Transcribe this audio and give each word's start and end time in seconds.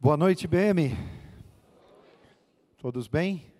Boa 0.00 0.16
noite, 0.16 0.46
BM. 0.46 0.96
Todos 2.76 3.08
bem? 3.08 3.52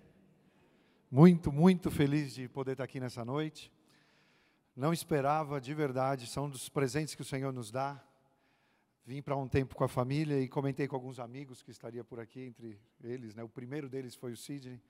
Muito, 1.10 1.50
muito 1.50 1.90
feliz 1.90 2.32
de 2.32 2.48
poder 2.48 2.72
estar 2.72 2.84
aqui 2.84 3.00
nessa 3.00 3.24
noite. 3.24 3.72
Não 4.76 4.92
esperava, 4.92 5.60
de 5.60 5.74
verdade, 5.74 6.28
são 6.28 6.48
dos 6.48 6.68
presentes 6.68 7.16
que 7.16 7.22
o 7.22 7.24
Senhor 7.24 7.52
nos 7.52 7.72
dá. 7.72 8.00
Vim 9.04 9.20
para 9.20 9.34
um 9.34 9.48
tempo 9.48 9.74
com 9.74 9.82
a 9.82 9.88
família 9.88 10.40
e 10.40 10.46
comentei 10.46 10.86
com 10.86 10.94
alguns 10.94 11.18
amigos 11.18 11.60
que 11.60 11.72
estaria 11.72 12.04
por 12.04 12.20
aqui 12.20 12.42
entre 12.42 12.80
eles, 13.02 13.34
né? 13.34 13.42
O 13.42 13.48
primeiro 13.48 13.88
deles 13.88 14.14
foi 14.14 14.30
o 14.30 14.36
Sidney. 14.36 14.80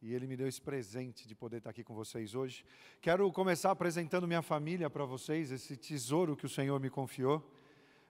E 0.00 0.14
ele 0.14 0.28
me 0.28 0.36
deu 0.36 0.46
esse 0.46 0.62
presente 0.62 1.26
de 1.26 1.34
poder 1.34 1.56
estar 1.56 1.70
aqui 1.70 1.82
com 1.82 1.96
vocês 1.96 2.36
hoje. 2.36 2.64
Quero 3.00 3.32
começar 3.32 3.72
apresentando 3.72 4.28
minha 4.28 4.40
família 4.40 4.88
para 4.88 5.04
vocês, 5.04 5.50
esse 5.50 5.76
tesouro 5.76 6.36
que 6.36 6.46
o 6.46 6.48
Senhor 6.48 6.78
me 6.78 6.90
confiou. 6.90 7.44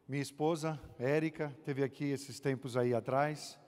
Minha 0.09 0.23
esposa, 0.23 0.81
Érica, 1.01 1.53
teve 1.65 1.83
aqui 1.83 2.05
esses 2.05 2.39
tempos 2.39 2.77
aí 2.77 2.95
atrás. 2.95 3.59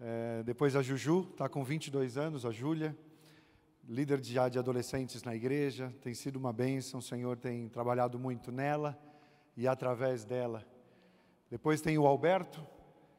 É, 0.00 0.42
depois 0.42 0.74
a 0.74 0.82
Juju, 0.82 1.28
está 1.30 1.48
com 1.48 1.62
22 1.62 2.18
anos, 2.18 2.44
a 2.44 2.50
Júlia, 2.50 2.98
líder 3.88 4.20
de, 4.20 4.32
de 4.50 4.58
adolescentes 4.58 5.22
na 5.22 5.36
igreja, 5.36 5.94
tem 6.00 6.14
sido 6.14 6.34
uma 6.34 6.52
bênção, 6.52 6.98
o 6.98 7.02
Senhor 7.02 7.36
tem 7.36 7.68
trabalhado 7.68 8.18
muito 8.18 8.50
nela 8.50 8.98
e 9.56 9.68
através 9.68 10.24
dela. 10.24 10.66
Depois 11.48 11.80
tem 11.80 11.96
o 11.96 12.08
Alberto, 12.08 12.66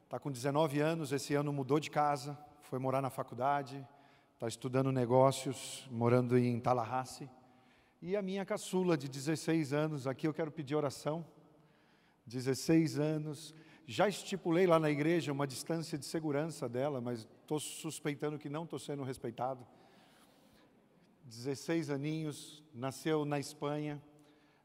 está 0.03 0.19
com 0.19 0.29
19 0.29 0.81
anos, 0.81 1.13
esse 1.13 1.33
ano 1.35 1.53
mudou 1.53 1.79
de 1.79 1.89
casa, 1.89 2.37
foi 2.63 2.77
morar 2.77 3.01
na 3.01 3.09
faculdade, 3.09 3.87
está 4.33 4.49
estudando 4.49 4.91
negócios, 4.91 5.87
morando 5.89 6.37
em 6.37 6.59
Tallahassee. 6.59 7.29
E 8.01 8.17
a 8.17 8.21
minha 8.21 8.43
caçula, 8.45 8.97
de 8.97 9.07
16 9.07 9.71
anos, 9.71 10.07
aqui 10.07 10.27
eu 10.27 10.33
quero 10.33 10.51
pedir 10.51 10.75
oração 10.75 11.25
16 12.25 12.99
anos. 12.99 13.53
Já 13.85 14.07
estipulei 14.07 14.65
lá 14.65 14.79
na 14.79 14.89
igreja 14.89 15.31
uma 15.31 15.45
distância 15.45 15.97
de 15.97 16.05
segurança 16.05 16.69
dela, 16.69 17.01
mas 17.01 17.27
estou 17.41 17.59
suspeitando 17.59 18.39
que 18.39 18.49
não 18.49 18.63
estou 18.63 18.79
sendo 18.79 19.03
respeitado. 19.03 19.65
16 21.25 21.89
aninhos, 21.89 22.63
nasceu 22.73 23.25
na 23.25 23.39
Espanha. 23.39 24.01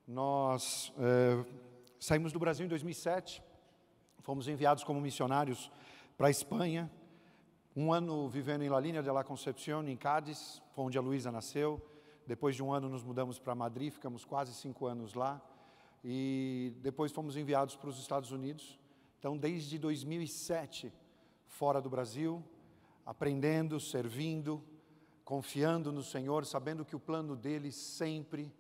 Nós 0.07 0.93
é, 0.99 1.45
saímos 1.99 2.33
do 2.33 2.39
Brasil 2.39 2.65
em 2.65 2.69
2007, 2.69 3.43
fomos 4.21 4.49
enviados 4.49 4.85
como 4.85 5.01
missionários 5.01 5.71
para 6.17 6.29
a 6.29 6.31
Espanha. 6.31 6.91
Um 7.75 7.93
ano 7.93 8.29
vivendo 8.29 8.63
em 8.63 8.69
La 8.69 8.81
Línea 8.81 9.03
de 9.03 9.11
la 9.11 9.25
Concepción, 9.25 9.89
em 9.89 9.97
Cádiz, 9.97 10.63
onde 10.77 10.97
a 10.97 11.01
Luísa 11.01 11.31
nasceu. 11.31 11.81
Depois 12.27 12.55
de 12.55 12.63
um 12.63 12.73
ano 12.73 12.89
nos 12.89 13.03
mudamos 13.03 13.39
para 13.39 13.55
Madrid, 13.55 13.93
ficamos 13.93 14.25
quase 14.25 14.55
cinco 14.55 14.87
anos 14.87 15.15
lá 15.15 15.43
e 16.05 16.73
depois 16.81 17.13
fomos 17.13 17.37
enviados 17.37 17.77
para 17.77 17.89
os 17.89 17.99
Estados 17.99 18.31
Unidos. 18.31 18.79
Então, 19.19 19.37
desde 19.37 19.79
2007, 19.79 20.93
fora 21.47 21.81
do 21.81 21.91
Brasil, 21.91 22.45
aprendendo, 23.05 23.81
servindo, 23.81 24.63
confiando 25.25 25.93
no 25.93 26.03
Senhor, 26.03 26.45
sabendo 26.47 26.85
que 26.85 26.97
o 26.97 27.01
plano 27.01 27.35
dele 27.35 27.73
sempre 27.73 28.53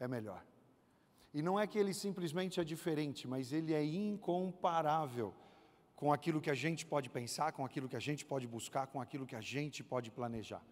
é 0.00 0.08
melhor. 0.08 0.44
E 1.34 1.42
não 1.42 1.60
é 1.60 1.66
que 1.66 1.78
ele 1.78 1.92
simplesmente 1.92 2.58
é 2.58 2.64
diferente, 2.64 3.28
mas 3.28 3.52
ele 3.52 3.74
é 3.74 3.84
incomparável 3.84 5.34
com 5.94 6.12
aquilo 6.12 6.40
que 6.40 6.50
a 6.50 6.54
gente 6.54 6.86
pode 6.86 7.10
pensar, 7.10 7.52
com 7.52 7.64
aquilo 7.64 7.88
que 7.88 7.96
a 7.96 8.00
gente 8.00 8.24
pode 8.24 8.46
buscar, 8.46 8.86
com 8.86 9.00
aquilo 9.00 9.26
que 9.26 9.36
a 9.36 9.40
gente 9.40 9.84
pode 9.84 10.10
planejar. 10.10 10.62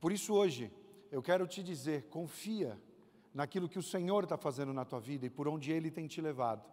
Por 0.00 0.12
isso, 0.12 0.34
hoje, 0.34 0.70
eu 1.10 1.22
quero 1.22 1.46
te 1.46 1.62
dizer: 1.62 2.04
confia 2.04 2.78
naquilo 3.34 3.68
que 3.68 3.78
o 3.78 3.82
Senhor 3.82 4.24
está 4.24 4.36
fazendo 4.36 4.72
na 4.72 4.84
tua 4.84 5.00
vida 5.00 5.26
e 5.26 5.30
por 5.30 5.48
onde 5.48 5.72
Ele 5.72 5.90
tem 5.90 6.06
te 6.06 6.20
levado, 6.20 6.64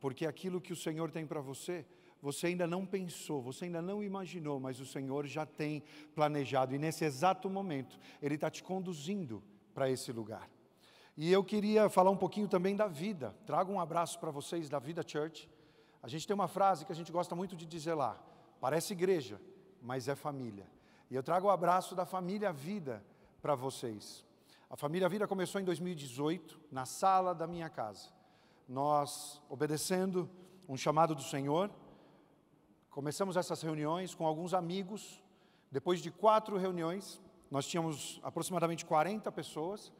porque 0.00 0.26
aquilo 0.26 0.60
que 0.60 0.72
o 0.72 0.76
Senhor 0.76 1.10
tem 1.10 1.26
para 1.26 1.40
você, 1.40 1.86
você 2.22 2.48
ainda 2.48 2.66
não 2.66 2.84
pensou, 2.84 3.40
você 3.40 3.64
ainda 3.64 3.80
não 3.80 4.02
imaginou, 4.02 4.60
mas 4.60 4.80
o 4.80 4.86
Senhor 4.86 5.26
já 5.26 5.46
tem 5.46 5.82
planejado 6.14 6.74
e 6.74 6.78
nesse 6.78 7.04
exato 7.04 7.48
momento 7.48 7.98
Ele 8.20 8.34
está 8.34 8.50
te 8.50 8.62
conduzindo 8.62 9.42
para 9.74 9.88
esse 9.88 10.12
lugar. 10.12 10.48
E 11.16 11.30
eu 11.30 11.44
queria 11.44 11.88
falar 11.88 12.10
um 12.10 12.16
pouquinho 12.16 12.48
também 12.48 12.76
da 12.76 12.86
vida. 12.86 13.34
Trago 13.44 13.72
um 13.72 13.80
abraço 13.80 14.18
para 14.18 14.30
vocês 14.30 14.68
da 14.68 14.78
Vida 14.78 15.02
Church. 15.06 15.50
A 16.02 16.08
gente 16.08 16.26
tem 16.26 16.34
uma 16.34 16.48
frase 16.48 16.84
que 16.84 16.92
a 16.92 16.94
gente 16.94 17.12
gosta 17.12 17.34
muito 17.34 17.56
de 17.56 17.66
dizer 17.66 17.94
lá: 17.94 18.18
parece 18.60 18.92
igreja, 18.92 19.40
mas 19.82 20.08
é 20.08 20.14
família. 20.14 20.66
E 21.10 21.14
eu 21.14 21.22
trago 21.22 21.46
o 21.46 21.50
abraço 21.50 21.94
da 21.94 22.06
família 22.06 22.52
Vida 22.52 23.04
para 23.42 23.54
vocês. 23.54 24.24
A 24.72 24.76
família 24.76 25.08
Vida 25.08 25.26
começou 25.26 25.60
em 25.60 25.64
2018, 25.64 26.60
na 26.70 26.86
sala 26.86 27.34
da 27.34 27.44
minha 27.44 27.68
casa. 27.68 28.08
Nós, 28.68 29.42
obedecendo 29.48 30.30
um 30.68 30.76
chamado 30.76 31.12
do 31.12 31.24
Senhor, 31.24 31.68
começamos 32.88 33.36
essas 33.36 33.60
reuniões 33.62 34.14
com 34.14 34.24
alguns 34.24 34.54
amigos. 34.54 35.20
Depois 35.72 35.98
de 35.98 36.12
quatro 36.12 36.56
reuniões, 36.56 37.20
nós 37.50 37.66
tínhamos 37.66 38.20
aproximadamente 38.22 38.86
40 38.86 39.32
pessoas 39.32 39.92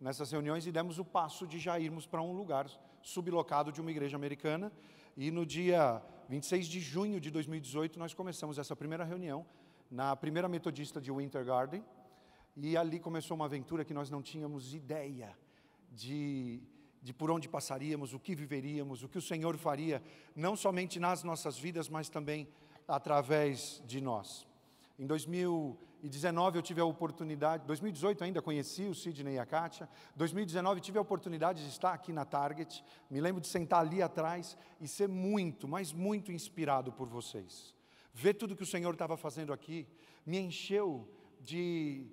nessas 0.00 0.32
reuniões 0.32 0.66
e 0.66 0.72
demos 0.72 0.98
o 0.98 1.04
passo 1.04 1.46
de 1.46 1.60
já 1.60 1.78
irmos 1.78 2.04
para 2.04 2.20
um 2.20 2.32
lugar 2.32 2.68
sublocado 3.02 3.70
de 3.70 3.80
uma 3.80 3.92
igreja 3.92 4.16
americana. 4.16 4.72
E 5.16 5.30
no 5.30 5.46
dia 5.46 6.02
26 6.28 6.66
de 6.66 6.80
junho 6.80 7.20
de 7.20 7.30
2018, 7.30 7.96
nós 7.96 8.12
começamos 8.12 8.58
essa 8.58 8.74
primeira 8.74 9.04
reunião 9.04 9.46
na 9.88 10.16
primeira 10.16 10.48
metodista 10.48 11.00
de 11.00 11.12
Winter 11.12 11.44
Garden 11.44 11.84
e 12.56 12.76
ali 12.76 12.98
começou 12.98 13.34
uma 13.34 13.44
aventura 13.44 13.84
que 13.84 13.92
nós 13.92 14.08
não 14.08 14.22
tínhamos 14.22 14.74
ideia 14.74 15.36
de, 15.92 16.62
de 17.02 17.12
por 17.12 17.30
onde 17.30 17.48
passaríamos, 17.48 18.14
o 18.14 18.18
que 18.18 18.34
viveríamos, 18.34 19.02
o 19.02 19.08
que 19.08 19.18
o 19.18 19.22
Senhor 19.22 19.58
faria, 19.58 20.02
não 20.34 20.56
somente 20.56 20.98
nas 20.98 21.22
nossas 21.22 21.58
vidas, 21.58 21.88
mas 21.88 22.08
também 22.08 22.48
através 22.88 23.82
de 23.86 24.00
nós. 24.00 24.46
Em 24.98 25.06
2019 25.06 26.58
eu 26.58 26.62
tive 26.62 26.80
a 26.80 26.84
oportunidade, 26.86 27.66
2018 27.66 28.24
ainda 28.24 28.40
conheci 28.40 28.84
o 28.84 28.94
Sidney 28.94 29.34
e 29.34 29.38
a 29.38 29.44
Kátia, 29.44 29.86
2019 30.14 30.80
tive 30.80 30.96
a 30.96 31.02
oportunidade 31.02 31.62
de 31.62 31.68
estar 31.68 31.92
aqui 31.92 32.10
na 32.12 32.24
Target, 32.24 32.82
me 33.10 33.20
lembro 33.20 33.42
de 33.42 33.48
sentar 33.48 33.80
ali 33.80 34.00
atrás 34.00 34.56
e 34.80 34.88
ser 34.88 35.08
muito, 35.08 35.68
mas 35.68 35.92
muito 35.92 36.32
inspirado 36.32 36.90
por 36.90 37.06
vocês. 37.06 37.74
Ver 38.14 38.32
tudo 38.32 38.56
que 38.56 38.62
o 38.62 38.66
Senhor 38.66 38.94
estava 38.94 39.14
fazendo 39.14 39.52
aqui 39.52 39.86
me 40.24 40.38
encheu 40.38 41.06
de, 41.38 42.06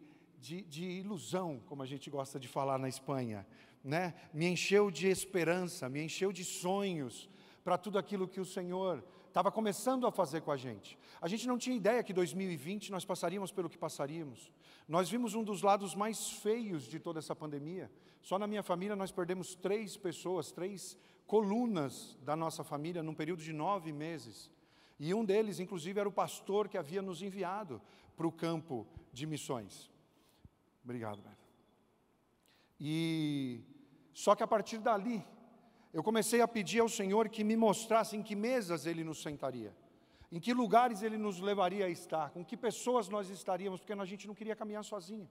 de, 0.43 0.61
de 0.63 0.83
ilusão, 0.83 1.61
como 1.67 1.81
a 1.83 1.85
gente 1.85 2.09
gosta 2.09 2.37
de 2.37 2.49
falar 2.49 2.77
na 2.77 2.89
Espanha, 2.89 3.47
né? 3.81 4.13
me 4.33 4.45
encheu 4.45 4.91
de 4.91 5.07
esperança, 5.07 5.87
me 5.87 6.03
encheu 6.03 6.33
de 6.33 6.43
sonhos 6.43 7.29
para 7.63 7.77
tudo 7.77 7.97
aquilo 7.97 8.27
que 8.27 8.41
o 8.41 8.45
Senhor 8.45 9.01
estava 9.25 9.49
começando 9.49 10.05
a 10.05 10.11
fazer 10.11 10.41
com 10.41 10.51
a 10.51 10.57
gente. 10.57 10.99
A 11.21 11.29
gente 11.29 11.47
não 11.47 11.57
tinha 11.57 11.77
ideia 11.77 12.03
que 12.03 12.11
2020 12.11 12.91
nós 12.91 13.05
passaríamos 13.05 13.53
pelo 13.53 13.69
que 13.69 13.77
passaríamos. 13.77 14.51
Nós 14.85 15.09
vimos 15.09 15.33
um 15.33 15.45
dos 15.45 15.61
lados 15.61 15.95
mais 15.95 16.29
feios 16.29 16.83
de 16.83 16.99
toda 16.99 17.19
essa 17.19 17.33
pandemia. 17.33 17.89
Só 18.21 18.37
na 18.37 18.45
minha 18.45 18.61
família 18.61 18.97
nós 18.97 19.13
perdemos 19.13 19.55
três 19.55 19.95
pessoas, 19.95 20.51
três 20.51 20.97
colunas 21.25 22.19
da 22.21 22.35
nossa 22.35 22.65
família 22.65 23.01
num 23.01 23.15
período 23.15 23.41
de 23.41 23.53
nove 23.53 23.93
meses. 23.93 24.51
E 24.99 25.13
um 25.13 25.23
deles, 25.23 25.61
inclusive, 25.61 26.01
era 26.01 26.09
o 26.09 26.11
pastor 26.11 26.67
que 26.67 26.77
havia 26.77 27.01
nos 27.01 27.21
enviado 27.21 27.81
para 28.17 28.27
o 28.27 28.31
campo 28.31 28.85
de 29.13 29.25
missões. 29.25 29.92
Obrigado, 30.83 31.21
velho. 31.21 31.37
E 32.79 33.61
só 34.13 34.35
que 34.35 34.43
a 34.43 34.47
partir 34.47 34.79
dali, 34.79 35.25
eu 35.93 36.03
comecei 36.03 36.41
a 36.41 36.47
pedir 36.47 36.79
ao 36.79 36.89
Senhor 36.89 37.29
que 37.29 37.43
me 37.43 37.55
mostrasse 37.55 38.17
em 38.17 38.23
que 38.23 38.35
mesas 38.35 38.85
Ele 38.85 39.03
nos 39.03 39.21
sentaria, 39.21 39.75
em 40.31 40.39
que 40.39 40.53
lugares 40.53 41.01
Ele 41.01 41.17
nos 41.17 41.39
levaria 41.39 41.85
a 41.85 41.89
estar, 41.89 42.31
com 42.31 42.43
que 42.43 42.57
pessoas 42.57 43.07
nós 43.07 43.29
estaríamos, 43.29 43.79
porque 43.79 43.93
a 43.93 44.05
gente 44.05 44.27
não 44.27 44.35
queria 44.35 44.55
caminhar 44.55 44.83
sozinho. 44.83 45.29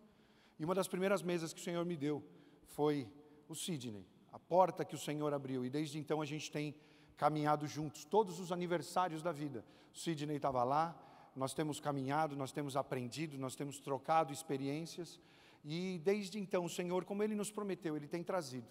E 0.58 0.64
uma 0.64 0.74
das 0.74 0.88
primeiras 0.88 1.22
mesas 1.22 1.52
que 1.52 1.60
o 1.60 1.64
Senhor 1.64 1.84
me 1.84 1.96
deu 1.96 2.24
foi 2.66 3.08
o 3.48 3.54
Sidney, 3.54 4.06
a 4.32 4.38
porta 4.38 4.84
que 4.84 4.94
o 4.94 4.98
Senhor 4.98 5.34
abriu, 5.34 5.64
e 5.64 5.70
desde 5.70 5.98
então 5.98 6.22
a 6.22 6.24
gente 6.24 6.50
tem 6.50 6.74
caminhado 7.16 7.66
juntos, 7.66 8.04
todos 8.04 8.40
os 8.40 8.50
aniversários 8.50 9.22
da 9.22 9.32
vida. 9.32 9.64
O 9.92 9.98
Sidney 9.98 10.36
estava 10.36 10.64
lá, 10.64 10.96
nós 11.36 11.52
temos 11.54 11.80
caminhado, 11.80 12.36
nós 12.36 12.52
temos 12.52 12.76
aprendido, 12.76 13.38
nós 13.38 13.54
temos 13.54 13.78
trocado 13.78 14.32
experiências, 14.32 15.20
e 15.64 16.00
desde 16.04 16.38
então, 16.38 16.64
o 16.64 16.68
Senhor, 16.68 17.04
como 17.04 17.22
Ele 17.22 17.34
nos 17.34 17.50
prometeu, 17.50 17.96
Ele 17.96 18.08
tem 18.08 18.22
trazido 18.22 18.66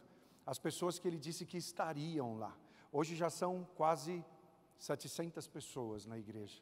as 0.46 0.60
pessoas 0.60 1.00
que 1.00 1.08
Ele 1.08 1.18
disse 1.18 1.46
que 1.46 1.58
estariam 1.58 2.38
lá. 2.38 2.58
Hoje 2.92 3.16
já 3.16 3.30
são 3.30 3.68
quase 3.76 4.24
700 4.78 5.48
pessoas 5.48 6.06
na 6.06 6.18
igreja. 6.18 6.62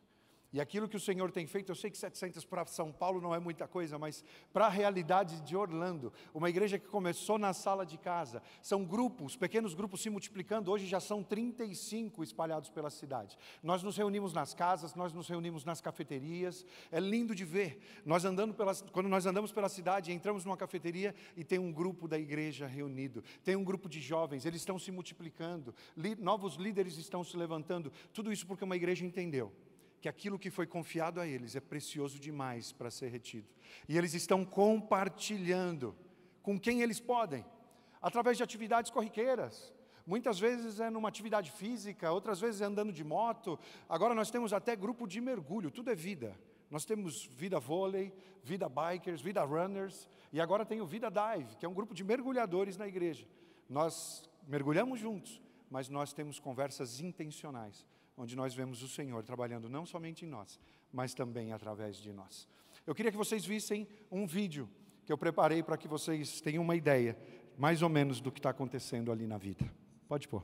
E 0.51 0.59
aquilo 0.59 0.89
que 0.89 0.97
o 0.97 0.99
Senhor 0.99 1.31
tem 1.31 1.45
feito, 1.45 1.71
eu 1.71 1.75
sei 1.75 1.91
que 1.91 1.97
700 1.97 2.43
para 2.43 2.65
São 2.65 2.91
Paulo 2.91 3.21
não 3.21 3.35
é 3.35 3.39
muita 3.39 3.67
coisa, 3.67 3.99
mas 3.99 4.23
para 4.51 4.65
a 4.65 4.69
realidade 4.69 5.41
de 5.41 5.55
Orlando, 5.55 6.11
uma 6.33 6.49
igreja 6.49 6.79
que 6.79 6.87
começou 6.87 7.37
na 7.37 7.53
sala 7.53 7.85
de 7.85 7.99
casa, 7.99 8.41
são 8.59 8.83
grupos, 8.83 9.35
pequenos 9.35 9.75
grupos 9.75 10.01
se 10.01 10.09
multiplicando, 10.09 10.71
hoje 10.71 10.87
já 10.87 10.99
são 10.99 11.23
35 11.23 12.23
espalhados 12.23 12.71
pela 12.71 12.89
cidade. 12.89 13.37
Nós 13.61 13.83
nos 13.83 13.95
reunimos 13.95 14.33
nas 14.33 14.55
casas, 14.55 14.95
nós 14.95 15.13
nos 15.13 15.27
reunimos 15.27 15.63
nas 15.63 15.81
cafeterias, 15.81 16.65
é 16.91 16.99
lindo 16.99 17.35
de 17.35 17.45
ver. 17.45 17.79
Nós 18.03 18.25
andando 18.25 18.55
pela, 18.55 18.73
quando 18.91 19.07
nós 19.07 19.27
andamos 19.27 19.51
pela 19.51 19.69
cidade, 19.69 20.11
entramos 20.11 20.45
numa 20.45 20.57
cafeteria 20.57 21.13
e 21.37 21.43
tem 21.43 21.59
um 21.59 21.71
grupo 21.71 22.07
da 22.07 22.17
igreja 22.17 22.65
reunido, 22.65 23.23
tem 23.43 23.55
um 23.55 23.63
grupo 23.63 23.87
de 23.87 24.01
jovens, 24.01 24.47
eles 24.47 24.61
estão 24.61 24.79
se 24.79 24.91
multiplicando, 24.91 25.75
li, 25.95 26.15
novos 26.15 26.55
líderes 26.55 26.97
estão 26.97 27.23
se 27.23 27.37
levantando, 27.37 27.91
tudo 28.11 28.33
isso 28.33 28.47
porque 28.47 28.63
uma 28.63 28.75
igreja 28.75 29.05
entendeu 29.05 29.53
que 30.01 30.07
aquilo 30.07 30.39
que 30.39 30.49
foi 30.49 30.65
confiado 30.65 31.19
a 31.19 31.27
eles 31.27 31.55
é 31.55 31.59
precioso 31.59 32.19
demais 32.19 32.71
para 32.71 32.89
ser 32.89 33.09
retido. 33.09 33.47
E 33.87 33.97
eles 33.97 34.13
estão 34.13 34.45
compartilhando 34.45 35.95
com 36.41 36.59
quem 36.59 36.81
eles 36.81 36.99
podem, 36.99 37.45
através 38.01 38.37
de 38.37 38.43
atividades 38.43 38.89
corriqueiras. 38.89 39.73
Muitas 40.05 40.39
vezes 40.39 40.79
é 40.79 40.89
numa 40.89 41.09
atividade 41.09 41.51
física, 41.51 42.11
outras 42.11 42.39
vezes 42.39 42.61
é 42.61 42.65
andando 42.65 42.91
de 42.91 43.03
moto. 43.03 43.59
Agora 43.87 44.15
nós 44.15 44.31
temos 44.31 44.53
até 44.53 44.75
grupo 44.75 45.05
de 45.05 45.19
mergulho, 45.21 45.69
tudo 45.69 45.91
é 45.91 45.95
vida. 45.95 46.39
Nós 46.71 46.85
temos 46.85 47.25
vida 47.25 47.59
vôlei, 47.59 48.13
vida 48.43 48.69
bikers, 48.69 49.21
vida 49.21 49.43
runners, 49.43 50.07
e 50.31 50.39
agora 50.39 50.65
tem 50.65 50.81
o 50.81 50.85
Vida 50.85 51.09
Dive, 51.09 51.55
que 51.57 51.65
é 51.65 51.69
um 51.69 51.73
grupo 51.73 51.93
de 51.93 52.03
mergulhadores 52.03 52.77
na 52.77 52.87
igreja. 52.87 53.27
Nós 53.67 54.29
mergulhamos 54.47 54.99
juntos, 54.99 55.41
mas 55.69 55.89
nós 55.89 56.13
temos 56.13 56.39
conversas 56.39 56.99
intencionais 56.99 57.85
onde 58.19 58.35
nós 58.35 58.53
vemos 58.53 58.83
o 58.83 58.87
Senhor 58.87 59.23
trabalhando 59.23 59.69
não 59.69 59.85
somente 59.85 60.25
em 60.25 60.27
nós, 60.27 60.59
mas 60.91 61.13
também 61.13 61.53
através 61.53 61.97
de 61.97 62.11
nós. 62.11 62.47
Eu 62.85 62.93
queria 62.93 63.11
que 63.11 63.17
vocês 63.17 63.45
vissem 63.45 63.87
um 64.11 64.27
vídeo 64.27 64.69
que 65.05 65.11
eu 65.11 65.17
preparei 65.17 65.63
para 65.63 65.77
que 65.77 65.87
vocês 65.87 66.41
tenham 66.41 66.61
uma 66.61 66.75
ideia, 66.75 67.17
mais 67.57 67.81
ou 67.81 67.87
menos, 67.87 68.19
do 68.19 68.31
que 68.31 68.39
está 68.39 68.49
acontecendo 68.49 69.11
ali 69.11 69.25
na 69.25 69.37
vida. 69.37 69.71
Pode 70.07 70.27
pôr. 70.27 70.43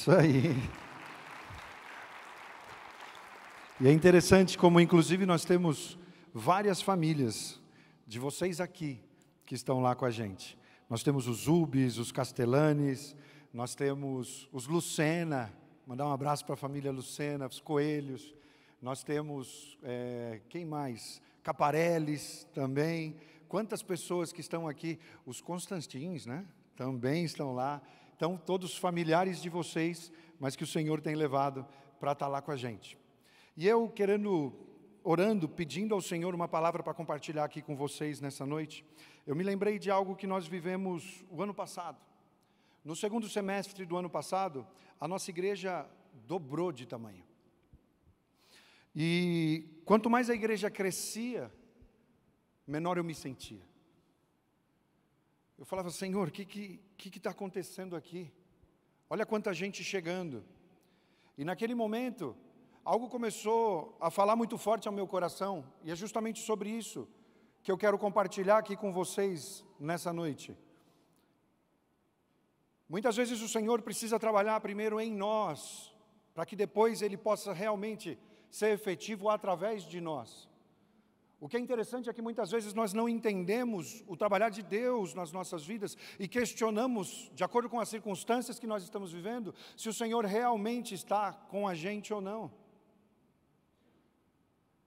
Isso 0.00 0.12
aí. 0.12 0.56
E 3.78 3.86
é 3.86 3.92
interessante 3.92 4.56
como, 4.56 4.80
inclusive, 4.80 5.26
nós 5.26 5.44
temos 5.44 5.98
várias 6.32 6.80
famílias 6.80 7.60
de 8.06 8.18
vocês 8.18 8.62
aqui 8.62 8.98
que 9.44 9.54
estão 9.54 9.78
lá 9.78 9.94
com 9.94 10.06
a 10.06 10.10
gente. 10.10 10.56
Nós 10.88 11.02
temos 11.02 11.28
os 11.28 11.48
Ubis, 11.48 11.98
os 11.98 12.10
Castellanes, 12.10 13.14
nós 13.52 13.74
temos 13.74 14.48
os 14.50 14.66
Lucena, 14.66 15.52
mandar 15.86 16.06
um 16.06 16.12
abraço 16.12 16.46
para 16.46 16.54
a 16.54 16.56
família 16.56 16.90
Lucena, 16.90 17.46
os 17.46 17.60
Coelhos. 17.60 18.34
Nós 18.80 19.04
temos, 19.04 19.76
é, 19.82 20.40
quem 20.48 20.64
mais? 20.64 21.20
Capareles 21.42 22.48
também. 22.54 23.16
Quantas 23.48 23.82
pessoas 23.82 24.32
que 24.32 24.40
estão 24.40 24.66
aqui? 24.66 24.98
Os 25.26 25.42
Constantins, 25.42 26.24
né? 26.24 26.46
Também 26.74 27.22
estão 27.22 27.54
lá. 27.54 27.82
Então, 28.20 28.36
todos 28.36 28.76
familiares 28.76 29.40
de 29.40 29.48
vocês, 29.48 30.12
mas 30.38 30.54
que 30.54 30.62
o 30.62 30.66
Senhor 30.66 31.00
tem 31.00 31.14
levado 31.14 31.66
para 31.98 32.12
estar 32.12 32.26
tá 32.26 32.30
lá 32.30 32.42
com 32.42 32.50
a 32.50 32.56
gente. 32.56 32.98
E 33.56 33.66
eu 33.66 33.88
querendo, 33.88 34.52
orando, 35.02 35.48
pedindo 35.48 35.94
ao 35.94 36.02
Senhor 36.02 36.34
uma 36.34 36.46
palavra 36.46 36.82
para 36.82 36.92
compartilhar 36.92 37.44
aqui 37.44 37.62
com 37.62 37.74
vocês 37.74 38.20
nessa 38.20 38.44
noite, 38.44 38.84
eu 39.26 39.34
me 39.34 39.42
lembrei 39.42 39.78
de 39.78 39.90
algo 39.90 40.14
que 40.14 40.26
nós 40.26 40.46
vivemos 40.46 41.24
o 41.30 41.40
ano 41.40 41.54
passado. 41.54 41.96
No 42.84 42.94
segundo 42.94 43.26
semestre 43.26 43.86
do 43.86 43.96
ano 43.96 44.10
passado, 44.10 44.66
a 45.00 45.08
nossa 45.08 45.30
igreja 45.30 45.88
dobrou 46.26 46.70
de 46.72 46.84
tamanho. 46.84 47.24
E 48.94 49.80
quanto 49.86 50.10
mais 50.10 50.28
a 50.28 50.34
igreja 50.34 50.70
crescia, 50.70 51.50
menor 52.66 52.98
eu 52.98 53.04
me 53.04 53.14
sentia. 53.14 53.69
Eu 55.60 55.66
falava, 55.66 55.90
Senhor, 55.90 56.26
o 56.26 56.30
que 56.30 56.40
está 56.40 56.82
que, 56.96 57.10
que 57.10 57.20
tá 57.20 57.30
acontecendo 57.32 57.94
aqui? 57.94 58.32
Olha 59.10 59.26
quanta 59.26 59.52
gente 59.52 59.84
chegando. 59.84 60.42
E 61.36 61.44
naquele 61.44 61.74
momento, 61.74 62.34
algo 62.82 63.10
começou 63.10 63.94
a 64.00 64.10
falar 64.10 64.36
muito 64.36 64.56
forte 64.56 64.88
ao 64.88 64.94
meu 64.94 65.06
coração, 65.06 65.62
e 65.84 65.90
é 65.90 65.94
justamente 65.94 66.40
sobre 66.40 66.70
isso 66.70 67.06
que 67.62 67.70
eu 67.70 67.76
quero 67.76 67.98
compartilhar 67.98 68.56
aqui 68.56 68.74
com 68.74 68.90
vocês 68.90 69.62
nessa 69.78 70.14
noite. 70.14 70.56
Muitas 72.88 73.14
vezes 73.14 73.42
o 73.42 73.48
Senhor 73.48 73.82
precisa 73.82 74.18
trabalhar 74.18 74.58
primeiro 74.62 74.98
em 74.98 75.12
nós, 75.12 75.94
para 76.32 76.46
que 76.46 76.56
depois 76.56 77.02
Ele 77.02 77.18
possa 77.18 77.52
realmente 77.52 78.18
ser 78.50 78.72
efetivo 78.72 79.28
através 79.28 79.82
de 79.82 80.00
nós. 80.00 80.49
O 81.40 81.48
que 81.48 81.56
é 81.56 81.60
interessante 81.60 82.10
é 82.10 82.12
que 82.12 82.20
muitas 82.20 82.50
vezes 82.50 82.74
nós 82.74 82.92
não 82.92 83.08
entendemos 83.08 84.04
o 84.06 84.14
trabalhar 84.14 84.50
de 84.50 84.62
Deus 84.62 85.14
nas 85.14 85.32
nossas 85.32 85.64
vidas 85.64 85.96
e 86.18 86.28
questionamos, 86.28 87.30
de 87.34 87.42
acordo 87.42 87.70
com 87.70 87.80
as 87.80 87.88
circunstâncias 87.88 88.58
que 88.58 88.66
nós 88.66 88.82
estamos 88.82 89.10
vivendo, 89.10 89.54
se 89.74 89.88
o 89.88 89.94
Senhor 89.94 90.26
realmente 90.26 90.94
está 90.94 91.32
com 91.32 91.66
a 91.66 91.74
gente 91.74 92.12
ou 92.12 92.20
não. 92.20 92.52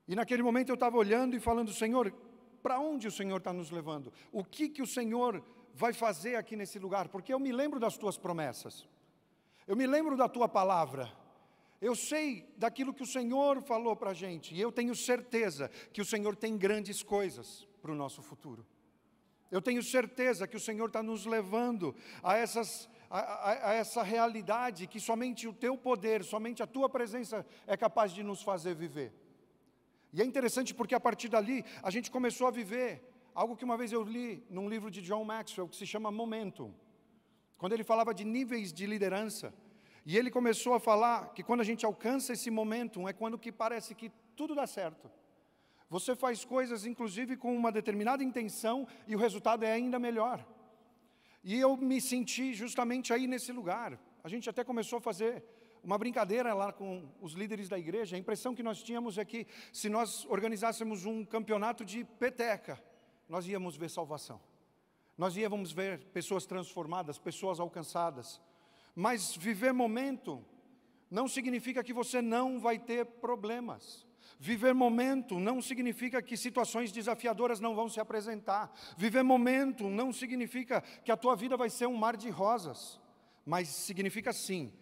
E 0.07 0.15
naquele 0.15 0.43
momento 0.43 0.69
eu 0.69 0.75
estava 0.75 0.95
olhando 0.95 1.35
e 1.35 1.39
falando, 1.39 1.73
Senhor, 1.73 2.13
para 2.61 2.79
onde 2.79 3.07
o 3.07 3.11
Senhor 3.11 3.37
está 3.37 3.51
nos 3.51 3.71
levando? 3.71 4.13
O 4.31 4.43
que, 4.43 4.69
que 4.69 4.81
o 4.81 4.87
Senhor 4.87 5.43
vai 5.73 5.91
fazer 5.91 6.35
aqui 6.35 6.55
nesse 6.55 6.77
lugar? 6.77 7.07
Porque 7.07 7.33
eu 7.33 7.39
me 7.39 7.51
lembro 7.51 7.79
das 7.79 7.97
tuas 7.97 8.15
promessas, 8.15 8.87
eu 9.65 9.75
me 9.75 9.87
lembro 9.87 10.15
da 10.15 10.29
tua 10.29 10.47
palavra. 10.47 11.11
Eu 11.83 11.97
sei 11.97 12.49
daquilo 12.55 12.93
que 12.93 13.03
o 13.03 13.05
Senhor 13.05 13.61
falou 13.61 13.93
para 13.93 14.11
a 14.11 14.13
gente, 14.13 14.55
e 14.55 14.61
eu 14.61 14.71
tenho 14.71 14.95
certeza 14.95 15.69
que 15.91 15.99
o 15.99 16.05
Senhor 16.05 16.33
tem 16.33 16.57
grandes 16.57 17.03
coisas 17.03 17.67
para 17.81 17.91
o 17.91 17.95
nosso 17.95 18.21
futuro. 18.21 18.65
Eu 19.51 19.61
tenho 19.61 19.83
certeza 19.83 20.47
que 20.47 20.55
o 20.55 20.61
Senhor 20.61 20.87
está 20.87 21.03
nos 21.03 21.25
levando 21.25 21.93
a, 22.23 22.37
essas, 22.37 22.89
a, 23.09 23.19
a, 23.19 23.69
a 23.71 23.73
essa 23.73 24.01
realidade 24.01 24.87
que 24.87 24.97
somente 24.97 25.45
o 25.45 25.51
teu 25.51 25.77
poder, 25.77 26.23
somente 26.23 26.63
a 26.63 26.67
tua 26.67 26.87
presença 26.87 27.45
é 27.67 27.75
capaz 27.75 28.13
de 28.13 28.23
nos 28.23 28.41
fazer 28.41 28.73
viver. 28.73 29.11
E 30.13 30.21
é 30.21 30.25
interessante 30.25 30.73
porque 30.73 30.95
a 30.95 31.01
partir 31.01 31.27
dali 31.27 31.65
a 31.83 31.91
gente 31.91 32.09
começou 32.09 32.47
a 32.47 32.51
viver 32.51 33.03
algo 33.35 33.57
que 33.57 33.65
uma 33.65 33.75
vez 33.75 33.91
eu 33.91 34.03
li 34.03 34.41
num 34.49 34.69
livro 34.69 34.89
de 34.89 35.01
John 35.01 35.25
Maxwell 35.25 35.67
que 35.67 35.75
se 35.75 35.85
chama 35.85 36.09
Momentum. 36.09 36.73
Quando 37.57 37.73
ele 37.73 37.83
falava 37.83 38.13
de 38.13 38.23
níveis 38.23 38.71
de 38.71 38.85
liderança, 38.85 39.53
e 40.05 40.17
ele 40.17 40.29
começou 40.29 40.73
a 40.73 40.79
falar 40.79 41.33
que 41.33 41.43
quando 41.43 41.61
a 41.61 41.63
gente 41.63 41.85
alcança 41.85 42.33
esse 42.33 42.51
momento, 42.51 43.07
é 43.07 43.13
quando 43.13 43.37
que 43.37 43.51
parece 43.51 43.95
que 43.95 44.11
tudo 44.35 44.53
dá 44.53 44.67
certo. 44.67 45.09
Você 45.89 46.15
faz 46.15 46.43
coisas, 46.43 46.85
inclusive, 46.85 47.37
com 47.37 47.55
uma 47.55 47.71
determinada 47.71 48.23
intenção 48.23 48.87
e 49.07 49.15
o 49.15 49.19
resultado 49.19 49.63
é 49.63 49.71
ainda 49.71 49.99
melhor. 49.99 50.45
E 51.43 51.59
eu 51.59 51.77
me 51.77 52.01
senti 52.01 52.53
justamente 52.53 53.13
aí 53.13 53.27
nesse 53.27 53.51
lugar. 53.51 53.99
A 54.23 54.29
gente 54.29 54.49
até 54.49 54.63
começou 54.63 54.97
a 54.97 55.01
fazer 55.01 55.43
uma 55.83 55.97
brincadeira 55.97 56.53
lá 56.53 56.71
com 56.71 57.07
os 57.21 57.33
líderes 57.33 57.69
da 57.69 57.77
igreja. 57.77 58.15
A 58.15 58.19
impressão 58.19 58.55
que 58.55 58.63
nós 58.63 58.81
tínhamos 58.81 59.17
é 59.17 59.25
que 59.25 59.45
se 59.71 59.89
nós 59.89 60.25
organizássemos 60.25 61.05
um 61.05 61.25
campeonato 61.25 61.83
de 61.83 62.03
peteca, 62.05 62.81
nós 63.27 63.47
íamos 63.47 63.75
ver 63.75 63.89
salvação. 63.89 64.41
Nós 65.17 65.35
íamos 65.37 65.71
ver 65.71 65.99
pessoas 66.05 66.45
transformadas, 66.45 67.19
pessoas 67.19 67.59
alcançadas. 67.59 68.41
Mas 68.95 69.35
viver 69.35 69.73
momento 69.73 70.43
não 71.09 71.27
significa 71.27 71.83
que 71.83 71.93
você 71.93 72.21
não 72.21 72.59
vai 72.59 72.79
ter 72.79 73.05
problemas. 73.05 74.05
Viver 74.39 74.73
momento 74.73 75.39
não 75.39 75.61
significa 75.61 76.21
que 76.21 76.35
situações 76.35 76.91
desafiadoras 76.91 77.59
não 77.59 77.75
vão 77.75 77.87
se 77.87 77.99
apresentar. 77.99 78.71
Viver 78.97 79.23
momento 79.23 79.89
não 79.89 80.11
significa 80.11 80.81
que 80.81 81.11
a 81.11 81.17
tua 81.17 81.35
vida 81.35 81.55
vai 81.55 81.69
ser 81.69 81.87
um 81.87 81.95
mar 81.95 82.17
de 82.17 82.29
rosas. 82.29 82.99
Mas 83.45 83.69
significa 83.69 84.33
sim 84.33 84.73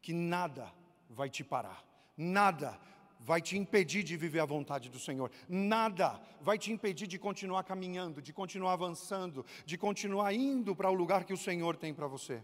que 0.00 0.12
nada 0.12 0.72
vai 1.08 1.28
te 1.28 1.44
parar. 1.44 1.84
Nada 2.16 2.80
vai 3.18 3.40
te 3.40 3.56
impedir 3.56 4.02
de 4.02 4.16
viver 4.16 4.40
a 4.40 4.46
vontade 4.46 4.88
do 4.88 4.98
Senhor. 4.98 5.30
Nada 5.48 6.20
vai 6.40 6.58
te 6.58 6.72
impedir 6.72 7.06
de 7.06 7.18
continuar 7.18 7.64
caminhando, 7.64 8.22
de 8.22 8.32
continuar 8.32 8.72
avançando, 8.72 9.44
de 9.64 9.76
continuar 9.76 10.32
indo 10.32 10.74
para 10.74 10.90
o 10.90 10.94
lugar 10.94 11.24
que 11.24 11.34
o 11.34 11.38
Senhor 11.38 11.76
tem 11.76 11.92
para 11.92 12.06
você. 12.06 12.42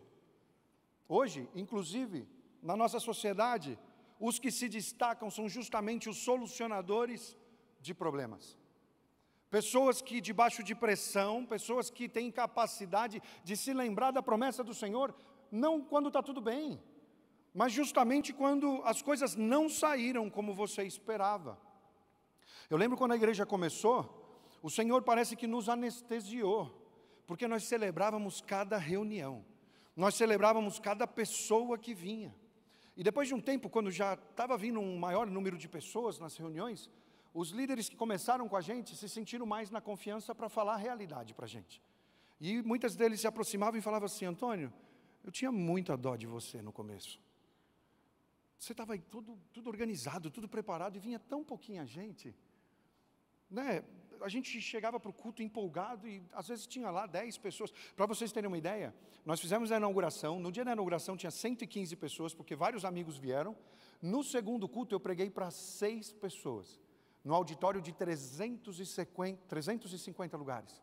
Hoje, 1.09 1.49
inclusive, 1.55 2.27
na 2.63 2.77
nossa 2.77 2.99
sociedade, 2.99 3.79
os 4.19 4.39
que 4.39 4.51
se 4.51 4.69
destacam 4.69 5.31
são 5.31 5.49
justamente 5.49 6.09
os 6.09 6.19
solucionadores 6.19 7.37
de 7.81 7.95
problemas. 7.95 8.59
Pessoas 9.51 10.03
que, 10.03 10.21
debaixo 10.21 10.63
de 10.63 10.75
pressão, 10.75 11.47
pessoas 11.47 11.89
que 11.89 12.09
têm 12.09 12.31
capacidade 12.33 13.23
de 13.45 13.57
se 13.57 13.73
lembrar 13.73 14.11
da 14.11 14.23
promessa 14.23 14.65
do 14.65 14.75
Senhor, 14.75 15.15
não 15.51 15.81
quando 15.81 16.09
está 16.09 16.23
tudo 16.23 16.41
bem, 16.41 16.83
mas 17.55 17.73
justamente 17.73 18.33
quando 18.33 18.83
as 18.85 19.01
coisas 19.01 19.37
não 19.37 19.69
saíram 19.69 20.29
como 20.29 20.53
você 20.53 20.83
esperava. 20.83 21.59
Eu 22.69 22.77
lembro 22.77 22.99
quando 22.99 23.13
a 23.13 23.17
igreja 23.17 23.47
começou, 23.47 24.27
o 24.63 24.69
Senhor 24.69 25.03
parece 25.03 25.37
que 25.37 25.47
nos 25.47 25.69
anestesiou, 25.69 26.71
porque 27.27 27.47
nós 27.47 27.65
celebrávamos 27.65 28.41
cada 28.41 28.77
reunião, 28.77 29.45
nós 29.97 30.15
celebrávamos 30.15 30.79
cada 30.79 31.07
pessoa 31.07 31.79
que 31.79 31.95
vinha. 31.95 32.35
E 32.97 33.03
depois 33.03 33.27
de 33.29 33.35
um 33.35 33.41
tempo, 33.41 33.71
quando 33.71 33.91
já 33.91 34.15
estava 34.15 34.57
vindo 34.57 34.79
um 34.79 34.99
maior 34.99 35.27
número 35.27 35.57
de 35.57 35.69
pessoas 35.69 36.19
nas 36.19 36.37
reuniões, 36.37 36.91
os 37.33 37.51
líderes 37.51 37.89
que 37.89 37.97
começaram 37.97 38.49
com 38.49 38.57
a 38.57 38.61
gente 38.61 38.95
se 38.95 39.09
sentiram 39.09 39.47
mais 39.47 39.71
na 39.71 39.81
confiança 39.81 40.35
para 40.35 40.49
falar 40.49 40.75
a 40.75 40.79
realidade 40.79 41.35
para 41.35 41.47
a 41.47 41.49
gente. 41.49 41.83
E 42.41 42.63
muitas 42.63 42.95
deles 42.95 43.21
se 43.21 43.27
aproximavam 43.27 43.79
e 43.79 43.83
falavam 43.83 44.07
assim: 44.07 44.27
Antônio, 44.27 44.73
eu 45.25 45.33
tinha 45.33 45.51
muita 45.51 45.97
dó 45.97 46.17
de 46.17 46.27
você 46.27 46.63
no 46.63 46.73
começo. 46.73 47.21
Você 48.59 48.73
estava 48.73 48.95
aí 48.95 49.01
tudo, 49.01 49.39
tudo 49.53 49.69
organizado, 49.69 50.31
tudo 50.31 50.49
preparado, 50.49 50.97
e 50.97 50.99
vinha 50.99 51.19
tão 51.19 51.45
pouquinha 51.45 51.85
gente. 51.85 52.35
Né? 53.51 53.85
A 54.21 54.29
gente 54.29 54.61
chegava 54.61 54.99
para 54.99 55.11
o 55.11 55.13
culto 55.13 55.43
empolgado 55.43 56.07
e 56.09 56.23
às 56.33 56.49
vezes 56.49 56.67
tinha 56.67 56.91
lá 56.91 57.07
10 57.07 57.39
pessoas. 57.39 57.73
Para 57.95 58.07
vocês 58.07 58.33
terem 58.33 58.49
uma 58.49 58.59
ideia, 58.59 58.95
nós 59.25 59.41
fizemos 59.41 59.73
a 59.73 59.77
inauguração. 59.77 60.39
No 60.41 60.53
dia 60.53 60.65
da 60.65 60.73
inauguração 60.73 61.17
tinha 61.17 61.31
115 61.31 61.95
pessoas, 61.97 62.35
porque 62.35 62.55
vários 62.55 62.85
amigos 62.85 63.17
vieram. 63.17 63.57
No 64.01 64.23
segundo 64.23 64.69
culto 64.69 64.95
eu 64.95 65.01
preguei 65.01 65.31
para 65.31 65.51
seis 65.51 66.13
pessoas, 66.13 66.81
no 67.25 67.35
auditório 67.35 67.81
de 67.81 67.93
350, 67.93 69.43
350 69.49 70.37
lugares. 70.37 70.83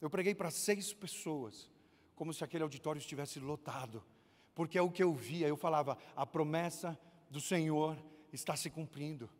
Eu 0.00 0.10
preguei 0.10 0.34
para 0.34 0.50
seis 0.50 0.92
pessoas, 0.92 1.70
como 2.14 2.32
se 2.32 2.44
aquele 2.44 2.62
auditório 2.62 2.98
estivesse 2.98 3.38
lotado 3.40 4.02
porque 4.56 4.78
é 4.78 4.82
o 4.82 4.90
que 4.90 5.02
eu 5.02 5.12
via. 5.12 5.46
Eu 5.46 5.56
falava: 5.56 5.96
a 6.16 6.26
promessa 6.26 6.98
do 7.30 7.40
Senhor 7.40 7.96
está 8.32 8.56
se 8.56 8.70
cumprindo. 8.70 9.30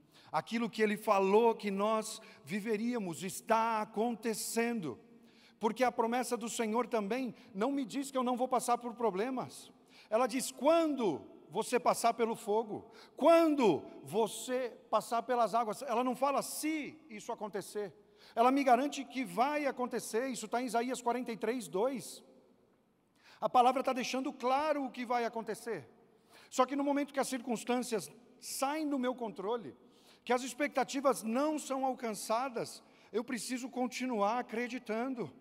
Aquilo 0.41 0.69
que 0.69 0.83
Ele 0.83 0.99
falou 0.99 1.55
que 1.55 1.71
nós 1.71 2.21
viveríamos 2.45 3.23
está 3.23 3.81
acontecendo. 3.81 5.01
Porque 5.59 5.83
a 5.83 5.91
promessa 5.91 6.37
do 6.37 6.47
Senhor 6.47 6.87
também 6.87 7.35
não 7.55 7.73
me 7.73 7.87
diz 7.87 8.11
que 8.11 8.19
eu 8.19 8.23
não 8.23 8.37
vou 8.37 8.47
passar 8.47 8.77
por 8.77 8.93
problemas. 8.93 9.73
Ela 10.11 10.27
diz: 10.27 10.53
quando 10.53 11.27
você 11.49 11.81
passar 11.81 12.13
pelo 12.13 12.37
fogo, 12.37 12.91
quando 13.17 13.83
você 14.03 14.77
passar 14.91 15.23
pelas 15.23 15.55
águas. 15.55 15.81
Ela 15.81 16.05
não 16.05 16.15
fala 16.15 16.43
se 16.43 17.01
isso 17.09 17.33
acontecer. 17.33 17.95
Ela 18.35 18.53
me 18.53 18.63
garante 18.63 19.07
que 19.07 19.25
vai 19.25 19.65
acontecer. 19.65 20.29
Isso 20.29 20.45
está 20.45 20.61
em 20.61 20.67
Isaías 20.67 21.01
43, 21.01 21.67
2. 21.67 22.23
A 23.41 23.49
palavra 23.49 23.81
está 23.81 23.95
deixando 23.95 24.31
claro 24.35 24.85
o 24.85 24.91
que 24.91 25.07
vai 25.07 25.25
acontecer. 25.25 25.89
Só 26.51 26.67
que 26.67 26.77
no 26.77 26.85
momento 26.85 27.15
que 27.15 27.21
as 27.21 27.29
circunstâncias 27.29 28.11
saem 28.39 28.87
do 28.87 28.99
meu 28.99 29.15
controle, 29.15 29.75
que 30.27 30.33
as 30.33 30.43
expectativas 30.43 31.23
não 31.23 31.57
são 31.57 31.87
alcançadas, 31.87 32.83
eu 33.13 33.23
preciso 33.23 33.69
continuar 33.69 34.41
acreditando. 34.41 35.33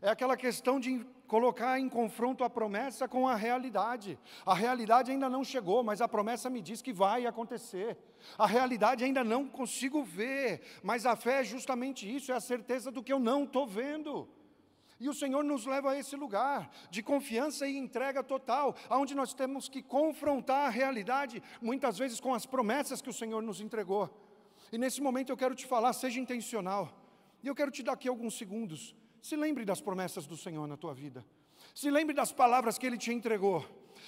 É 0.00 0.08
aquela 0.08 0.36
questão 0.36 0.78
de 0.78 1.04
colocar 1.26 1.80
em 1.80 1.88
confronto 1.88 2.44
a 2.44 2.48
promessa 2.48 3.08
com 3.08 3.26
a 3.26 3.34
realidade. 3.34 4.16
A 4.46 4.54
realidade 4.54 5.10
ainda 5.10 5.28
não 5.28 5.42
chegou, 5.42 5.82
mas 5.82 6.00
a 6.00 6.06
promessa 6.06 6.48
me 6.48 6.60
diz 6.60 6.80
que 6.80 6.92
vai 6.92 7.26
acontecer. 7.26 7.98
A 8.38 8.46
realidade 8.46 9.02
ainda 9.02 9.24
não 9.24 9.48
consigo 9.48 10.04
ver, 10.04 10.62
mas 10.84 11.04
a 11.04 11.16
fé 11.16 11.40
é 11.40 11.44
justamente 11.44 12.08
isso, 12.08 12.30
é 12.30 12.36
a 12.36 12.40
certeza 12.40 12.92
do 12.92 13.02
que 13.02 13.12
eu 13.12 13.18
não 13.18 13.42
estou 13.42 13.66
vendo. 13.66 14.28
E 15.00 15.08
o 15.08 15.14
Senhor 15.14 15.42
nos 15.42 15.66
leva 15.66 15.90
a 15.90 15.98
esse 15.98 16.14
lugar 16.14 16.70
de 16.92 17.02
confiança 17.02 17.66
e 17.66 17.76
entrega 17.76 18.22
total, 18.22 18.76
onde 18.88 19.16
nós 19.16 19.34
temos 19.34 19.68
que 19.68 19.82
confrontar 19.82 20.66
a 20.66 20.70
realidade, 20.70 21.42
muitas 21.60 21.98
vezes 21.98 22.20
com 22.20 22.32
as 22.32 22.46
promessas 22.46 23.02
que 23.02 23.10
o 23.10 23.12
Senhor 23.12 23.42
nos 23.42 23.60
entregou. 23.60 24.27
E 24.72 24.78
nesse 24.78 25.00
momento 25.00 25.30
eu 25.30 25.36
quero 25.36 25.54
te 25.54 25.66
falar, 25.66 25.92
seja 25.92 26.20
intencional. 26.20 26.92
E 27.42 27.46
eu 27.46 27.54
quero 27.54 27.70
te 27.70 27.82
dar 27.82 27.92
aqui 27.92 28.08
alguns 28.08 28.36
segundos. 28.36 28.94
Se 29.22 29.36
lembre 29.36 29.64
das 29.64 29.80
promessas 29.80 30.26
do 30.26 30.36
Senhor 30.36 30.66
na 30.66 30.76
tua 30.76 30.94
vida. 30.94 31.24
Se 31.74 31.90
lembre 31.90 32.14
das 32.14 32.32
palavras 32.32 32.78
que 32.78 32.86
Ele 32.86 32.98
te 32.98 33.12
entregou. 33.12 33.64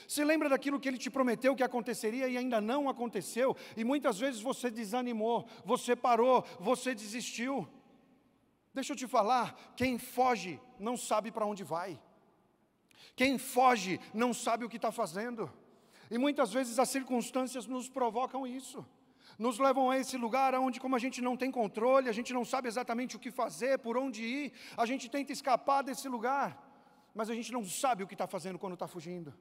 Se 0.06 0.24
lembra 0.24 0.48
daquilo 0.48 0.78
que 0.78 0.88
Ele 0.88 0.98
te 0.98 1.10
prometeu 1.10 1.54
que 1.54 1.62
aconteceria 1.62 2.28
e 2.28 2.36
ainda 2.36 2.60
não 2.60 2.88
aconteceu. 2.88 3.56
E 3.76 3.84
muitas 3.84 4.18
vezes 4.18 4.40
você 4.40 4.70
desanimou, 4.70 5.46
você 5.64 5.96
parou, 5.96 6.44
você 6.58 6.94
desistiu. 6.94 7.68
Deixa 8.72 8.92
eu 8.92 8.96
te 8.96 9.06
falar: 9.06 9.72
quem 9.76 9.98
foge 9.98 10.60
não 10.78 10.96
sabe 10.96 11.30
para 11.30 11.46
onde 11.46 11.64
vai. 11.64 12.00
Quem 13.16 13.38
foge 13.38 14.00
não 14.14 14.32
sabe 14.32 14.64
o 14.64 14.68
que 14.68 14.76
está 14.76 14.92
fazendo. 14.92 15.52
E 16.10 16.18
muitas 16.18 16.52
vezes 16.52 16.78
as 16.78 16.88
circunstâncias 16.88 17.66
nos 17.66 17.88
provocam 17.88 18.46
isso. 18.46 18.86
Nos 19.38 19.58
levam 19.58 19.90
a 19.90 19.96
esse 19.98 20.16
lugar 20.16 20.54
onde, 20.54 20.80
como 20.80 20.96
a 20.96 20.98
gente 20.98 21.20
não 21.20 21.36
tem 21.36 21.50
controle, 21.50 22.08
a 22.08 22.12
gente 22.12 22.32
não 22.32 22.44
sabe 22.44 22.68
exatamente 22.68 23.16
o 23.16 23.18
que 23.18 23.30
fazer, 23.30 23.78
por 23.78 23.96
onde 23.96 24.22
ir, 24.22 24.52
a 24.76 24.84
gente 24.86 25.08
tenta 25.08 25.32
escapar 25.32 25.82
desse 25.82 26.08
lugar, 26.08 26.48
mas 27.14 27.30
a 27.30 27.34
gente 27.34 27.52
não 27.52 27.64
sabe 27.64 28.02
o 28.02 28.06
que 28.06 28.14
está 28.14 28.26
fazendo 28.26 28.58
quando 28.58 28.74
está 28.74 28.86
fugindo. 28.86 29.34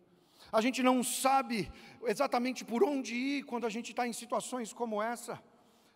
A 0.51 0.61
gente 0.61 0.81
não 0.81 1.03
sabe 1.03 1.71
exatamente 2.03 2.63
por 2.63 2.83
onde 2.83 3.13
ir 3.13 3.43
quando 3.43 3.65
a 3.65 3.69
gente 3.69 3.91
está 3.91 4.07
em 4.07 4.13
situações 4.13 4.71
como 4.71 5.01
essa. 5.01 5.41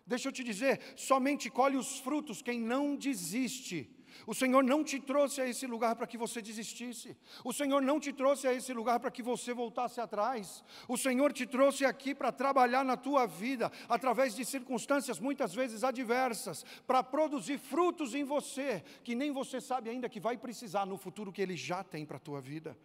Deixa 0.06 0.28
eu 0.28 0.32
te 0.32 0.44
dizer, 0.44 0.80
somente 0.96 1.48
colhe 1.48 1.76
os 1.76 1.98
frutos 1.98 2.42
quem 2.42 2.60
não 2.60 2.94
desiste. 2.94 3.90
O 4.26 4.34
Senhor 4.34 4.62
não 4.62 4.82
te 4.82 5.00
trouxe 5.00 5.40
a 5.40 5.48
esse 5.48 5.66
lugar 5.66 5.96
para 5.96 6.06
que 6.06 6.16
você 6.16 6.40
desistisse. 6.40 7.16
O 7.44 7.52
Senhor 7.52 7.82
não 7.82 8.00
te 8.00 8.12
trouxe 8.12 8.46
a 8.46 8.52
esse 8.52 8.72
lugar 8.72 9.00
para 9.00 9.10
que 9.10 9.22
você 9.22 9.52
voltasse 9.52 10.00
atrás. 10.00 10.64
O 10.88 10.96
Senhor 10.96 11.32
te 11.32 11.46
trouxe 11.46 11.84
aqui 11.84 12.14
para 12.14 12.32
trabalhar 12.32 12.84
na 12.84 12.96
tua 12.96 13.26
vida, 13.26 13.70
através 13.88 14.34
de 14.34 14.44
circunstâncias 14.44 15.18
muitas 15.18 15.54
vezes 15.54 15.84
adversas, 15.84 16.64
para 16.86 17.02
produzir 17.02 17.58
frutos 17.58 18.14
em 18.14 18.24
você, 18.24 18.82
que 19.02 19.14
nem 19.14 19.32
você 19.32 19.60
sabe 19.60 19.90
ainda 19.90 20.08
que 20.08 20.20
vai 20.20 20.36
precisar 20.36 20.86
no 20.86 20.96
futuro 20.96 21.32
que 21.32 21.42
Ele 21.42 21.56
já 21.56 21.82
tem 21.82 22.06
para 22.06 22.16
a 22.16 22.20
tua 22.20 22.40
vida. 22.40 22.76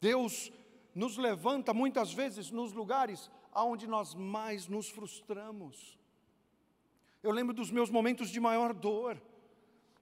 Deus 0.00 0.52
nos 0.94 1.16
levanta 1.16 1.72
muitas 1.72 2.12
vezes 2.12 2.50
nos 2.50 2.72
lugares 2.72 3.30
aonde 3.52 3.86
nós 3.86 4.14
mais 4.14 4.66
nos 4.66 4.88
frustramos. 4.88 5.98
Eu 7.22 7.30
lembro 7.30 7.54
dos 7.54 7.70
meus 7.70 7.88
momentos 7.88 8.30
de 8.30 8.40
maior 8.40 8.74
dor, 8.74 9.20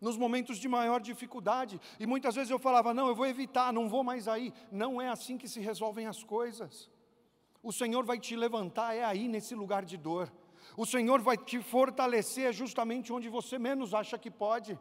nos 0.00 0.16
momentos 0.16 0.58
de 0.58 0.68
maior 0.68 1.00
dificuldade, 1.00 1.80
e 1.98 2.06
muitas 2.06 2.34
vezes 2.34 2.50
eu 2.50 2.58
falava: 2.58 2.94
não, 2.94 3.08
eu 3.08 3.14
vou 3.14 3.26
evitar, 3.26 3.72
não 3.72 3.88
vou 3.88 4.02
mais 4.02 4.26
aí. 4.26 4.52
Não 4.70 5.00
é 5.00 5.08
assim 5.08 5.36
que 5.36 5.48
se 5.48 5.60
resolvem 5.60 6.06
as 6.06 6.22
coisas. 6.22 6.90
O 7.62 7.72
Senhor 7.72 8.04
vai 8.04 8.18
te 8.18 8.34
levantar, 8.34 8.94
é 8.94 9.04
aí 9.04 9.28
nesse 9.28 9.54
lugar 9.54 9.84
de 9.84 9.96
dor. 9.96 10.32
O 10.76 10.86
Senhor 10.86 11.20
vai 11.20 11.36
te 11.36 11.60
fortalecer 11.62 12.52
justamente 12.52 13.12
onde 13.12 13.28
você 13.28 13.58
menos 13.58 13.92
acha 13.92 14.16
que 14.18 14.30
pode. 14.30 14.78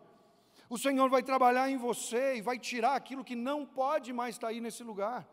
O 0.70 0.78
Senhor 0.78 1.10
vai 1.10 1.24
trabalhar 1.24 1.70
em 1.70 1.78
você 1.78 2.38
e 2.38 2.42
vai 2.42 2.58
tirar 2.60 2.96
aquilo 2.96 3.24
que 3.24 3.36
não 3.36 3.66
pode 3.66 4.14
mais 4.14 4.36
estar 4.36 4.50
aí 4.50 4.62
nesse 4.62 4.84
lugar. 4.84 5.28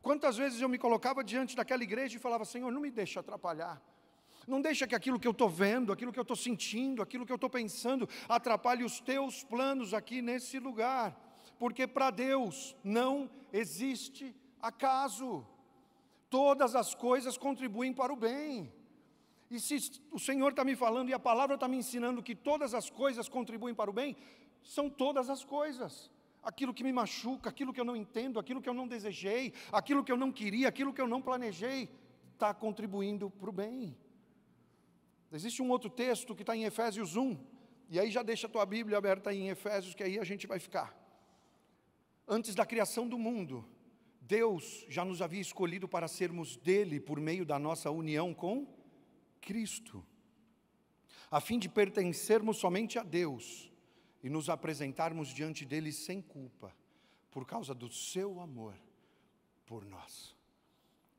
Quantas 0.00 0.36
vezes 0.36 0.60
eu 0.60 0.68
me 0.68 0.78
colocava 0.78 1.24
diante 1.24 1.56
daquela 1.56 1.82
igreja 1.82 2.16
e 2.16 2.20
falava: 2.20 2.44
Senhor, 2.44 2.70
não 2.70 2.80
me 2.80 2.90
deixa 2.90 3.20
atrapalhar. 3.20 3.82
Não 4.46 4.60
deixa 4.60 4.86
que 4.86 4.94
aquilo 4.94 5.18
que 5.18 5.26
eu 5.26 5.32
estou 5.32 5.48
vendo, 5.48 5.92
aquilo 5.92 6.12
que 6.12 6.18
eu 6.18 6.22
estou 6.22 6.36
sentindo, 6.36 7.02
aquilo 7.02 7.26
que 7.26 7.32
eu 7.32 7.36
estou 7.36 7.50
pensando, 7.50 8.08
atrapalhe 8.28 8.84
os 8.84 9.00
teus 9.00 9.42
planos 9.42 9.92
aqui 9.92 10.22
nesse 10.22 10.58
lugar. 10.58 11.18
Porque 11.58 11.86
para 11.86 12.10
Deus 12.10 12.76
não 12.84 13.28
existe 13.52 14.34
acaso. 14.62 15.44
Todas 16.30 16.76
as 16.76 16.94
coisas 16.94 17.36
contribuem 17.36 17.92
para 17.92 18.12
o 18.12 18.16
bem. 18.16 18.72
E 19.50 19.60
se 19.60 20.00
o 20.10 20.18
Senhor 20.18 20.50
está 20.50 20.64
me 20.64 20.76
falando 20.76 21.08
e 21.08 21.14
a 21.14 21.18
palavra 21.18 21.54
está 21.54 21.66
me 21.66 21.76
ensinando 21.76 22.22
que 22.22 22.34
todas 22.34 22.74
as 22.74 22.90
coisas 22.90 23.28
contribuem 23.28 23.74
para 23.74 23.90
o 23.90 23.92
bem, 23.92 24.16
são 24.62 24.90
todas 24.90 25.30
as 25.30 25.44
coisas. 25.44 26.10
Aquilo 26.42 26.74
que 26.74 26.84
me 26.84 26.92
machuca, 26.92 27.50
aquilo 27.50 27.72
que 27.72 27.80
eu 27.80 27.84
não 27.84 27.96
entendo, 27.96 28.38
aquilo 28.38 28.60
que 28.60 28.68
eu 28.68 28.74
não 28.74 28.86
desejei, 28.86 29.52
aquilo 29.72 30.04
que 30.04 30.12
eu 30.12 30.16
não 30.16 30.30
queria, 30.30 30.68
aquilo 30.68 30.92
que 30.92 31.00
eu 31.00 31.08
não 31.08 31.22
planejei, 31.22 31.88
está 32.32 32.52
contribuindo 32.52 33.30
para 33.30 33.50
o 33.50 33.52
bem. 33.52 33.96
Existe 35.36 35.60
um 35.60 35.68
outro 35.68 35.90
texto 35.90 36.34
que 36.34 36.42
está 36.42 36.56
em 36.56 36.64
Efésios 36.64 37.14
1, 37.14 37.38
e 37.90 38.00
aí 38.00 38.10
já 38.10 38.22
deixa 38.22 38.46
a 38.46 38.50
tua 38.50 38.64
Bíblia 38.64 38.96
aberta 38.96 39.34
em 39.34 39.50
Efésios, 39.50 39.94
que 39.94 40.02
aí 40.02 40.18
a 40.18 40.24
gente 40.24 40.46
vai 40.46 40.58
ficar. 40.58 40.96
Antes 42.26 42.54
da 42.54 42.64
criação 42.64 43.06
do 43.06 43.18
mundo, 43.18 43.62
Deus 44.18 44.86
já 44.88 45.04
nos 45.04 45.20
havia 45.20 45.42
escolhido 45.42 45.86
para 45.86 46.08
sermos 46.08 46.56
dele 46.56 46.98
por 46.98 47.20
meio 47.20 47.44
da 47.44 47.58
nossa 47.58 47.90
união 47.90 48.32
com 48.32 48.66
Cristo, 49.42 50.02
a 51.30 51.38
fim 51.38 51.58
de 51.58 51.68
pertencermos 51.68 52.56
somente 52.56 52.98
a 52.98 53.02
Deus 53.02 53.70
e 54.22 54.30
nos 54.30 54.48
apresentarmos 54.48 55.28
diante 55.28 55.66
dele 55.66 55.92
sem 55.92 56.22
culpa, 56.22 56.74
por 57.30 57.44
causa 57.44 57.74
do 57.74 57.92
seu 57.92 58.40
amor 58.40 58.74
por 59.66 59.84
nós. 59.84 60.34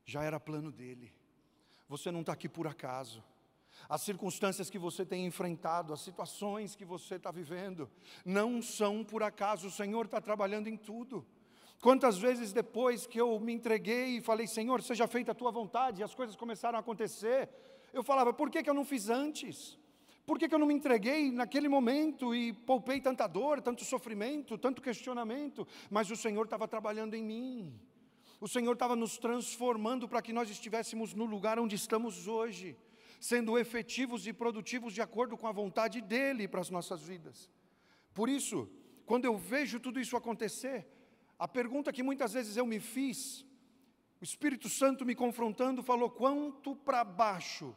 Já 0.03 0.23
era 0.23 0.39
plano 0.39 0.71
dele. 0.71 1.13
Você 1.87 2.09
não 2.09 2.21
está 2.21 2.33
aqui 2.33 2.49
por 2.49 2.65
acaso. 2.65 3.23
As 3.89 4.01
circunstâncias 4.01 4.69
que 4.69 4.79
você 4.79 5.05
tem 5.05 5.25
enfrentado, 5.25 5.93
as 5.93 6.01
situações 6.01 6.75
que 6.75 6.85
você 6.85 7.15
está 7.15 7.31
vivendo, 7.31 7.89
não 8.25 8.61
são 8.61 9.03
por 9.03 9.23
acaso, 9.23 9.67
o 9.67 9.71
Senhor 9.71 10.05
está 10.05 10.19
trabalhando 10.19 10.67
em 10.67 10.77
tudo. 10.77 11.25
Quantas 11.81 12.17
vezes 12.17 12.51
depois 12.51 13.05
que 13.05 13.21
eu 13.21 13.39
me 13.39 13.53
entreguei 13.53 14.17
e 14.17 14.21
falei, 14.21 14.47
Senhor, 14.47 14.81
seja 14.81 15.07
feita 15.07 15.31
a 15.31 15.35
tua 15.35 15.51
vontade, 15.51 16.01
e 16.01 16.03
as 16.03 16.15
coisas 16.15 16.35
começaram 16.35 16.77
a 16.77 16.81
acontecer, 16.81 17.49
eu 17.93 18.03
falava, 18.03 18.33
por 18.33 18.49
que, 18.49 18.63
que 18.63 18.69
eu 18.69 18.73
não 18.73 18.83
fiz 18.83 19.09
antes? 19.09 19.77
Por 20.25 20.37
que, 20.37 20.49
que 20.49 20.53
eu 20.53 20.59
não 20.59 20.67
me 20.67 20.73
entreguei 20.73 21.31
naquele 21.31 21.69
momento 21.69 22.35
e 22.35 22.51
poupei 22.51 22.99
tanta 22.99 23.27
dor, 23.27 23.61
tanto 23.61 23.85
sofrimento, 23.85 24.57
tanto 24.57 24.81
questionamento? 24.81 25.65
Mas 25.89 26.11
o 26.11 26.17
Senhor 26.17 26.43
estava 26.43 26.67
trabalhando 26.67 27.13
em 27.13 27.23
mim. 27.23 27.79
O 28.41 28.47
Senhor 28.47 28.73
estava 28.73 28.95
nos 28.95 29.17
transformando 29.17 30.07
para 30.07 30.21
que 30.21 30.33
nós 30.33 30.49
estivéssemos 30.49 31.13
no 31.13 31.25
lugar 31.25 31.57
onde 31.57 31.75
estamos 31.75 32.27
hoje, 32.27 32.75
sendo 33.19 33.57
efetivos 33.57 34.27
e 34.27 34.33
produtivos 34.33 34.93
de 34.93 35.01
acordo 35.01 35.37
com 35.37 35.47
a 35.47 35.51
vontade 35.51 36.01
dEle 36.01 36.47
para 36.47 36.61
as 36.61 36.69
nossas 36.69 37.01
vidas. 37.03 37.49
Por 38.13 38.29
isso, 38.29 38.69
quando 39.05 39.25
eu 39.25 39.37
vejo 39.37 39.79
tudo 39.79 39.99
isso 39.99 40.17
acontecer, 40.17 40.87
a 41.37 41.47
pergunta 41.47 41.93
que 41.93 42.03
muitas 42.03 42.33
vezes 42.33 42.57
eu 42.57 42.65
me 42.65 42.79
fiz, 42.79 43.45
o 44.19 44.23
Espírito 44.23 44.67
Santo 44.69 45.05
me 45.05 45.15
confrontando, 45.15 45.83
falou: 45.83 46.09
quanto 46.09 46.75
para 46.75 47.03
baixo 47.03 47.75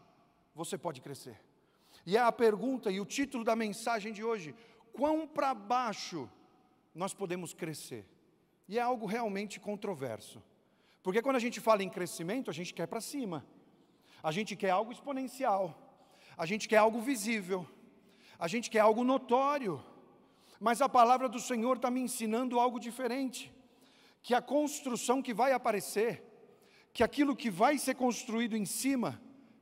você 0.55 0.79
pode 0.79 1.01
crescer? 1.01 1.39
E 2.07 2.17
é 2.17 2.21
a 2.21 2.33
pergunta 2.33 2.91
e 2.91 3.01
o 3.01 3.05
título 3.05 3.45
da 3.45 3.55
mensagem 3.55 4.13
de 4.13 4.25
hoje: 4.25 4.55
quão 4.93 5.27
para 5.27 5.53
baixo 5.55 6.29
nós 6.95 7.13
podemos 7.13 7.53
crescer? 7.53 8.07
E 8.69 8.79
é 8.79 8.83
algo 8.83 9.05
realmente 9.05 9.61
controverso. 9.61 10.43
Porque 11.03 11.23
quando 11.23 11.37
a 11.37 11.41
gente 11.41 11.61
fala 11.61 11.83
em 11.83 11.91
crescimento, 11.91 12.51
a 12.51 12.55
gente 12.55 12.73
quer 12.73 12.87
para 12.87 13.01
cima. 13.01 13.45
A 14.23 14.31
gente 14.33 14.57
quer 14.57 14.71
algo 14.71 14.93
exponencial. 14.93 15.77
A 16.37 16.47
gente 16.47 16.69
quer 16.69 16.77
algo 16.79 17.01
visível. 17.01 17.67
A 18.39 18.49
gente 18.49 18.71
quer 18.71 18.81
algo 18.81 19.05
notório. 19.05 19.83
Mas 20.59 20.83
a 20.83 20.89
palavra 20.89 21.29
do 21.29 21.41
Senhor 21.41 21.77
está 21.77 21.91
me 21.91 22.01
ensinando 22.01 22.61
algo 22.61 22.79
diferente. 22.79 23.53
Que 24.23 24.35
a 24.35 24.43
construção 24.43 25.23
que 25.23 25.33
vai 25.33 25.53
aparecer, 25.53 26.23
que 26.93 27.03
aquilo 27.03 27.35
que 27.35 27.51
vai 27.51 27.79
ser 27.79 27.95
construído 27.95 28.57
em 28.57 28.67
cima, 28.67 29.21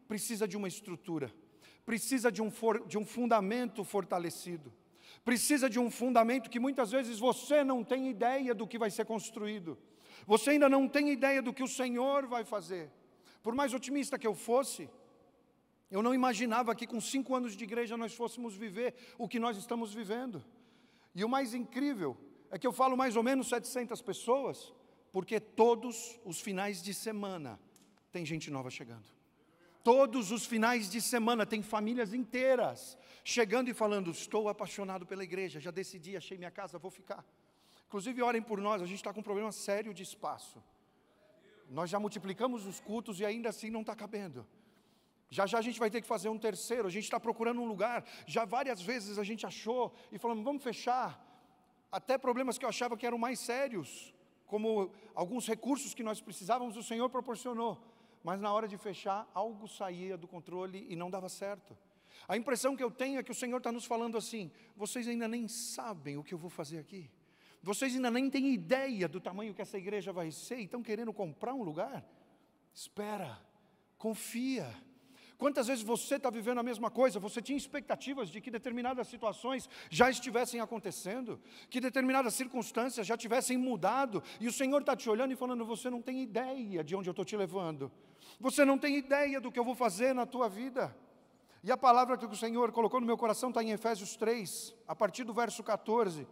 precisa 0.08 0.48
de 0.48 0.56
uma 0.56 0.66
estrutura, 0.66 1.32
precisa 1.84 2.32
de 2.32 2.42
um, 2.42 2.50
for, 2.50 2.84
de 2.86 2.98
um 2.98 3.04
fundamento 3.04 3.84
fortalecido, 3.84 4.72
precisa 5.24 5.68
de 5.70 5.78
um 5.78 5.90
fundamento 5.90 6.50
que 6.50 6.58
muitas 6.58 6.90
vezes 6.90 7.18
você 7.18 7.62
não 7.62 7.84
tem 7.84 8.08
ideia 8.08 8.54
do 8.54 8.66
que 8.66 8.78
vai 8.78 8.90
ser 8.90 9.04
construído, 9.04 9.78
você 10.26 10.50
ainda 10.50 10.68
não 10.68 10.88
tem 10.88 11.10
ideia 11.10 11.40
do 11.40 11.52
que 11.52 11.62
o 11.62 11.68
Senhor 11.68 12.26
vai 12.26 12.44
fazer. 12.44 12.90
Por 13.48 13.54
mais 13.54 13.72
otimista 13.72 14.18
que 14.18 14.26
eu 14.26 14.34
fosse, 14.34 14.90
eu 15.90 16.02
não 16.02 16.12
imaginava 16.12 16.74
que 16.74 16.86
com 16.86 17.00
cinco 17.00 17.34
anos 17.34 17.56
de 17.56 17.64
igreja 17.64 17.96
nós 17.96 18.14
fôssemos 18.14 18.54
viver 18.54 18.94
o 19.16 19.26
que 19.26 19.40
nós 19.40 19.56
estamos 19.56 19.94
vivendo. 19.94 20.44
E 21.14 21.24
o 21.24 21.28
mais 21.30 21.54
incrível 21.54 22.14
é 22.50 22.58
que 22.58 22.66
eu 22.66 22.74
falo 22.74 22.94
mais 22.94 23.16
ou 23.16 23.22
menos 23.22 23.48
700 23.48 24.02
pessoas, 24.02 24.74
porque 25.10 25.40
todos 25.40 26.20
os 26.26 26.42
finais 26.42 26.82
de 26.82 26.92
semana 26.92 27.58
tem 28.12 28.22
gente 28.22 28.50
nova 28.50 28.68
chegando. 28.68 29.08
Todos 29.82 30.30
os 30.30 30.44
finais 30.44 30.90
de 30.90 31.00
semana 31.00 31.46
tem 31.46 31.62
famílias 31.62 32.12
inteiras 32.12 32.98
chegando 33.24 33.70
e 33.70 33.72
falando: 33.72 34.10
Estou 34.10 34.50
apaixonado 34.50 35.06
pela 35.06 35.24
igreja, 35.24 35.58
já 35.58 35.70
decidi, 35.70 36.18
achei 36.18 36.36
minha 36.36 36.50
casa, 36.50 36.78
vou 36.78 36.90
ficar. 36.90 37.24
Inclusive, 37.86 38.20
orem 38.20 38.42
por 38.42 38.60
nós, 38.60 38.82
a 38.82 38.84
gente 38.84 38.96
está 38.96 39.10
com 39.10 39.20
um 39.20 39.22
problema 39.30 39.52
sério 39.52 39.94
de 39.94 40.02
espaço. 40.02 40.62
Nós 41.68 41.90
já 41.90 42.00
multiplicamos 42.00 42.66
os 42.66 42.80
cultos 42.80 43.20
e 43.20 43.24
ainda 43.24 43.50
assim 43.50 43.70
não 43.70 43.82
está 43.82 43.94
cabendo. 43.94 44.46
Já 45.30 45.44
já 45.46 45.58
a 45.58 45.62
gente 45.62 45.78
vai 45.78 45.90
ter 45.90 46.00
que 46.00 46.06
fazer 46.06 46.28
um 46.28 46.38
terceiro, 46.38 46.88
a 46.88 46.90
gente 46.90 47.04
está 47.04 47.20
procurando 47.20 47.60
um 47.60 47.66
lugar. 47.66 48.04
Já 48.26 48.44
várias 48.44 48.80
vezes 48.80 49.18
a 49.18 49.24
gente 49.24 49.44
achou 49.44 49.92
e 50.10 50.18
falamos, 50.18 50.42
vamos 50.42 50.62
fechar. 50.62 51.24
Até 51.92 52.16
problemas 52.16 52.56
que 52.56 52.64
eu 52.64 52.68
achava 52.68 52.96
que 52.96 53.06
eram 53.06 53.18
mais 53.18 53.38
sérios, 53.38 54.14
como 54.46 54.90
alguns 55.14 55.46
recursos 55.46 55.92
que 55.94 56.02
nós 56.02 56.20
precisávamos, 56.20 56.76
o 56.76 56.82
Senhor 56.82 57.08
proporcionou. 57.10 57.78
Mas 58.24 58.40
na 58.40 58.52
hora 58.52 58.66
de 58.66 58.76
fechar, 58.76 59.30
algo 59.34 59.68
saía 59.68 60.16
do 60.16 60.26
controle 60.26 60.86
e 60.88 60.96
não 60.96 61.10
dava 61.10 61.28
certo. 61.28 61.76
A 62.26 62.36
impressão 62.36 62.74
que 62.74 62.82
eu 62.82 62.90
tenho 62.90 63.18
é 63.18 63.22
que 63.22 63.30
o 63.30 63.34
Senhor 63.34 63.58
está 63.58 63.70
nos 63.70 63.84
falando 63.84 64.16
assim: 64.16 64.50
vocês 64.76 65.06
ainda 65.06 65.28
nem 65.28 65.46
sabem 65.46 66.16
o 66.16 66.24
que 66.24 66.32
eu 66.32 66.38
vou 66.38 66.50
fazer 66.50 66.78
aqui. 66.78 67.10
Vocês 67.62 67.94
ainda 67.94 68.10
nem 68.10 68.30
têm 68.30 68.52
ideia 68.52 69.08
do 69.08 69.20
tamanho 69.20 69.54
que 69.54 69.62
essa 69.62 69.76
igreja 69.76 70.12
vai 70.12 70.30
ser 70.30 70.58
e 70.58 70.64
estão 70.64 70.82
querendo 70.82 71.12
comprar 71.12 71.54
um 71.54 71.62
lugar? 71.62 72.04
Espera, 72.72 73.38
confia. 73.96 74.72
Quantas 75.36 75.68
vezes 75.68 75.84
você 75.84 76.16
está 76.16 76.30
vivendo 76.30 76.58
a 76.58 76.64
mesma 76.64 76.90
coisa? 76.90 77.20
Você 77.20 77.40
tinha 77.40 77.56
expectativas 77.56 78.28
de 78.28 78.40
que 78.40 78.50
determinadas 78.50 79.06
situações 79.06 79.68
já 79.88 80.10
estivessem 80.10 80.60
acontecendo, 80.60 81.40
que 81.70 81.80
determinadas 81.80 82.34
circunstâncias 82.34 83.06
já 83.06 83.16
tivessem 83.16 83.56
mudado, 83.56 84.20
e 84.40 84.48
o 84.48 84.52
Senhor 84.52 84.80
está 84.80 84.96
te 84.96 85.08
olhando 85.08 85.32
e 85.32 85.36
falando: 85.36 85.64
Você 85.64 85.88
não 85.88 86.02
tem 86.02 86.22
ideia 86.22 86.82
de 86.82 86.96
onde 86.96 87.08
eu 87.08 87.12
estou 87.12 87.24
te 87.24 87.36
levando, 87.36 87.90
você 88.40 88.64
não 88.64 88.76
tem 88.76 88.96
ideia 88.96 89.40
do 89.40 89.52
que 89.52 89.58
eu 89.58 89.64
vou 89.64 89.76
fazer 89.76 90.12
na 90.12 90.26
tua 90.26 90.48
vida. 90.48 90.96
E 91.62 91.70
a 91.70 91.76
palavra 91.76 92.16
que 92.16 92.26
o 92.26 92.36
Senhor 92.36 92.72
colocou 92.72 93.00
no 93.00 93.06
meu 93.06 93.16
coração 93.16 93.50
está 93.50 93.62
em 93.62 93.70
Efésios 93.70 94.16
3, 94.16 94.74
a 94.88 94.94
partir 94.94 95.22
do 95.22 95.32
verso 95.32 95.62
14 95.62 96.26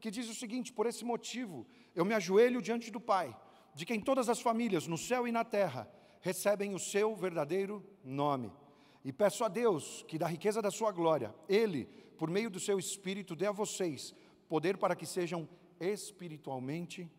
que 0.00 0.10
diz 0.10 0.28
o 0.28 0.34
seguinte: 0.34 0.72
Por 0.72 0.86
esse 0.86 1.04
motivo, 1.04 1.66
eu 1.94 2.04
me 2.04 2.14
ajoelho 2.14 2.62
diante 2.62 2.90
do 2.90 3.00
Pai, 3.00 3.36
de 3.74 3.86
quem 3.86 4.00
todas 4.00 4.28
as 4.28 4.40
famílias, 4.40 4.86
no 4.86 4.98
céu 4.98 5.28
e 5.28 5.32
na 5.32 5.44
terra, 5.44 5.88
recebem 6.20 6.74
o 6.74 6.78
seu 6.78 7.14
verdadeiro 7.14 7.84
nome. 8.04 8.52
E 9.04 9.12
peço 9.12 9.44
a 9.44 9.48
Deus 9.48 10.04
que, 10.08 10.18
da 10.18 10.26
riqueza 10.26 10.60
da 10.60 10.70
sua 10.70 10.92
glória, 10.92 11.34
Ele, 11.48 11.86
por 12.18 12.28
meio 12.30 12.50
do 12.50 12.60
seu 12.60 12.78
Espírito, 12.78 13.36
dê 13.36 13.46
a 13.46 13.52
vocês 13.52 14.14
poder 14.48 14.76
para 14.76 14.96
que 14.96 15.06
sejam 15.06 15.48
espiritualmente 15.78 17.10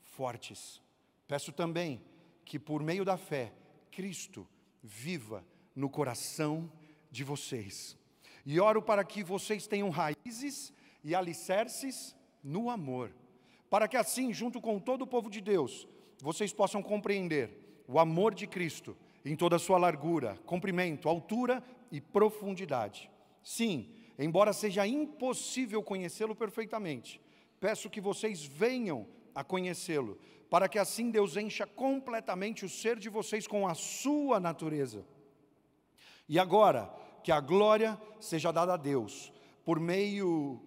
fortes. 0.00 0.82
Peço 1.28 1.52
também 1.52 2.02
que, 2.44 2.58
por 2.58 2.82
meio 2.82 3.04
da 3.04 3.16
fé, 3.16 3.52
Cristo 3.90 4.48
viva 4.82 5.44
no 5.74 5.90
coração 5.90 6.72
de 7.10 7.22
vocês. 7.24 7.98
E 8.46 8.58
oro 8.60 8.80
para 8.80 9.04
que 9.04 9.22
vocês 9.22 9.66
tenham 9.66 9.90
raízes 9.90 10.72
e 11.02 11.14
alicerces 11.14 12.15
no 12.46 12.70
amor, 12.70 13.12
para 13.68 13.88
que 13.88 13.96
assim, 13.96 14.32
junto 14.32 14.60
com 14.60 14.78
todo 14.78 15.02
o 15.02 15.06
povo 15.06 15.28
de 15.28 15.40
Deus, 15.40 15.86
vocês 16.22 16.52
possam 16.52 16.80
compreender 16.80 17.82
o 17.88 17.98
amor 17.98 18.32
de 18.34 18.46
Cristo 18.46 18.96
em 19.24 19.34
toda 19.34 19.56
a 19.56 19.58
sua 19.58 19.76
largura, 19.76 20.38
comprimento, 20.46 21.08
altura 21.08 21.62
e 21.90 22.00
profundidade. 22.00 23.10
Sim, 23.42 23.90
embora 24.16 24.52
seja 24.52 24.86
impossível 24.86 25.82
conhecê-lo 25.82 26.36
perfeitamente, 26.36 27.20
peço 27.58 27.90
que 27.90 28.00
vocês 28.00 28.44
venham 28.44 29.08
a 29.34 29.42
conhecê-lo, 29.42 30.16
para 30.48 30.68
que 30.68 30.78
assim 30.78 31.10
Deus 31.10 31.36
encha 31.36 31.66
completamente 31.66 32.64
o 32.64 32.68
ser 32.68 32.96
de 32.96 33.08
vocês 33.08 33.48
com 33.48 33.66
a 33.66 33.74
sua 33.74 34.38
natureza. 34.38 35.04
E 36.28 36.38
agora, 36.38 36.88
que 37.24 37.32
a 37.32 37.40
glória 37.40 38.00
seja 38.20 38.52
dada 38.52 38.74
a 38.74 38.76
Deus, 38.76 39.32
por 39.64 39.80
meio 39.80 40.62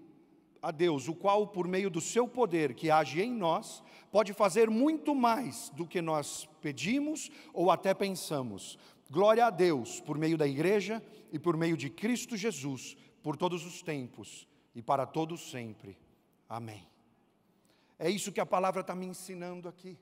a 0.62 0.72
Deus, 0.72 1.08
o 1.08 1.16
qual, 1.16 1.48
por 1.48 1.68
meio 1.68 1.90
do 1.90 2.02
seu 2.02 2.28
poder 2.28 2.74
que 2.74 2.92
age 2.92 3.22
em 3.22 3.32
nós, 3.32 3.84
pode 4.12 4.34
fazer 4.34 4.70
muito 4.70 5.16
mais 5.16 5.70
do 5.70 5.86
que 5.88 6.02
nós 6.02 6.48
pedimos 6.62 7.30
ou 7.54 7.72
até 7.72 7.94
pensamos. 7.94 8.78
Glória 9.10 9.46
a 9.46 9.50
Deus, 9.50 10.00
por 10.00 10.18
meio 10.18 10.38
da 10.38 10.48
igreja 10.48 11.04
e 11.32 11.40
por 11.40 11.56
meio 11.58 11.78
de 11.78 11.90
Cristo 11.90 12.36
Jesus, 12.36 12.96
por 13.24 13.36
todos 13.36 13.66
os 13.66 13.82
tempos 13.82 14.48
e 14.76 14.82
para 14.82 15.06
todos 15.06 15.50
sempre. 15.50 15.98
Amém. 16.48 16.88
É 17.98 18.10
isso 18.10 18.32
que 18.32 18.40
a 18.40 18.46
palavra 18.46 18.82
está 18.82 18.96
me 18.96 19.06
ensinando 19.06 19.68
aqui, 19.68 19.98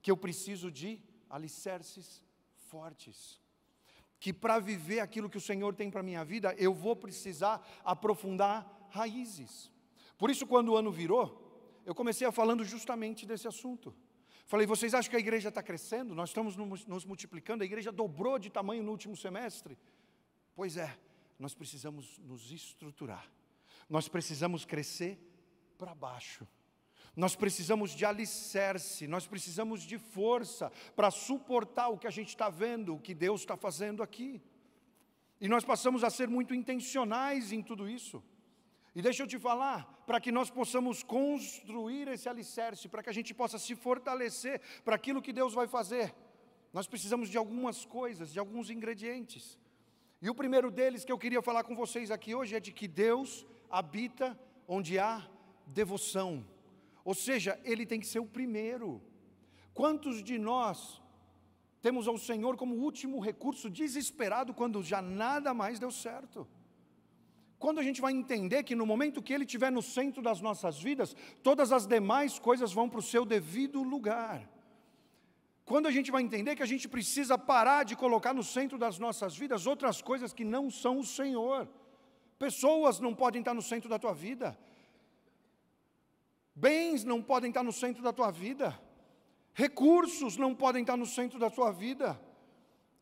que 0.00 0.10
eu 0.10 0.16
preciso 0.16 0.70
de 0.70 0.98
alicerces 1.30 2.22
fortes. 2.56 3.40
Que 4.20 4.32
para 4.32 4.58
viver 4.58 5.00
aquilo 5.00 5.28
que 5.30 5.38
o 5.38 5.40
Senhor 5.40 5.74
tem 5.74 5.90
para 5.90 6.00
a 6.00 6.04
minha 6.04 6.24
vida, 6.24 6.54
eu 6.58 6.72
vou 6.72 6.94
precisar 6.94 7.66
aprofundar 7.84 8.88
raízes. 8.90 9.72
Por 10.22 10.30
isso, 10.30 10.46
quando 10.46 10.68
o 10.68 10.76
ano 10.76 10.92
virou, 10.92 11.82
eu 11.84 11.96
comecei 11.96 12.24
a 12.24 12.30
falando 12.30 12.64
justamente 12.64 13.26
desse 13.26 13.48
assunto. 13.48 13.92
Falei, 14.46 14.64
vocês 14.64 14.94
acham 14.94 15.10
que 15.10 15.16
a 15.16 15.18
igreja 15.18 15.48
está 15.48 15.60
crescendo? 15.60 16.14
Nós 16.14 16.30
estamos 16.30 16.56
nos 16.56 17.04
multiplicando, 17.04 17.64
a 17.64 17.66
igreja 17.66 17.90
dobrou 17.90 18.38
de 18.38 18.48
tamanho 18.48 18.84
no 18.84 18.92
último 18.92 19.16
semestre. 19.16 19.76
Pois 20.54 20.76
é, 20.76 20.96
nós 21.40 21.54
precisamos 21.54 22.20
nos 22.20 22.52
estruturar, 22.52 23.28
nós 23.90 24.06
precisamos 24.06 24.64
crescer 24.64 25.18
para 25.76 25.92
baixo. 25.92 26.46
Nós 27.16 27.34
precisamos 27.34 27.90
de 27.90 28.04
alicerce, 28.04 29.08
nós 29.08 29.26
precisamos 29.26 29.82
de 29.82 29.98
força 29.98 30.70
para 30.94 31.10
suportar 31.10 31.88
o 31.88 31.98
que 31.98 32.06
a 32.06 32.12
gente 32.12 32.28
está 32.28 32.48
vendo, 32.48 32.94
o 32.94 33.00
que 33.00 33.12
Deus 33.12 33.40
está 33.40 33.56
fazendo 33.56 34.04
aqui. 34.04 34.40
E 35.40 35.48
nós 35.48 35.64
passamos 35.64 36.04
a 36.04 36.10
ser 36.10 36.28
muito 36.28 36.54
intencionais 36.54 37.50
em 37.50 37.60
tudo 37.60 37.88
isso. 37.88 38.22
E 38.94 39.00
deixa 39.00 39.22
eu 39.22 39.26
te 39.26 39.38
falar, 39.38 40.04
para 40.06 40.20
que 40.20 40.30
nós 40.30 40.50
possamos 40.50 41.02
construir 41.02 42.08
esse 42.08 42.28
alicerce, 42.28 42.88
para 42.88 43.02
que 43.02 43.08
a 43.08 43.12
gente 43.12 43.32
possa 43.32 43.58
se 43.58 43.74
fortalecer 43.74 44.60
para 44.84 44.96
aquilo 44.96 45.22
que 45.22 45.32
Deus 45.32 45.54
vai 45.54 45.66
fazer, 45.66 46.14
nós 46.72 46.86
precisamos 46.86 47.28
de 47.28 47.38
algumas 47.38 47.84
coisas, 47.84 48.32
de 48.32 48.38
alguns 48.38 48.68
ingredientes. 48.68 49.58
E 50.20 50.28
o 50.28 50.34
primeiro 50.34 50.70
deles 50.70 51.04
que 51.04 51.12
eu 51.12 51.18
queria 51.18 51.42
falar 51.42 51.64
com 51.64 51.74
vocês 51.74 52.10
aqui 52.10 52.34
hoje 52.34 52.54
é 52.54 52.60
de 52.60 52.72
que 52.72 52.86
Deus 52.86 53.46
habita 53.70 54.38
onde 54.68 54.98
há 54.98 55.26
devoção. 55.66 56.46
Ou 57.04 57.14
seja, 57.14 57.58
ele 57.64 57.84
tem 57.84 57.98
que 57.98 58.06
ser 58.06 58.20
o 58.20 58.26
primeiro. 58.26 59.02
Quantos 59.74 60.22
de 60.22 60.38
nós 60.38 61.02
temos 61.80 62.06
ao 62.06 62.16
Senhor 62.16 62.56
como 62.56 62.76
último 62.76 63.18
recurso, 63.18 63.68
desesperado 63.68 64.54
quando 64.54 64.82
já 64.82 65.02
nada 65.02 65.52
mais 65.52 65.78
deu 65.78 65.90
certo? 65.90 66.46
Quando 67.62 67.78
a 67.80 67.86
gente 67.88 68.00
vai 68.04 68.12
entender 68.12 68.64
que 68.64 68.74
no 68.74 68.84
momento 68.84 69.22
que 69.22 69.32
Ele 69.32 69.44
estiver 69.44 69.70
no 69.70 69.82
centro 69.96 70.20
das 70.20 70.40
nossas 70.46 70.76
vidas, 70.86 71.14
todas 71.44 71.70
as 71.70 71.86
demais 71.86 72.36
coisas 72.36 72.72
vão 72.72 72.88
para 72.88 72.98
o 72.98 73.08
seu 73.10 73.24
devido 73.24 73.84
lugar. 73.84 74.38
Quando 75.64 75.86
a 75.86 75.92
gente 75.96 76.10
vai 76.10 76.22
entender 76.22 76.56
que 76.56 76.64
a 76.64 76.72
gente 76.72 76.88
precisa 76.88 77.38
parar 77.38 77.84
de 77.84 77.94
colocar 77.94 78.34
no 78.34 78.42
centro 78.42 78.76
das 78.76 78.98
nossas 78.98 79.36
vidas 79.36 79.64
outras 79.64 80.02
coisas 80.02 80.32
que 80.32 80.44
não 80.44 80.64
são 80.72 80.98
o 80.98 81.04
Senhor. 81.04 81.68
Pessoas 82.36 82.98
não 82.98 83.14
podem 83.14 83.42
estar 83.42 83.54
no 83.54 83.62
centro 83.62 83.88
da 83.88 83.98
tua 84.04 84.12
vida, 84.12 84.58
Bens 86.54 87.04
não 87.04 87.22
podem 87.22 87.50
estar 87.50 87.62
no 87.62 87.72
centro 87.72 88.02
da 88.02 88.12
tua 88.12 88.30
vida. 88.30 88.66
Recursos 89.54 90.36
não 90.36 90.52
podem 90.52 90.82
estar 90.82 90.96
no 90.96 91.06
centro 91.06 91.38
da 91.38 91.48
tua 91.48 91.70
vida. 91.70 92.20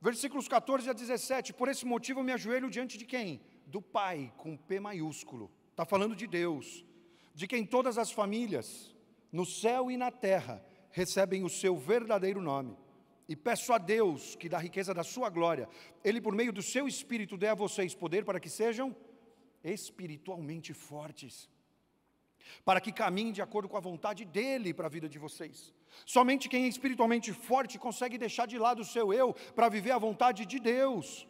Versículos 0.00 0.46
14 0.48 0.90
a 0.90 0.92
17. 0.92 1.54
Por 1.54 1.68
esse 1.68 1.86
motivo 1.86 2.20
eu 2.20 2.24
me 2.24 2.32
ajoelho 2.32 2.70
diante 2.70 2.98
de 2.98 3.06
quem? 3.06 3.40
Do 3.70 3.80
Pai, 3.80 4.32
com 4.36 4.56
P 4.56 4.80
maiúsculo. 4.80 5.50
Está 5.70 5.84
falando 5.84 6.16
de 6.16 6.26
Deus. 6.26 6.84
De 7.34 7.46
quem 7.46 7.64
todas 7.64 7.96
as 7.96 8.10
famílias, 8.10 8.94
no 9.30 9.46
céu 9.46 9.90
e 9.90 9.96
na 9.96 10.10
terra, 10.10 10.62
recebem 10.90 11.44
o 11.44 11.48
seu 11.48 11.76
verdadeiro 11.76 12.42
nome. 12.42 12.76
E 13.28 13.36
peço 13.36 13.72
a 13.72 13.78
Deus 13.78 14.34
que, 14.34 14.48
da 14.48 14.58
riqueza 14.58 14.92
da 14.92 15.04
sua 15.04 15.30
glória, 15.30 15.68
Ele, 16.02 16.20
por 16.20 16.34
meio 16.34 16.52
do 16.52 16.62
seu 16.62 16.88
Espírito, 16.88 17.36
dê 17.36 17.46
a 17.46 17.54
vocês 17.54 17.94
poder 17.94 18.24
para 18.24 18.40
que 18.40 18.48
sejam 18.48 18.94
espiritualmente 19.62 20.74
fortes 20.74 21.48
para 22.64 22.80
que 22.80 22.92
caminhem 22.92 23.32
de 23.32 23.42
acordo 23.42 23.68
com 23.68 23.76
a 23.76 23.80
vontade 23.80 24.24
dele 24.24 24.74
para 24.74 24.86
a 24.86 24.90
vida 24.90 25.08
de 25.08 25.18
vocês. 25.18 25.72
Somente 26.04 26.48
quem 26.48 26.64
é 26.64 26.68
espiritualmente 26.68 27.32
forte 27.32 27.78
consegue 27.78 28.18
deixar 28.18 28.46
de 28.46 28.58
lado 28.58 28.82
o 28.82 28.84
seu 28.84 29.12
eu 29.12 29.34
para 29.54 29.68
viver 29.68 29.92
a 29.92 29.98
vontade 29.98 30.46
de 30.46 30.58
Deus. 30.58 31.26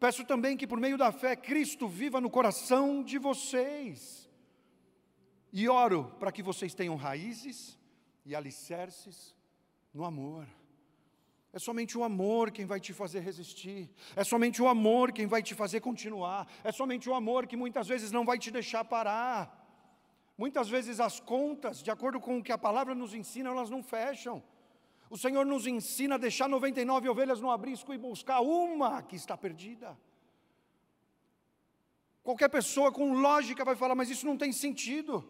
Peço 0.00 0.24
também 0.24 0.56
que 0.56 0.66
por 0.66 0.80
meio 0.80 0.96
da 0.96 1.12
fé 1.12 1.36
Cristo 1.36 1.86
viva 1.86 2.22
no 2.22 2.30
coração 2.30 3.02
de 3.02 3.18
vocês. 3.18 4.26
E 5.52 5.68
oro 5.68 6.16
para 6.18 6.32
que 6.32 6.42
vocês 6.42 6.72
tenham 6.72 6.96
raízes 6.96 7.78
e 8.24 8.34
alicerces 8.34 9.36
no 9.92 10.02
amor. 10.04 10.46
É 11.52 11.58
somente 11.58 11.98
o 11.98 12.02
amor 12.02 12.50
quem 12.50 12.64
vai 12.64 12.80
te 12.80 12.94
fazer 12.94 13.20
resistir. 13.20 13.90
É 14.16 14.24
somente 14.24 14.62
o 14.62 14.68
amor 14.68 15.12
quem 15.12 15.26
vai 15.26 15.42
te 15.42 15.54
fazer 15.54 15.80
continuar. 15.80 16.48
É 16.64 16.72
somente 16.72 17.06
o 17.10 17.14
amor 17.14 17.46
que 17.46 17.56
muitas 17.56 17.86
vezes 17.86 18.10
não 18.10 18.24
vai 18.24 18.38
te 18.38 18.50
deixar 18.50 18.84
parar. 18.84 19.54
Muitas 20.38 20.70
vezes 20.70 20.98
as 20.98 21.20
contas, 21.20 21.82
de 21.82 21.90
acordo 21.90 22.18
com 22.18 22.38
o 22.38 22.42
que 22.42 22.52
a 22.52 22.56
palavra 22.56 22.94
nos 22.94 23.12
ensina, 23.12 23.50
elas 23.50 23.68
não 23.68 23.82
fecham. 23.82 24.42
O 25.10 25.18
Senhor 25.18 25.44
nos 25.44 25.66
ensina 25.66 26.14
a 26.14 26.18
deixar 26.18 26.48
99 26.48 27.08
ovelhas 27.08 27.40
no 27.40 27.50
abrisco 27.50 27.92
e 27.92 27.98
buscar 27.98 28.40
uma 28.40 29.02
que 29.02 29.16
está 29.16 29.36
perdida. 29.36 29.98
Qualquer 32.22 32.48
pessoa 32.48 32.92
com 32.92 33.12
lógica 33.14 33.64
vai 33.64 33.74
falar, 33.74 33.96
mas 33.96 34.08
isso 34.08 34.24
não 34.24 34.36
tem 34.36 34.52
sentido. 34.52 35.28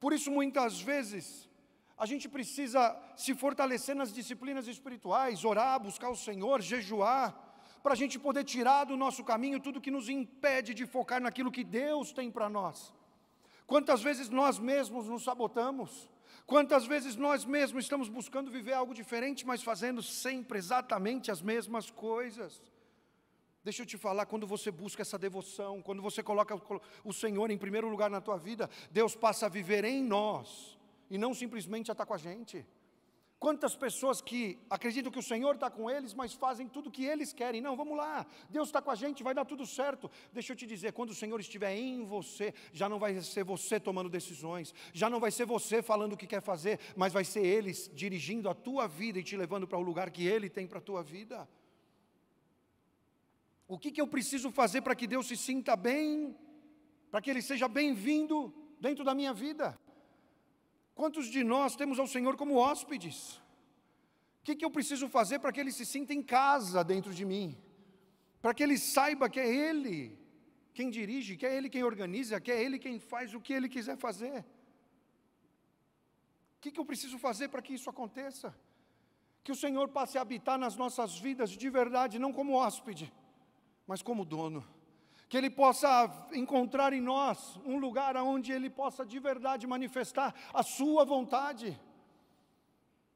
Por 0.00 0.12
isso, 0.12 0.28
muitas 0.28 0.80
vezes, 0.80 1.48
a 1.96 2.04
gente 2.04 2.28
precisa 2.28 2.80
se 3.16 3.32
fortalecer 3.32 3.94
nas 3.94 4.12
disciplinas 4.12 4.66
espirituais, 4.66 5.44
orar, 5.44 5.78
buscar 5.78 6.10
o 6.10 6.16
Senhor, 6.16 6.60
jejuar, 6.60 7.32
para 7.80 7.92
a 7.92 7.96
gente 7.96 8.18
poder 8.18 8.42
tirar 8.42 8.84
do 8.86 8.96
nosso 8.96 9.22
caminho 9.22 9.60
tudo 9.60 9.80
que 9.80 9.90
nos 9.90 10.08
impede 10.08 10.74
de 10.74 10.84
focar 10.84 11.20
naquilo 11.20 11.52
que 11.52 11.62
Deus 11.62 12.12
tem 12.12 12.28
para 12.28 12.48
nós. 12.48 12.92
Quantas 13.68 14.02
vezes 14.02 14.28
nós 14.28 14.58
mesmos 14.58 15.06
nos 15.06 15.22
sabotamos? 15.22 16.10
Quantas 16.46 16.86
vezes 16.86 17.16
nós 17.16 17.44
mesmos 17.44 17.84
estamos 17.84 18.08
buscando 18.08 18.50
viver 18.50 18.74
algo 18.74 18.92
diferente, 18.92 19.46
mas 19.46 19.62
fazendo 19.62 20.02
sempre 20.02 20.58
exatamente 20.58 21.30
as 21.30 21.40
mesmas 21.40 21.90
coisas? 21.90 22.60
Deixa 23.62 23.80
eu 23.80 23.86
te 23.86 23.96
falar, 23.96 24.26
quando 24.26 24.46
você 24.46 24.70
busca 24.70 25.00
essa 25.00 25.18
devoção, 25.18 25.80
quando 25.80 26.02
você 26.02 26.22
coloca 26.22 26.54
o 27.02 27.12
Senhor 27.14 27.50
em 27.50 27.56
primeiro 27.56 27.88
lugar 27.88 28.10
na 28.10 28.20
tua 28.20 28.36
vida, 28.36 28.68
Deus 28.90 29.16
passa 29.16 29.46
a 29.46 29.48
viver 29.48 29.84
em 29.84 30.02
nós 30.02 30.78
e 31.08 31.16
não 31.16 31.32
simplesmente 31.32 31.90
a 31.90 31.92
estar 31.92 32.04
com 32.04 32.12
a 32.12 32.18
gente. 32.18 32.66
Quantas 33.38 33.76
pessoas 33.76 34.22
que 34.22 34.58
acreditam 34.70 35.12
que 35.12 35.18
o 35.18 35.22
Senhor 35.22 35.54
está 35.54 35.68
com 35.68 35.90
eles, 35.90 36.14
mas 36.14 36.32
fazem 36.32 36.66
tudo 36.66 36.88
o 36.88 36.90
que 36.90 37.04
eles 37.04 37.32
querem. 37.32 37.60
Não, 37.60 37.76
vamos 37.76 37.96
lá, 37.96 38.26
Deus 38.48 38.68
está 38.68 38.80
com 38.80 38.90
a 38.90 38.94
gente, 38.94 39.22
vai 39.22 39.34
dar 39.34 39.44
tudo 39.44 39.66
certo. 39.66 40.10
Deixa 40.32 40.52
eu 40.52 40.56
te 40.56 40.66
dizer, 40.66 40.92
quando 40.92 41.10
o 41.10 41.14
Senhor 41.14 41.38
estiver 41.38 41.76
em 41.76 42.04
você, 42.04 42.54
já 42.72 42.88
não 42.88 42.98
vai 42.98 43.20
ser 43.20 43.44
você 43.44 43.78
tomando 43.78 44.08
decisões, 44.08 44.74
já 44.92 45.10
não 45.10 45.20
vai 45.20 45.30
ser 45.30 45.44
você 45.44 45.82
falando 45.82 46.14
o 46.14 46.16
que 46.16 46.26
quer 46.26 46.40
fazer, 46.40 46.80
mas 46.96 47.12
vai 47.12 47.24
ser 47.24 47.44
Ele 47.44 47.72
dirigindo 47.92 48.48
a 48.48 48.54
tua 48.54 48.86
vida 48.86 49.18
e 49.18 49.22
te 49.22 49.36
levando 49.36 49.66
para 49.66 49.78
o 49.78 49.82
lugar 49.82 50.10
que 50.10 50.26
Ele 50.26 50.48
tem 50.48 50.66
para 50.66 50.78
a 50.78 50.82
tua 50.82 51.02
vida. 51.02 51.46
O 53.66 53.78
que, 53.78 53.90
que 53.90 54.00
eu 54.00 54.06
preciso 54.06 54.50
fazer 54.50 54.82
para 54.82 54.94
que 54.94 55.06
Deus 55.06 55.26
se 55.26 55.36
sinta 55.36 55.74
bem, 55.74 56.36
para 57.10 57.20
que 57.20 57.30
Ele 57.30 57.42
seja 57.42 57.66
bem-vindo 57.66 58.54
dentro 58.80 59.04
da 59.04 59.14
minha 59.14 59.34
vida? 59.34 59.78
Quantos 60.94 61.26
de 61.26 61.42
nós 61.42 61.74
temos 61.74 61.98
ao 61.98 62.06
Senhor 62.06 62.36
como 62.36 62.56
hóspedes? 62.56 63.36
O 64.40 64.44
que, 64.44 64.54
que 64.54 64.64
eu 64.64 64.70
preciso 64.70 65.08
fazer 65.08 65.38
para 65.38 65.52
que 65.52 65.60
Ele 65.60 65.72
se 65.72 65.84
sinta 65.84 66.12
em 66.14 66.22
casa 66.22 66.84
dentro 66.84 67.12
de 67.12 67.24
mim? 67.24 67.58
Para 68.40 68.54
que 68.54 68.62
Ele 68.62 68.78
saiba 68.78 69.28
que 69.28 69.40
é 69.40 69.48
Ele 69.48 70.18
quem 70.72 70.90
dirige, 70.90 71.36
que 71.36 71.46
é 71.46 71.56
Ele 71.56 71.68
quem 71.70 71.82
organiza, 71.82 72.40
que 72.40 72.52
é 72.52 72.62
Ele 72.62 72.78
quem 72.78 72.98
faz 72.98 73.34
o 73.34 73.40
que 73.40 73.52
Ele 73.52 73.68
quiser 73.68 73.96
fazer? 73.96 74.40
O 76.56 76.60
que, 76.60 76.70
que 76.70 76.80
eu 76.80 76.84
preciso 76.84 77.18
fazer 77.18 77.48
para 77.48 77.62
que 77.62 77.74
isso 77.74 77.90
aconteça? 77.90 78.54
Que 79.42 79.52
o 79.52 79.56
Senhor 79.56 79.88
passe 79.88 80.16
a 80.16 80.22
habitar 80.22 80.58
nas 80.58 80.76
nossas 80.76 81.18
vidas 81.18 81.50
de 81.50 81.70
verdade, 81.70 82.18
não 82.18 82.32
como 82.32 82.54
hóspede, 82.54 83.12
mas 83.86 84.02
como 84.02 84.24
dono 84.24 84.64
que 85.34 85.38
Ele 85.38 85.50
possa 85.50 85.88
encontrar 86.32 86.92
em 86.92 87.00
nós 87.00 87.56
um 87.64 87.76
lugar 87.76 88.16
onde 88.18 88.52
Ele 88.52 88.70
possa 88.70 89.04
de 89.04 89.18
verdade 89.18 89.66
manifestar 89.66 90.32
a 90.52 90.62
Sua 90.62 91.04
vontade. 91.04 91.76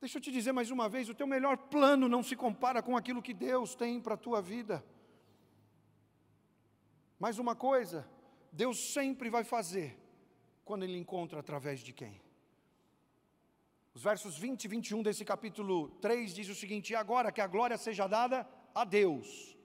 Deixa 0.00 0.18
eu 0.18 0.22
te 0.22 0.32
dizer 0.32 0.50
mais 0.50 0.68
uma 0.72 0.88
vez: 0.88 1.08
o 1.08 1.14
teu 1.14 1.28
melhor 1.28 1.56
plano 1.56 2.08
não 2.08 2.20
se 2.20 2.34
compara 2.34 2.82
com 2.82 2.96
aquilo 2.96 3.22
que 3.22 3.32
Deus 3.32 3.76
tem 3.76 4.00
para 4.00 4.14
a 4.14 4.16
tua 4.16 4.42
vida. 4.42 4.84
Mais 7.20 7.38
uma 7.38 7.54
coisa, 7.54 8.04
Deus 8.50 8.92
sempre 8.92 9.30
vai 9.30 9.44
fazer 9.44 9.96
quando 10.64 10.82
Ele 10.82 10.98
encontra 10.98 11.38
através 11.38 11.78
de 11.78 11.92
quem? 11.92 12.20
Os 13.94 14.02
versos 14.02 14.36
20 14.36 14.64
e 14.64 14.66
21 14.66 15.04
desse 15.04 15.24
capítulo 15.24 15.88
3 16.00 16.34
diz 16.34 16.48
o 16.48 16.54
seguinte: 16.56 16.94
E 16.94 16.96
agora 16.96 17.30
que 17.30 17.40
a 17.40 17.46
glória 17.46 17.78
seja 17.78 18.08
dada 18.08 18.44
a 18.74 18.84
Deus 18.84 19.56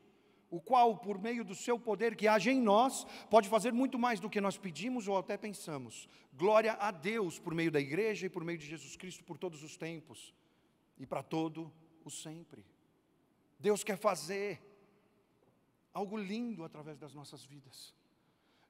o 0.54 0.62
qual, 0.62 0.96
por 0.96 1.18
meio 1.18 1.44
do 1.44 1.56
seu 1.56 1.80
poder 1.80 2.16
que 2.16 2.28
age 2.28 2.52
em 2.52 2.62
nós, 2.62 3.08
pode 3.28 3.50
fazer 3.50 3.74
muito 3.74 3.98
mais 3.98 4.20
do 4.20 4.30
que 4.30 4.40
nós 4.40 4.56
pedimos 4.56 5.08
ou 5.08 5.18
até 5.18 5.36
pensamos. 5.36 6.08
Glória 6.32 6.74
a 6.74 6.92
Deus 6.92 7.40
por 7.40 7.56
meio 7.56 7.72
da 7.72 7.80
igreja 7.80 8.28
e 8.28 8.30
por 8.30 8.44
meio 8.44 8.60
de 8.60 8.68
Jesus 8.68 8.96
Cristo 8.96 9.24
por 9.24 9.36
todos 9.36 9.64
os 9.64 9.76
tempos 9.76 10.32
e 11.00 11.08
para 11.08 11.24
todo 11.24 11.74
o 12.06 12.12
sempre. 12.12 12.64
Deus 13.58 13.84
quer 13.84 13.98
fazer 13.98 14.62
algo 15.92 16.16
lindo 16.16 16.64
através 16.64 17.00
das 17.00 17.16
nossas 17.16 17.44
vidas. 17.44 17.92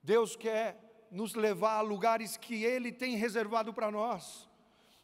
Deus 0.02 0.38
quer 0.38 1.08
nos 1.12 1.36
levar 1.36 1.80
a 1.80 1.82
lugares 1.82 2.38
que 2.38 2.64
Ele 2.64 2.94
tem 2.94 3.18
reservado 3.18 3.74
para 3.74 3.92
nós. 3.92 4.50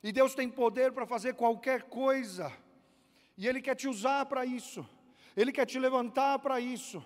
E 0.02 0.14
Deus 0.14 0.34
tem 0.34 0.50
poder 0.50 0.94
para 0.94 1.06
fazer 1.06 1.34
qualquer 1.34 1.90
coisa. 1.90 2.50
E 3.38 3.50
Ele 3.50 3.62
quer 3.62 3.76
te 3.76 3.90
usar 3.90 4.26
para 4.28 4.46
isso, 4.46 4.88
Ele 5.40 5.54
quer 5.58 5.66
te 5.66 5.80
levantar 5.80 6.38
para 6.40 6.60
isso, 6.60 6.98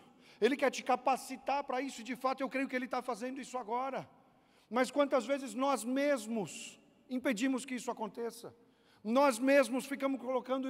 Ele 0.41 0.55
quer 0.61 0.71
te 0.75 0.81
capacitar 0.91 1.63
para 1.63 1.79
isso, 1.87 2.01
e 2.01 2.03
de 2.11 2.15
fato 2.15 2.41
eu 2.41 2.49
creio 2.53 2.67
que 2.67 2.75
Ele 2.75 2.85
está 2.85 3.01
fazendo 3.09 3.39
isso 3.39 3.57
agora. 3.63 4.09
Mas 4.77 4.89
quantas 4.89 5.23
vezes 5.31 5.53
nós 5.53 5.83
mesmos 5.83 6.79
impedimos 7.17 7.63
que 7.63 7.75
isso 7.75 7.91
aconteça? 7.91 8.47
Nós 9.03 9.37
mesmos 9.37 9.85
ficamos 9.85 10.19
colocando 10.19 10.67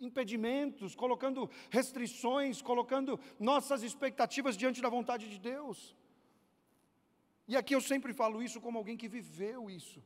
impedimentos, 0.00 0.96
colocando 0.96 1.48
restrições, 1.70 2.60
colocando 2.60 3.20
nossas 3.38 3.84
expectativas 3.84 4.56
diante 4.56 4.82
da 4.82 4.88
vontade 4.88 5.28
de 5.30 5.38
Deus. 5.38 5.94
E 7.46 7.56
aqui 7.56 7.76
eu 7.76 7.80
sempre 7.92 8.12
falo 8.12 8.42
isso 8.42 8.60
como 8.60 8.78
alguém 8.78 8.96
que 8.96 9.08
viveu 9.08 9.70
isso, 9.70 10.02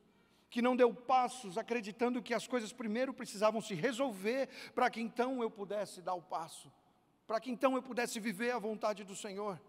que 0.55 0.61
não 0.61 0.73
deu 0.73 0.93
passos 0.93 1.57
acreditando 1.57 2.23
que 2.23 2.33
as 2.33 2.47
coisas 2.47 2.71
primeiro 2.71 3.13
precisavam 3.13 3.59
se 3.59 3.73
resolver 3.73 4.47
para 4.73 4.89
que 4.89 5.01
então 5.01 5.41
eu 5.41 5.51
pudesse 5.51 6.01
dar 6.01 6.13
o 6.13 6.21
passo, 6.21 6.71
para 7.27 7.41
que 7.41 7.51
então 7.51 7.75
eu 7.75 7.83
pudesse 7.83 8.21
viver 8.21 8.51
a 8.51 8.57
vontade 8.57 9.03
do 9.03 9.13
Senhor. 9.17 9.61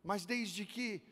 Mas 0.00 0.24
desde 0.24 0.64
que 0.64 1.02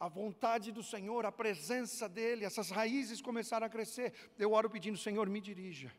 a 0.00 0.08
vontade 0.08 0.72
do 0.72 0.82
Senhor, 0.82 1.24
a 1.24 1.30
presença 1.30 2.08
dEle, 2.08 2.44
essas 2.44 2.68
raízes 2.68 3.22
começaram 3.22 3.64
a 3.64 3.70
crescer, 3.70 4.12
eu 4.36 4.54
oro 4.54 4.68
pedindo, 4.68 4.98
Senhor, 4.98 5.28
me 5.28 5.40
dirija. 5.40 5.94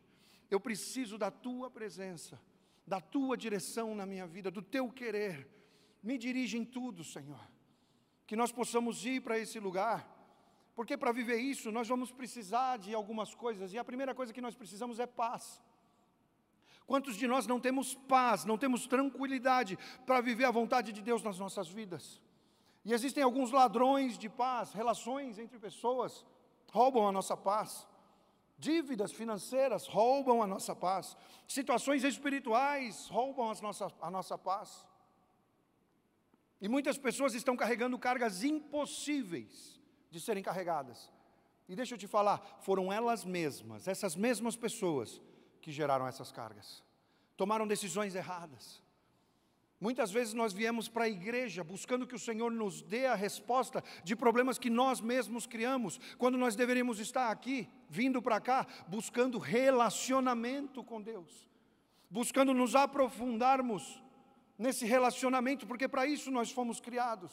Eu 0.50 0.60
preciso 0.60 1.16
da 1.16 1.30
tua 1.30 1.70
presença, 1.70 2.38
da 2.86 3.00
tua 3.00 3.38
direção 3.38 3.94
na 3.94 4.04
minha 4.04 4.26
vida, 4.26 4.50
do 4.50 4.60
teu 4.60 4.90
querer. 4.90 5.48
Me 6.02 6.18
dirige 6.18 6.58
em 6.58 6.64
tudo, 6.66 7.02
Senhor. 7.02 7.40
Que 8.26 8.36
nós 8.36 8.52
possamos 8.52 9.06
ir 9.06 9.22
para 9.22 9.38
esse 9.38 9.58
lugar, 9.58 10.17
porque 10.78 10.96
para 10.96 11.10
viver 11.10 11.38
isso 11.38 11.72
nós 11.72 11.88
vamos 11.88 12.12
precisar 12.12 12.76
de 12.76 12.94
algumas 12.94 13.34
coisas, 13.34 13.72
e 13.72 13.78
a 13.78 13.82
primeira 13.82 14.14
coisa 14.14 14.32
que 14.32 14.40
nós 14.40 14.54
precisamos 14.54 15.00
é 15.00 15.06
paz. 15.08 15.60
Quantos 16.86 17.16
de 17.16 17.26
nós 17.26 17.48
não 17.48 17.58
temos 17.58 17.96
paz, 17.96 18.44
não 18.44 18.56
temos 18.56 18.86
tranquilidade 18.86 19.76
para 20.06 20.20
viver 20.20 20.44
a 20.44 20.52
vontade 20.52 20.92
de 20.92 21.02
Deus 21.02 21.20
nas 21.20 21.36
nossas 21.36 21.68
vidas? 21.68 22.22
E 22.84 22.92
existem 22.92 23.24
alguns 23.24 23.50
ladrões 23.50 24.16
de 24.16 24.28
paz, 24.28 24.72
relações 24.72 25.40
entre 25.40 25.58
pessoas 25.58 26.24
roubam 26.70 27.08
a 27.08 27.10
nossa 27.10 27.36
paz. 27.36 27.84
Dívidas 28.56 29.10
financeiras 29.10 29.88
roubam 29.88 30.44
a 30.44 30.46
nossa 30.46 30.76
paz. 30.76 31.16
Situações 31.48 32.04
espirituais 32.04 33.08
roubam 33.08 33.50
as 33.50 33.60
nossa, 33.60 33.92
a 34.00 34.08
nossa 34.12 34.38
paz. 34.38 34.86
E 36.60 36.68
muitas 36.68 36.96
pessoas 36.96 37.34
estão 37.34 37.56
carregando 37.56 37.98
cargas 37.98 38.44
impossíveis 38.44 39.77
de 40.10 40.20
serem 40.20 40.42
carregadas. 40.42 41.10
E 41.68 41.76
deixa 41.76 41.94
eu 41.94 41.98
te 41.98 42.06
falar, 42.06 42.58
foram 42.60 42.92
elas 42.92 43.24
mesmas, 43.24 43.86
essas 43.86 44.16
mesmas 44.16 44.56
pessoas, 44.56 45.20
que 45.60 45.70
geraram 45.70 46.06
essas 46.06 46.32
cargas. 46.32 46.82
Tomaram 47.36 47.66
decisões 47.66 48.14
erradas. 48.14 48.82
Muitas 49.80 50.10
vezes 50.10 50.34
nós 50.34 50.52
viemos 50.52 50.88
para 50.88 51.04
a 51.04 51.08
igreja 51.08 51.62
buscando 51.62 52.06
que 52.06 52.14
o 52.14 52.18
Senhor 52.18 52.50
nos 52.50 52.82
dê 52.82 53.06
a 53.06 53.14
resposta 53.14 53.84
de 54.02 54.16
problemas 54.16 54.58
que 54.58 54.68
nós 54.68 55.00
mesmos 55.00 55.46
criamos, 55.46 56.00
quando 56.18 56.36
nós 56.36 56.56
deveríamos 56.56 56.98
estar 56.98 57.30
aqui, 57.30 57.68
vindo 57.88 58.20
para 58.20 58.40
cá, 58.40 58.66
buscando 58.88 59.38
relacionamento 59.38 60.82
com 60.82 61.00
Deus, 61.00 61.48
buscando 62.10 62.52
nos 62.52 62.74
aprofundarmos 62.74 64.02
nesse 64.58 64.84
relacionamento, 64.84 65.64
porque 65.64 65.86
para 65.86 66.06
isso 66.06 66.28
nós 66.28 66.50
fomos 66.50 66.80
criados. 66.80 67.30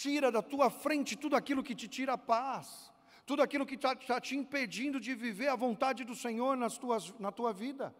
Tira 0.00 0.30
da 0.30 0.40
tua 0.40 0.70
frente 0.70 1.16
tudo 1.16 1.34
aquilo 1.34 1.60
que 1.60 1.74
te 1.74 1.88
tira 1.88 2.12
a 2.12 2.16
paz, 2.16 2.88
tudo 3.26 3.42
aquilo 3.42 3.66
que 3.66 3.74
está 3.74 3.96
tá 3.96 4.20
te 4.20 4.36
impedindo 4.36 5.00
de 5.00 5.12
viver 5.12 5.48
a 5.48 5.56
vontade 5.56 6.04
do 6.04 6.14
Senhor 6.14 6.56
nas 6.56 6.78
tuas, 6.78 7.12
na 7.18 7.32
tua 7.32 7.52
vida. 7.52 7.92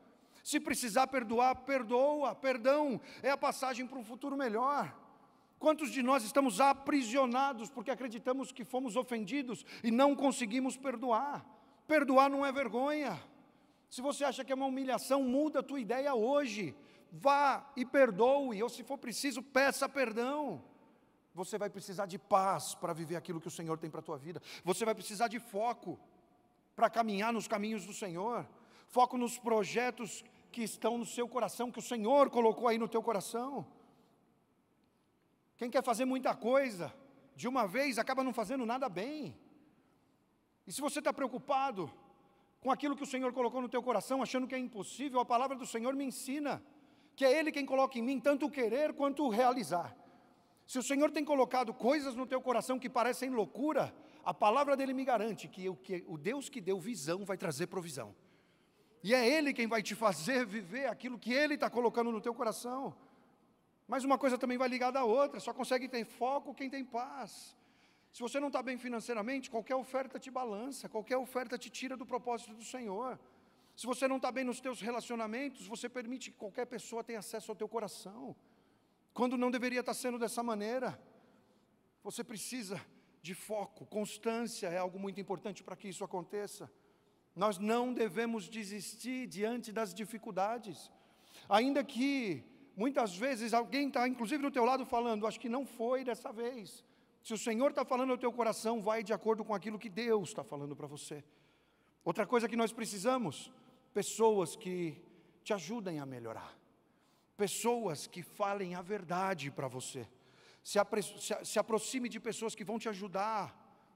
Se 0.44 0.60
precisar 0.60 1.08
perdoar, 1.08 1.56
perdoa. 1.56 2.36
Perdão 2.36 3.00
é 3.20 3.30
a 3.32 3.36
passagem 3.36 3.84
para 3.84 3.98
um 3.98 4.04
futuro 4.04 4.36
melhor. 4.36 4.96
Quantos 5.58 5.90
de 5.90 6.00
nós 6.00 6.22
estamos 6.22 6.60
aprisionados 6.60 7.68
porque 7.68 7.90
acreditamos 7.90 8.52
que 8.52 8.64
fomos 8.64 8.94
ofendidos 8.94 9.66
e 9.82 9.90
não 9.90 10.14
conseguimos 10.14 10.76
perdoar? 10.76 11.44
Perdoar 11.88 12.30
não 12.30 12.46
é 12.46 12.52
vergonha. 12.52 13.20
Se 13.90 14.00
você 14.00 14.22
acha 14.22 14.44
que 14.44 14.52
é 14.52 14.54
uma 14.54 14.66
humilhação, 14.66 15.24
muda 15.24 15.58
a 15.58 15.64
tua 15.64 15.80
ideia 15.80 16.14
hoje. 16.14 16.76
Vá 17.10 17.72
e 17.76 17.84
perdoe, 17.84 18.62
ou 18.62 18.68
se 18.68 18.84
for 18.84 18.98
preciso, 18.98 19.42
peça 19.42 19.88
perdão. 19.88 20.62
Você 21.38 21.56
vai 21.56 21.70
precisar 21.70 22.06
de 22.06 22.18
paz 22.18 22.74
para 22.74 22.92
viver 22.92 23.14
aquilo 23.14 23.40
que 23.40 23.46
o 23.46 23.56
Senhor 23.58 23.78
tem 23.78 23.88
para 23.88 24.00
a 24.00 24.02
tua 24.02 24.18
vida. 24.18 24.42
Você 24.64 24.84
vai 24.84 24.92
precisar 24.92 25.28
de 25.28 25.38
foco 25.38 25.96
para 26.74 26.90
caminhar 26.90 27.32
nos 27.32 27.46
caminhos 27.46 27.86
do 27.86 27.94
Senhor. 27.94 28.44
Foco 28.88 29.16
nos 29.16 29.38
projetos 29.38 30.24
que 30.50 30.62
estão 30.64 30.98
no 30.98 31.06
seu 31.06 31.28
coração, 31.28 31.70
que 31.70 31.78
o 31.78 31.82
Senhor 31.82 32.28
colocou 32.28 32.66
aí 32.66 32.76
no 32.76 32.88
teu 32.88 33.00
coração. 33.00 33.64
Quem 35.56 35.70
quer 35.70 35.84
fazer 35.84 36.04
muita 36.04 36.34
coisa 36.34 36.92
de 37.36 37.46
uma 37.46 37.68
vez 37.68 37.98
acaba 37.98 38.24
não 38.24 38.32
fazendo 38.32 38.66
nada 38.66 38.88
bem. 38.88 39.38
E 40.66 40.72
se 40.72 40.80
você 40.80 40.98
está 40.98 41.12
preocupado 41.12 41.88
com 42.60 42.72
aquilo 42.72 42.96
que 42.96 43.04
o 43.04 43.12
Senhor 43.14 43.32
colocou 43.32 43.62
no 43.62 43.68
teu 43.68 43.82
coração, 43.82 44.24
achando 44.24 44.48
que 44.48 44.56
é 44.56 44.58
impossível, 44.58 45.20
a 45.20 45.24
palavra 45.24 45.56
do 45.56 45.64
Senhor 45.64 45.94
me 45.94 46.04
ensina 46.04 46.60
que 47.14 47.24
é 47.24 47.38
Ele 47.38 47.52
quem 47.52 47.64
coloca 47.64 47.96
em 47.96 48.02
mim 48.02 48.18
tanto 48.18 48.46
o 48.46 48.50
querer 48.50 48.92
quanto 48.92 49.22
o 49.24 49.28
realizar. 49.28 49.96
Se 50.68 50.78
o 50.78 50.82
Senhor 50.82 51.10
tem 51.10 51.24
colocado 51.24 51.72
coisas 51.72 52.14
no 52.14 52.26
teu 52.26 52.42
coração 52.42 52.78
que 52.78 52.90
parecem 52.90 53.30
loucura, 53.30 53.90
a 54.22 54.34
palavra 54.34 54.76
dele 54.76 54.92
me 54.92 55.02
garante 55.02 55.48
que 55.48 55.66
o, 55.66 55.74
que 55.74 56.04
o 56.06 56.18
Deus 56.18 56.50
que 56.50 56.60
deu 56.60 56.78
visão 56.78 57.24
vai 57.24 57.38
trazer 57.38 57.68
provisão. 57.68 58.14
E 59.02 59.14
é 59.14 59.26
Ele 59.26 59.54
quem 59.54 59.66
vai 59.66 59.82
te 59.82 59.94
fazer 59.94 60.44
viver 60.44 60.84
aquilo 60.86 61.18
que 61.18 61.32
Ele 61.32 61.54
está 61.54 61.70
colocando 61.70 62.12
no 62.12 62.20
teu 62.20 62.34
coração. 62.34 62.94
Mas 63.86 64.04
uma 64.04 64.18
coisa 64.18 64.36
também 64.36 64.58
vai 64.58 64.68
ligada 64.68 64.98
à 64.98 65.04
outra, 65.04 65.40
só 65.40 65.54
consegue 65.54 65.88
ter 65.88 66.04
foco 66.04 66.52
quem 66.52 66.68
tem 66.68 66.84
paz. 66.84 67.56
Se 68.12 68.20
você 68.20 68.38
não 68.38 68.48
está 68.48 68.62
bem 68.62 68.76
financeiramente, 68.76 69.50
qualquer 69.50 69.74
oferta 69.74 70.18
te 70.18 70.30
balança, 70.30 70.86
qualquer 70.86 71.16
oferta 71.16 71.56
te 71.56 71.70
tira 71.70 71.96
do 71.96 72.04
propósito 72.04 72.52
do 72.52 72.62
Senhor. 72.62 73.18
Se 73.74 73.86
você 73.86 74.06
não 74.06 74.16
está 74.16 74.30
bem 74.30 74.44
nos 74.44 74.60
teus 74.60 74.82
relacionamentos, 74.82 75.66
você 75.66 75.88
permite 75.88 76.30
que 76.30 76.36
qualquer 76.36 76.66
pessoa 76.66 77.02
tenha 77.02 77.20
acesso 77.20 77.50
ao 77.50 77.56
teu 77.56 77.66
coração. 77.66 78.36
Quando 79.18 79.36
não 79.36 79.50
deveria 79.50 79.80
estar 79.80 79.94
sendo 79.94 80.16
dessa 80.16 80.44
maneira. 80.44 80.96
Você 82.04 82.22
precisa 82.22 82.80
de 83.20 83.34
foco, 83.34 83.84
constância 83.84 84.68
é 84.68 84.78
algo 84.78 84.96
muito 84.96 85.20
importante 85.20 85.64
para 85.64 85.74
que 85.74 85.88
isso 85.88 86.04
aconteça. 86.04 86.70
Nós 87.34 87.58
não 87.58 87.92
devemos 87.92 88.48
desistir 88.48 89.26
diante 89.26 89.72
das 89.72 89.92
dificuldades. 89.92 90.88
Ainda 91.48 91.82
que 91.82 92.44
muitas 92.76 93.16
vezes 93.16 93.52
alguém 93.52 93.88
está, 93.88 94.06
inclusive 94.06 94.40
do 94.40 94.52
teu 94.52 94.64
lado, 94.64 94.86
falando, 94.86 95.26
acho 95.26 95.40
que 95.40 95.48
não 95.48 95.66
foi 95.66 96.04
dessa 96.04 96.30
vez. 96.32 96.84
Se 97.20 97.34
o 97.34 97.38
Senhor 97.38 97.70
está 97.70 97.84
falando 97.84 98.12
ao 98.12 98.18
teu 98.18 98.32
coração, 98.32 98.80
vai 98.80 99.02
de 99.02 99.12
acordo 99.12 99.44
com 99.44 99.52
aquilo 99.52 99.80
que 99.80 99.90
Deus 99.90 100.28
está 100.28 100.44
falando 100.44 100.76
para 100.76 100.86
você. 100.86 101.24
Outra 102.04 102.24
coisa 102.24 102.48
que 102.48 102.54
nós 102.62 102.72
precisamos, 102.72 103.50
pessoas 103.92 104.54
que 104.54 105.02
te 105.42 105.52
ajudem 105.52 105.98
a 105.98 106.06
melhorar. 106.06 106.57
Pessoas 107.38 108.08
que 108.08 108.20
falem 108.20 108.74
a 108.74 108.82
verdade 108.82 109.48
para 109.48 109.68
você. 109.68 110.06
Se, 110.62 110.78
se, 111.20 111.44
se 111.44 111.58
aproxime 111.58 112.08
de 112.08 112.18
pessoas 112.18 112.54
que 112.56 112.64
vão 112.64 112.80
te 112.80 112.88
ajudar, 112.88 113.44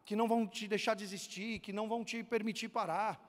que 0.05 0.15
não 0.15 0.29
vão 0.29 0.47
te 0.47 0.69
deixar 0.69 0.95
desistir, 0.95 1.59
que 1.59 1.73
não 1.73 1.89
vão 1.89 2.05
te 2.05 2.23
permitir 2.23 2.69
parar. 2.69 3.21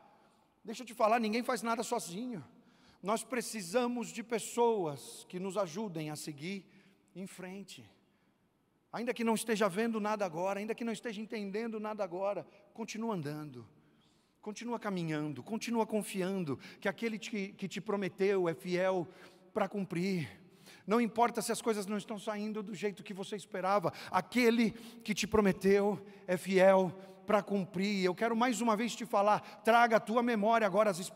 Deixa 0.63 0.83
eu 0.83 0.87
te 0.87 0.93
falar, 0.93 1.19
ninguém 1.19 1.41
faz 1.41 1.63
nada 1.63 1.81
sozinho. 1.81 2.45
Nós 3.01 3.23
precisamos 3.23 4.09
de 4.09 4.23
pessoas 4.23 5.25
que 5.27 5.39
nos 5.39 5.57
ajudem 5.57 6.11
a 6.11 6.15
seguir 6.15 6.63
em 7.15 7.25
frente. 7.25 7.83
Ainda 8.91 9.15
que 9.15 9.23
não 9.23 9.33
esteja 9.33 9.67
vendo 9.67 9.99
nada 9.99 10.23
agora, 10.23 10.59
ainda 10.59 10.75
que 10.75 10.85
não 10.85 10.93
esteja 10.93 11.19
entendendo 11.19 11.79
nada 11.79 12.03
agora, 12.03 12.45
continua 12.71 13.15
andando, 13.15 13.67
continua 14.39 14.79
caminhando, 14.79 15.41
continua 15.41 15.87
confiando 15.87 16.59
que 16.79 16.87
aquele 16.87 17.17
que, 17.17 17.53
que 17.53 17.67
te 17.67 17.81
prometeu 17.81 18.47
é 18.47 18.53
fiel 18.53 19.07
para 19.53 19.67
cumprir. 19.67 20.29
Não 20.85 20.99
importa 20.99 21.41
se 21.41 21.51
as 21.51 21.61
coisas 21.61 21.85
não 21.85 21.97
estão 21.97 22.19
saindo 22.19 22.61
do 22.61 22.75
jeito 22.75 23.03
que 23.03 23.13
você 23.13 23.35
esperava, 23.35 23.93
aquele 24.11 24.71
que 25.03 25.13
te 25.13 25.25
prometeu 25.25 26.03
é 26.27 26.35
fiel 26.35 26.91
para 27.25 27.41
cumprir. 27.41 28.03
Eu 28.03 28.13
quero 28.13 28.35
mais 28.35 28.59
uma 28.59 28.75
vez 28.75 28.95
te 28.95 29.05
falar: 29.05 29.61
traga 29.63 29.97
à 29.97 29.99
tua 29.99 30.21
memória 30.21 30.67
agora 30.67 30.89
as, 30.89 31.11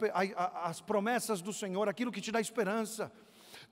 as 0.63 0.79
promessas 0.79 1.41
do 1.41 1.51
Senhor, 1.51 1.89
aquilo 1.89 2.11
que 2.11 2.21
te 2.21 2.31
dá 2.31 2.39
esperança. 2.39 3.11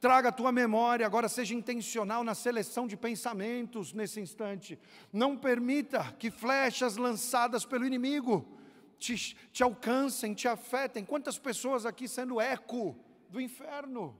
Traga 0.01 0.27
à 0.27 0.31
tua 0.31 0.51
memória, 0.51 1.05
agora 1.05 1.29
seja 1.29 1.55
intencional 1.55 2.21
na 2.23 2.35
seleção 2.35 2.85
de 2.85 2.97
pensamentos 2.97 3.93
nesse 3.93 4.19
instante. 4.19 4.77
Não 5.11 5.37
permita 5.37 6.13
que 6.19 6.29
flechas 6.29 6.97
lançadas 6.97 7.65
pelo 7.65 7.85
inimigo 7.85 8.45
te, 8.99 9.37
te 9.53 9.63
alcancem, 9.63 10.33
te 10.33 10.49
afetem. 10.49 11.05
Quantas 11.05 11.39
pessoas 11.39 11.85
aqui 11.85 12.09
sendo 12.09 12.41
eco 12.41 12.95
do 13.29 13.39
inferno? 13.39 14.19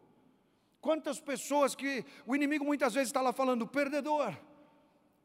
Quantas 0.87 1.19
pessoas 1.19 1.73
que 1.73 2.05
o 2.27 2.35
inimigo 2.35 2.63
muitas 2.63 2.93
vezes 2.93 3.09
está 3.09 3.19
lá 3.19 3.33
falando, 3.33 3.65
perdedor 3.65 4.35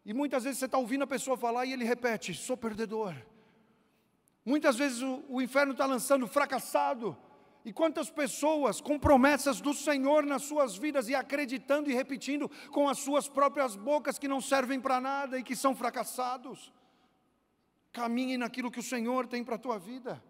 e 0.05 0.15
muitas 0.15 0.45
vezes 0.45 0.59
você 0.59 0.65
está 0.65 0.79
ouvindo 0.79 1.05
a 1.05 1.07
pessoa 1.07 1.37
falar 1.37 1.67
e 1.67 1.73
ele 1.73 1.85
repete: 1.85 2.33
sou 2.33 2.57
perdedor. 2.57 3.15
Muitas 4.45 4.77
vezes 4.77 5.03
o, 5.03 5.23
o 5.29 5.43
inferno 5.43 5.73
está 5.73 5.87
lançando 5.87 6.27
fracassado. 6.27 7.17
E 7.63 7.75
quantas 7.75 8.09
pessoas 8.09 8.81
com 8.81 8.99
promessas 8.99 9.61
do 9.61 9.75
Senhor 9.75 10.25
nas 10.25 10.45
suas 10.45 10.79
vidas 10.79 11.11
e 11.11 11.15
acreditando 11.15 11.91
e 11.91 11.95
repetindo 11.95 12.51
com 12.71 12.89
as 12.89 12.99
suas 12.99 13.29
próprias 13.29 13.77
bocas 13.77 14.19
que 14.19 14.27
não 14.27 14.41
servem 14.41 14.81
para 14.81 14.99
nada 14.99 15.39
e 15.39 15.43
que 15.43 15.55
são 15.55 15.77
fracassados. 15.77 16.73
Caminhe 17.93 18.39
naquilo 18.39 18.71
que 18.71 18.81
o 18.81 18.83
Senhor 18.83 19.27
tem 19.27 19.45
para 19.45 19.57
a 19.57 19.59
tua 19.59 19.79
vida. 19.79 20.23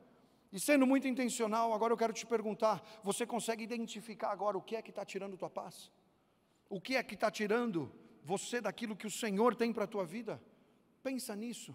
E 0.53 0.59
sendo 0.59 0.87
muito 0.87 1.07
intencional, 1.07 1.73
agora 1.73 1.93
eu 1.93 1.97
quero 1.97 2.13
te 2.13 2.27
perguntar: 2.27 2.83
você 3.03 3.27
consegue 3.27 3.63
identificar 3.63 4.31
agora 4.31 4.59
o 4.59 4.63
que 4.63 4.77
é 4.77 4.83
que 4.83 4.91
está 4.91 5.05
tirando 5.05 5.37
tua 5.37 5.51
paz? 5.51 5.91
O 6.69 6.81
que 6.81 6.97
é 6.97 7.03
que 7.03 7.15
está 7.15 7.31
tirando 7.31 7.93
você 8.23 8.61
daquilo 8.61 8.97
que 8.97 9.07
o 9.07 9.11
Senhor 9.11 9.55
tem 9.55 9.73
para 9.73 9.85
a 9.85 9.89
tua 9.89 10.05
vida? 10.05 10.43
Pensa 11.03 11.35
nisso. 11.35 11.75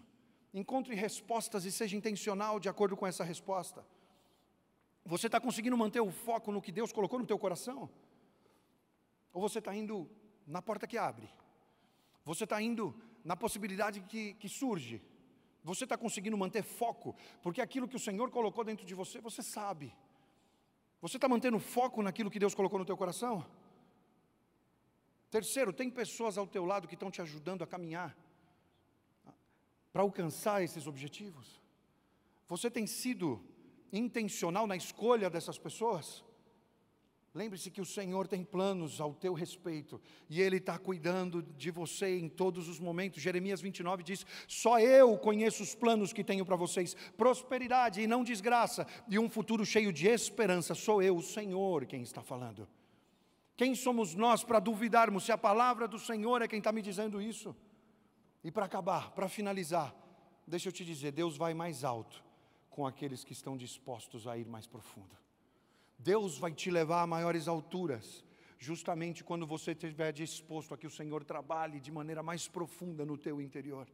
Encontre 0.53 0.95
respostas 0.95 1.65
e 1.65 1.71
seja 1.71 1.97
intencional 1.97 2.59
de 2.59 2.69
acordo 2.69 2.95
com 2.95 3.05
essa 3.05 3.23
resposta. 3.23 3.85
Você 5.05 5.27
está 5.27 5.39
conseguindo 5.39 5.77
manter 5.77 5.99
o 5.99 6.11
foco 6.11 6.51
no 6.51 6.61
que 6.61 6.71
Deus 6.71 6.91
colocou 6.91 7.19
no 7.19 7.25
teu 7.25 7.38
coração? 7.38 7.89
Ou 9.33 9.41
você 9.41 9.59
está 9.59 9.75
indo 9.75 10.09
na 10.47 10.61
porta 10.61 10.88
que 10.88 10.97
abre? 10.97 11.29
Você 12.23 12.45
está 12.45 12.61
indo 12.61 12.95
na 13.23 13.35
possibilidade 13.35 13.99
que, 14.01 14.33
que 14.35 14.47
surge? 14.47 15.01
Você 15.65 15.84
está 15.84 15.97
conseguindo 15.97 16.38
manter 16.38 16.62
foco? 16.62 17.15
Porque 17.41 17.60
aquilo 17.60 17.88
que 17.88 17.95
o 17.95 17.99
Senhor 17.99 18.30
colocou 18.30 18.63
dentro 18.63 18.86
de 18.86 18.93
você, 18.93 19.19
você 19.19 19.41
sabe. 19.41 19.91
Você 21.01 21.17
está 21.17 21.28
mantendo 21.28 21.60
foco 21.60 22.04
naquilo 22.04 22.30
que 22.30 22.38
Deus 22.38 22.54
colocou 22.54 22.78
no 22.78 22.86
teu 22.86 22.95
coração? 22.95 23.43
Terceiro, 25.32 25.73
tem 25.73 25.89
pessoas 25.89 26.38
ao 26.38 26.45
teu 26.45 26.65
lado 26.65 26.88
que 26.88 26.93
estão 26.93 27.10
te 27.10 27.19
ajudando 27.19 27.63
a 27.63 27.67
caminhar 27.67 28.15
para 29.91 30.04
alcançar 30.04 30.62
esses 30.62 30.86
objetivos. 30.86 31.60
Você 32.47 32.69
tem 32.69 32.86
sido 32.86 33.43
intencional 33.91 34.67
na 34.67 34.75
escolha 34.75 35.32
dessas 35.32 35.58
pessoas? 35.58 36.23
Lembre-se 37.36 37.69
que 37.69 37.82
o 37.82 37.86
Senhor 37.86 38.30
tem 38.30 38.45
planos 38.45 39.02
ao 39.02 39.13
teu 39.13 39.34
respeito 39.34 40.00
e 40.30 40.41
Ele 40.41 40.56
está 40.56 40.80
cuidando 40.80 41.43
de 41.43 41.69
você 41.69 42.17
em 42.17 42.30
todos 42.30 42.69
os 42.69 42.80
momentos. 42.80 43.21
Jeremias 43.21 43.60
29 43.60 44.04
diz: 44.04 44.26
Só 44.48 44.80
eu 44.80 45.17
conheço 45.17 45.62
os 45.62 45.76
planos 45.76 46.13
que 46.13 46.24
tenho 46.24 46.45
para 46.45 46.56
vocês, 46.56 46.95
prosperidade 47.17 48.00
e 48.00 48.08
não 48.08 48.24
desgraça, 48.24 48.88
e 49.06 49.19
um 49.19 49.30
futuro 49.30 49.65
cheio 49.65 49.91
de 49.91 50.08
esperança. 50.08 50.74
Sou 50.74 51.04
eu, 51.04 51.17
o 51.17 51.21
Senhor, 51.21 51.86
quem 51.86 52.02
está 52.02 52.24
falando. 52.24 52.69
Quem 53.58 53.76
somos 53.76 54.15
nós 54.15 54.41
para 54.41 54.60
duvidarmos 54.60 55.26
se 55.26 55.34
a 55.34 55.38
palavra 55.38 55.89
do 55.89 56.00
Senhor 56.00 56.41
é 56.41 56.48
quem 56.48 56.60
está 56.60 56.71
me 56.71 56.82
dizendo 56.82 57.21
isso? 57.21 57.54
E 58.45 58.50
para 58.50 58.63
acabar, 58.63 59.12
para 59.12 59.28
finalizar, 59.28 59.93
deixa 60.48 60.69
eu 60.69 60.74
te 60.74 60.86
dizer: 60.86 61.12
Deus 61.12 61.36
vai 61.36 61.54
mais 61.54 61.84
alto 61.84 62.24
com 62.69 62.88
aqueles 62.88 63.26
que 63.26 63.34
estão 63.34 63.58
dispostos 63.58 64.26
a 64.26 64.38
ir 64.38 64.48
mais 64.48 64.65
profundo. 64.65 65.24
Deus 66.05 66.37
vai 66.37 66.51
te 66.51 66.69
levar 66.69 67.01
a 67.01 67.07
maiores 67.07 67.47
alturas, 67.47 68.23
justamente 68.59 69.23
quando 69.23 69.47
você 69.47 69.71
estiver 69.71 70.13
disposto 70.13 70.71
a 70.71 70.77
que 70.77 70.85
o 70.85 70.91
Senhor 70.91 71.23
trabalhe 71.23 71.79
de 71.79 71.91
maneira 71.91 72.21
mais 72.21 72.47
profunda 72.47 73.03
no 73.03 73.17
teu 73.17 73.41
interior. 73.41 73.87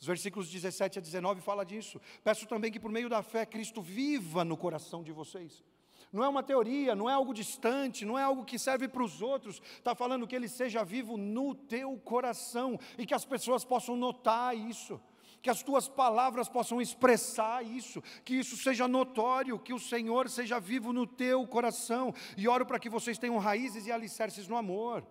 Os 0.00 0.06
versículos 0.06 0.50
17 0.50 0.98
a 0.98 1.02
19 1.02 1.42
fala 1.42 1.62
disso. 1.62 2.00
Peço 2.24 2.46
também 2.46 2.72
que 2.72 2.80
por 2.80 2.90
meio 2.90 3.06
da 3.06 3.22
fé 3.22 3.44
Cristo 3.44 3.82
viva 3.82 4.46
no 4.46 4.56
coração 4.56 5.02
de 5.02 5.12
vocês. 5.12 5.62
Não 6.10 6.24
é 6.24 6.28
uma 6.28 6.42
teoria, 6.42 6.96
não 6.96 7.08
é 7.08 7.12
algo 7.12 7.34
distante, 7.34 8.06
não 8.06 8.18
é 8.18 8.22
algo 8.22 8.46
que 8.46 8.58
serve 8.58 8.88
para 8.88 9.02
os 9.02 9.20
outros. 9.20 9.60
Está 9.76 9.94
falando 9.94 10.26
que 10.26 10.34
ele 10.34 10.48
seja 10.48 10.82
vivo 10.82 11.18
no 11.18 11.54
teu 11.54 11.98
coração 11.98 12.80
e 12.96 13.04
que 13.04 13.12
as 13.12 13.26
pessoas 13.26 13.62
possam 13.62 13.94
notar 13.94 14.56
isso 14.56 14.98
que 15.42 15.50
as 15.50 15.62
tuas 15.62 15.88
palavras 15.88 16.48
possam 16.48 16.80
expressar 16.80 17.66
isso, 17.66 18.00
que 18.24 18.34
isso 18.34 18.56
seja 18.56 18.86
notório, 18.86 19.58
que 19.58 19.74
o 19.74 19.78
Senhor 19.78 20.30
seja 20.30 20.60
vivo 20.60 20.92
no 20.92 21.04
teu 21.04 21.44
coração. 21.48 22.14
E 22.36 22.46
oro 22.46 22.64
para 22.64 22.78
que 22.78 22.88
vocês 22.88 23.18
tenham 23.18 23.36
raízes 23.38 23.86
e 23.86 23.92
alicerces 23.92 24.46
no 24.46 24.56
amor. 24.56 25.04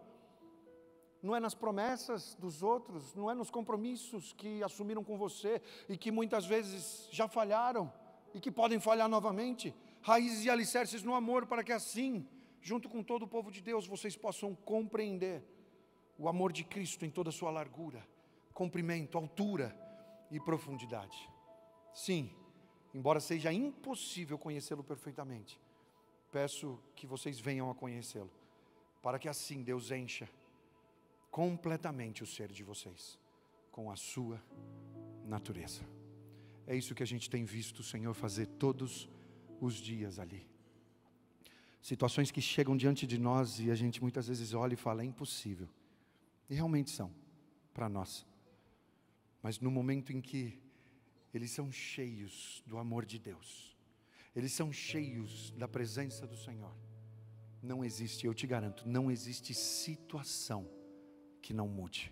Não 1.22 1.36
é 1.36 1.39
nas 1.39 1.54
promessas 1.54 2.34
dos 2.36 2.63
outros, 2.63 3.13
não 3.13 3.30
é 3.30 3.36
nos 3.36 3.52
compromissos 3.52 4.32
que 4.34 4.63
assumiram 4.63 5.04
com 5.04 5.17
você 5.17 5.62
e 5.89 5.98
que 5.98 6.10
muitas 6.10 6.46
vezes 6.46 7.10
já 7.12 7.28
falharam 7.28 7.91
e 8.34 8.39
que 8.39 8.50
podem 8.50 8.80
falhar 8.80 9.10
novamente. 9.10 9.76
Raízes 10.02 10.46
e 10.46 10.50
alicerces 10.50 11.04
no 11.04 11.13
amor, 11.13 11.46
para 11.46 11.63
que 11.63 11.74
assim, 11.74 12.26
junto 12.62 12.88
com 12.88 13.04
todo 13.04 13.24
o 13.24 13.28
povo 13.28 13.52
de 13.52 13.62
Deus, 13.62 13.86
vocês 13.86 14.15
possam 14.15 14.56
compreender 14.56 15.44
o 16.17 16.30
amor 16.30 16.54
de 16.54 16.63
Cristo 16.63 17.06
em 17.06 17.12
toda 17.12 17.30
a 17.30 17.34
sua 17.34 17.52
largura, 17.52 18.08
comprimento, 18.54 19.17
altura 19.17 19.90
e 20.32 20.39
profundidade. 20.39 21.30
Sim, 21.94 22.34
embora 22.94 23.20
seja 23.20 23.52
impossível 23.52 24.38
conhecê-lo 24.38 24.84
perfeitamente, 24.84 25.60
peço 26.32 26.80
que 26.96 27.06
vocês 27.06 27.39
venham 27.39 27.70
a 27.70 27.76
conhecê-lo, 27.76 28.32
para 29.02 29.20
que 29.20 29.28
assim 29.28 29.62
Deus 29.62 29.91
encha 29.91 30.28
completamente 31.30 32.24
o 32.24 32.28
ser 32.28 32.52
de 32.52 32.63
vocês 32.63 33.20
com 33.72 33.91
a 33.91 33.96
sua 33.96 34.41
natureza. 35.26 35.82
É 36.65 36.76
isso 36.76 36.96
que 36.96 37.04
a 37.04 37.08
gente 37.08 37.30
tem 37.30 37.44
visto 37.44 37.80
o 37.80 37.84
Senhor 37.84 38.13
fazer 38.13 38.46
todos 38.46 39.10
os 39.60 39.76
dias 39.76 40.20
ali. 40.20 40.48
Situações 41.82 42.30
que 42.30 42.41
chegam 42.41 42.78
diante 42.78 43.08
de 43.08 43.17
nós 43.17 43.60
e 43.60 43.72
a 43.72 43.76
gente 43.76 44.02
muitas 44.02 44.28
vezes 44.28 44.54
olha 44.54 44.74
e 44.74 44.78
fala: 44.78 45.02
é 45.02 45.06
impossível. 45.06 45.67
E 46.50 46.54
realmente 46.54 46.91
são, 46.91 47.12
para 47.74 47.89
nós. 47.89 48.26
Mas 49.41 49.60
no 49.60 49.71
momento 49.71 50.12
em 50.12 50.21
que 50.21 50.60
eles 51.34 51.51
são 51.51 51.71
cheios 51.71 52.63
do 52.65 52.77
amor 52.77 53.06
de 53.06 53.17
Deus, 53.17 53.75
eles 54.36 54.54
são 54.54 54.71
cheios 54.71 55.51
da 55.51 55.67
presença 55.67 56.27
do 56.27 56.38
Senhor, 56.38 56.73
não 57.62 57.84
existe, 57.84 58.25
eu 58.25 58.34
te 58.34 58.47
garanto, 58.47 58.88
não 58.88 59.12
existe 59.12 59.54
situação 59.54 60.67
que 61.41 61.54
não 61.54 61.67
mude, 61.67 62.12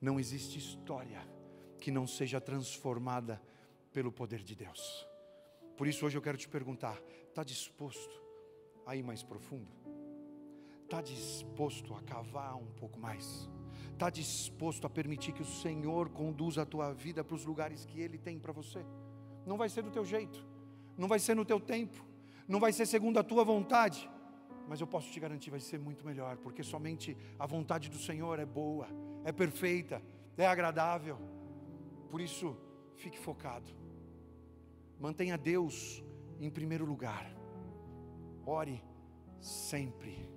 não 0.00 0.20
existe 0.20 0.58
história 0.58 1.20
que 1.78 1.90
não 1.90 2.06
seja 2.06 2.40
transformada 2.40 3.42
pelo 3.92 4.12
poder 4.12 4.42
de 4.42 4.54
Deus. 4.54 5.06
Por 5.76 5.88
isso 5.88 6.06
hoje 6.06 6.16
eu 6.16 6.22
quero 6.22 6.38
te 6.38 6.48
perguntar: 6.48 7.00
está 7.28 7.42
disposto 7.42 8.22
a 8.86 8.94
ir 8.94 9.02
mais 9.02 9.22
profundo? 9.22 9.72
Está 10.84 11.00
disposto 11.00 11.94
a 11.94 12.02
cavar 12.02 12.56
um 12.56 12.70
pouco 12.72 12.98
mais? 13.00 13.48
Está 13.92 14.10
disposto 14.10 14.86
a 14.86 14.90
permitir 14.90 15.32
que 15.32 15.42
o 15.42 15.46
Senhor 15.46 16.08
conduza 16.08 16.62
a 16.62 16.66
tua 16.66 16.92
vida 16.92 17.22
para 17.22 17.34
os 17.34 17.44
lugares 17.44 17.84
que 17.84 18.00
Ele 18.00 18.18
tem 18.18 18.38
para 18.38 18.52
você. 18.52 18.84
Não 19.46 19.56
vai 19.56 19.68
ser 19.68 19.82
do 19.82 19.90
teu 19.90 20.04
jeito, 20.04 20.46
não 20.96 21.08
vai 21.08 21.18
ser 21.18 21.34
no 21.34 21.44
teu 21.44 21.60
tempo, 21.60 22.04
não 22.46 22.60
vai 22.60 22.72
ser 22.72 22.86
segundo 22.86 23.18
a 23.18 23.22
tua 23.22 23.44
vontade, 23.44 24.08
mas 24.68 24.80
eu 24.80 24.86
posso 24.86 25.10
te 25.10 25.20
garantir, 25.20 25.50
vai 25.50 25.60
ser 25.60 25.78
muito 25.78 26.06
melhor, 26.06 26.36
porque 26.36 26.62
somente 26.62 27.16
a 27.38 27.46
vontade 27.46 27.88
do 27.88 27.98
Senhor 27.98 28.38
é 28.38 28.46
boa, 28.46 28.88
é 29.24 29.32
perfeita, 29.32 30.02
é 30.36 30.46
agradável. 30.46 31.18
Por 32.10 32.20
isso, 32.20 32.56
fique 32.96 33.18
focado, 33.18 33.70
mantenha 34.98 35.36
Deus 35.36 36.02
em 36.40 36.50
primeiro 36.50 36.84
lugar, 36.84 37.30
ore 38.44 38.82
sempre 39.40 40.31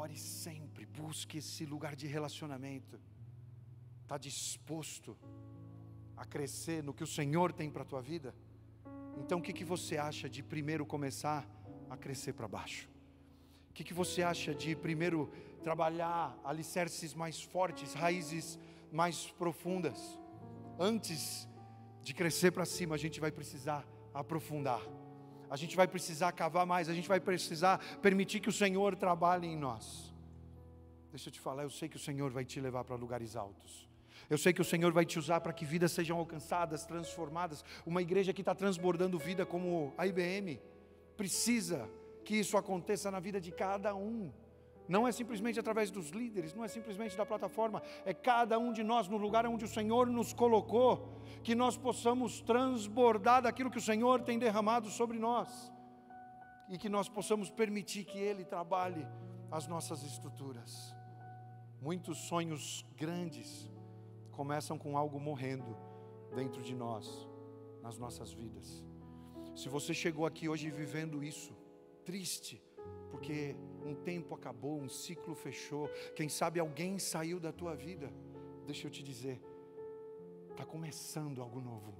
Ore 0.00 0.16
sempre, 0.16 0.86
busque 0.86 1.38
esse 1.38 1.66
lugar 1.66 1.96
de 1.96 2.06
relacionamento. 2.06 3.00
Está 4.02 4.16
disposto 4.16 5.18
a 6.16 6.24
crescer 6.24 6.84
no 6.84 6.94
que 6.94 7.02
o 7.02 7.06
Senhor 7.06 7.52
tem 7.52 7.68
para 7.68 7.82
a 7.82 7.84
tua 7.84 8.00
vida? 8.00 8.32
Então 9.16 9.40
o 9.40 9.42
que, 9.42 9.52
que 9.52 9.64
você 9.64 9.98
acha 9.98 10.30
de 10.30 10.40
primeiro 10.40 10.86
começar 10.86 11.44
a 11.90 11.96
crescer 11.96 12.32
para 12.32 12.46
baixo? 12.46 12.88
O 13.70 13.72
que, 13.72 13.82
que 13.82 13.92
você 13.92 14.22
acha 14.22 14.54
de 14.54 14.76
primeiro 14.76 15.32
trabalhar 15.64 16.38
alicerces 16.44 17.12
mais 17.12 17.42
fortes, 17.42 17.92
raízes 17.92 18.56
mais 18.92 19.26
profundas? 19.32 20.16
Antes 20.78 21.48
de 22.04 22.14
crescer 22.14 22.52
para 22.52 22.64
cima, 22.64 22.94
a 22.94 22.98
gente 22.98 23.18
vai 23.18 23.32
precisar 23.32 23.84
aprofundar 24.14 24.80
a 25.50 25.56
gente 25.56 25.76
vai 25.76 25.86
precisar 25.86 26.32
cavar 26.32 26.66
mais, 26.66 26.88
a 26.88 26.94
gente 26.94 27.08
vai 27.08 27.20
precisar 27.20 27.78
permitir 28.00 28.40
que 28.40 28.48
o 28.48 28.52
Senhor 28.52 28.96
trabalhe 28.96 29.46
em 29.46 29.56
nós. 29.56 30.14
Deixa 31.10 31.28
eu 31.28 31.32
te 31.32 31.40
falar, 31.40 31.62
eu 31.62 31.70
sei 31.70 31.88
que 31.88 31.96
o 31.96 32.00
Senhor 32.00 32.30
vai 32.30 32.44
te 32.44 32.60
levar 32.60 32.84
para 32.84 32.96
lugares 32.96 33.34
altos. 33.34 33.88
Eu 34.28 34.36
sei 34.36 34.52
que 34.52 34.60
o 34.60 34.64
Senhor 34.64 34.92
vai 34.92 35.06
te 35.06 35.18
usar 35.18 35.40
para 35.40 35.52
que 35.52 35.64
vidas 35.64 35.92
sejam 35.92 36.18
alcançadas, 36.18 36.84
transformadas. 36.84 37.64
Uma 37.86 38.02
igreja 38.02 38.32
que 38.32 38.42
está 38.42 38.54
transbordando 38.54 39.18
vida 39.18 39.46
como 39.46 39.94
a 39.96 40.06
IBM, 40.06 40.60
precisa 41.16 41.88
que 42.24 42.36
isso 42.36 42.56
aconteça 42.56 43.10
na 43.10 43.20
vida 43.20 43.40
de 43.40 43.50
cada 43.50 43.94
um. 43.94 44.30
Não 44.88 45.06
é 45.06 45.12
simplesmente 45.12 45.60
através 45.60 45.90
dos 45.90 46.08
líderes, 46.08 46.54
não 46.54 46.64
é 46.64 46.68
simplesmente 46.68 47.16
da 47.16 47.26
plataforma, 47.26 47.82
é 48.04 48.14
cada 48.14 48.58
um 48.58 48.72
de 48.72 48.82
nós 48.82 49.06
no 49.06 49.18
lugar 49.18 49.46
onde 49.46 49.64
o 49.64 49.68
Senhor 49.68 50.06
nos 50.06 50.32
colocou, 50.32 51.20
que 51.42 51.54
nós 51.54 51.76
possamos 51.76 52.40
transbordar 52.40 53.42
daquilo 53.42 53.70
que 53.70 53.78
o 53.78 53.82
Senhor 53.82 54.22
tem 54.22 54.38
derramado 54.38 54.88
sobre 54.88 55.18
nós 55.18 55.72
e 56.68 56.78
que 56.78 56.88
nós 56.88 57.08
possamos 57.08 57.50
permitir 57.50 58.04
que 58.04 58.18
Ele 58.18 58.44
trabalhe 58.44 59.06
as 59.50 59.66
nossas 59.66 60.02
estruturas. 60.02 60.94
Muitos 61.80 62.18
sonhos 62.18 62.84
grandes 62.96 63.70
começam 64.32 64.78
com 64.78 64.96
algo 64.96 65.20
morrendo 65.20 65.76
dentro 66.34 66.62
de 66.62 66.74
nós 66.74 67.28
nas 67.82 67.98
nossas 67.98 68.32
vidas. 68.32 68.84
Se 69.54 69.68
você 69.68 69.92
chegou 69.92 70.24
aqui 70.26 70.48
hoje 70.48 70.70
vivendo 70.70 71.22
isso, 71.22 71.52
triste, 72.04 72.62
porque 73.10 73.56
um 73.88 73.94
tempo 73.94 74.34
acabou, 74.34 74.80
um 74.80 74.88
ciclo 74.88 75.34
fechou, 75.34 75.88
quem 76.14 76.28
sabe 76.28 76.60
alguém 76.60 76.98
saiu 76.98 77.40
da 77.40 77.52
tua 77.52 77.74
vida, 77.74 78.12
deixa 78.66 78.86
eu 78.86 78.90
te 78.90 79.02
dizer, 79.02 79.40
está 80.50 80.64
começando 80.64 81.40
algo 81.40 81.60
novo, 81.60 81.94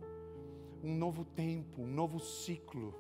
um 0.83 0.95
novo 0.95 1.25
tempo, 1.25 1.83
um 1.83 1.87
novo 1.87 2.21
ciclo, 2.21 2.95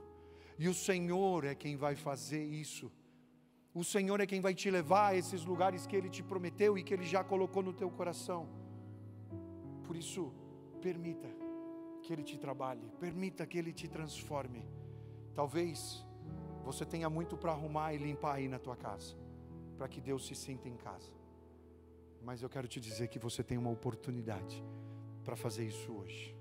e 0.58 0.68
o 0.68 0.74
Senhor 0.74 1.44
é 1.44 1.54
quem 1.54 1.76
vai 1.76 1.94
fazer 1.94 2.42
isso. 2.42 2.90
O 3.72 3.84
Senhor 3.84 4.20
é 4.20 4.26
quem 4.26 4.40
vai 4.40 4.54
te 4.54 4.68
levar 4.70 5.08
a 5.08 5.16
esses 5.16 5.44
lugares 5.44 5.86
que 5.86 5.94
Ele 5.94 6.08
te 6.08 6.22
prometeu 6.22 6.76
e 6.76 6.82
que 6.82 6.92
Ele 6.92 7.04
já 7.04 7.22
colocou 7.22 7.62
no 7.62 7.72
teu 7.72 7.88
coração. 7.88 8.48
Por 9.84 9.94
isso, 9.94 10.32
permita 10.80 11.28
que 12.02 12.12
Ele 12.12 12.24
te 12.24 12.36
trabalhe, 12.38 12.90
permita 12.98 13.46
que 13.46 13.56
Ele 13.56 13.72
te 13.72 13.86
transforme. 13.86 14.68
Talvez 15.32 16.04
você 16.72 16.84
tenha 16.84 17.08
muito 17.08 17.34
para 17.34 17.52
arrumar 17.52 17.94
e 17.94 17.96
limpar 17.96 18.34
aí 18.34 18.46
na 18.46 18.58
tua 18.58 18.76
casa, 18.76 19.16
para 19.78 19.88
que 19.88 20.02
Deus 20.02 20.26
se 20.26 20.34
sinta 20.34 20.68
em 20.68 20.76
casa. 20.76 21.10
Mas 22.22 22.42
eu 22.42 22.50
quero 22.50 22.68
te 22.68 22.78
dizer 22.78 23.08
que 23.08 23.18
você 23.18 23.42
tem 23.42 23.56
uma 23.56 23.70
oportunidade 23.70 24.62
para 25.24 25.34
fazer 25.34 25.64
isso 25.64 25.90
hoje. 25.90 26.36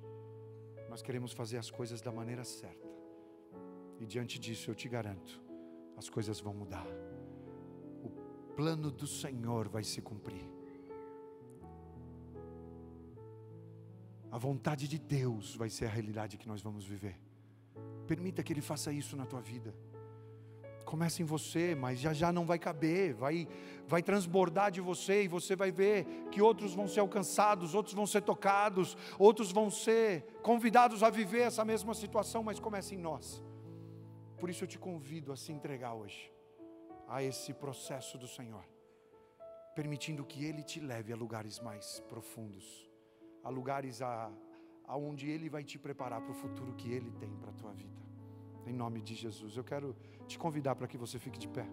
Nós 0.90 1.02
queremos 1.02 1.32
fazer 1.32 1.58
as 1.58 1.72
coisas 1.72 2.02
da 2.02 2.12
maneira 2.12 2.44
certa. 2.44 2.90
E 4.02 4.06
diante 4.06 4.38
disso, 4.38 4.70
eu 4.70 4.76
te 4.76 4.90
garanto, 4.90 5.42
as 5.96 6.10
coisas 6.10 6.42
vão 6.42 6.54
mudar. 6.54 6.88
O 8.04 8.10
plano 8.54 8.92
do 8.92 9.08
Senhor 9.08 9.70
vai 9.70 9.86
se 9.86 10.02
cumprir. 10.02 10.46
A 14.30 14.38
vontade 14.38 14.90
de 14.90 15.00
Deus 15.00 15.56
vai 15.56 15.70
ser 15.70 15.86
a 15.86 15.90
realidade 15.90 16.38
que 16.38 16.50
nós 16.50 16.62
vamos 16.62 16.84
viver. 16.84 17.18
Permita 18.06 18.44
que 18.44 18.52
Ele 18.52 18.62
faça 18.62 18.92
isso 18.92 19.16
na 19.16 19.26
tua 19.26 19.40
vida. 19.40 19.74
Começa 20.88 21.22
em 21.22 21.26
você, 21.26 21.76
mas 21.76 22.00
já 22.00 22.14
já 22.14 22.32
não 22.32 22.46
vai 22.46 22.58
caber, 22.58 23.14
vai, 23.14 23.46
vai 23.86 24.02
transbordar 24.02 24.72
de 24.72 24.80
você 24.80 25.24
e 25.24 25.28
você 25.28 25.54
vai 25.54 25.70
ver 25.70 26.06
que 26.32 26.42
outros 26.42 26.74
vão 26.74 26.88
ser 26.88 27.02
alcançados, 27.02 27.76
outros 27.76 27.94
vão 27.94 28.08
ser 28.08 28.22
tocados, 28.22 28.96
outros 29.20 29.52
vão 29.52 29.70
ser 29.70 30.24
convidados 30.42 31.04
a 31.04 31.10
viver 31.10 31.42
essa 31.42 31.66
mesma 31.66 31.94
situação, 31.94 32.42
mas 32.42 32.58
começa 32.58 32.96
em 32.96 32.98
nós. 32.98 33.44
Por 34.40 34.50
isso 34.50 34.64
eu 34.64 34.68
te 34.68 34.80
convido 34.80 35.34
a 35.34 35.36
se 35.36 35.52
entregar 35.52 35.94
hoje 35.94 36.32
a 37.06 37.22
esse 37.22 37.54
processo 37.54 38.18
do 38.18 38.28
Senhor, 38.28 38.64
permitindo 39.76 40.24
que 40.24 40.46
Ele 40.46 40.64
te 40.64 40.80
leve 40.80 41.12
a 41.12 41.18
lugares 41.18 41.60
mais 41.60 42.00
profundos, 42.08 42.90
a 43.44 43.50
lugares 43.50 44.02
a, 44.02 44.32
aonde 44.86 45.30
Ele 45.30 45.50
vai 45.50 45.66
te 45.66 45.78
preparar 45.78 46.22
para 46.22 46.32
o 46.32 46.36
futuro 46.36 46.74
que 46.76 46.90
Ele 46.90 47.12
tem 47.12 47.36
para 47.36 47.50
a 47.50 47.54
tua 47.56 47.74
vida. 47.74 48.07
Em 48.68 48.74
nome 48.74 49.02
de 49.02 49.16
Jesus, 49.16 49.56
eu 49.56 49.64
quero 49.64 49.96
te 50.28 50.38
convidar 50.38 50.76
para 50.76 50.88
que 50.88 50.98
você 50.98 51.18
fique 51.18 51.40
de 51.40 51.48
pé. 51.48 51.66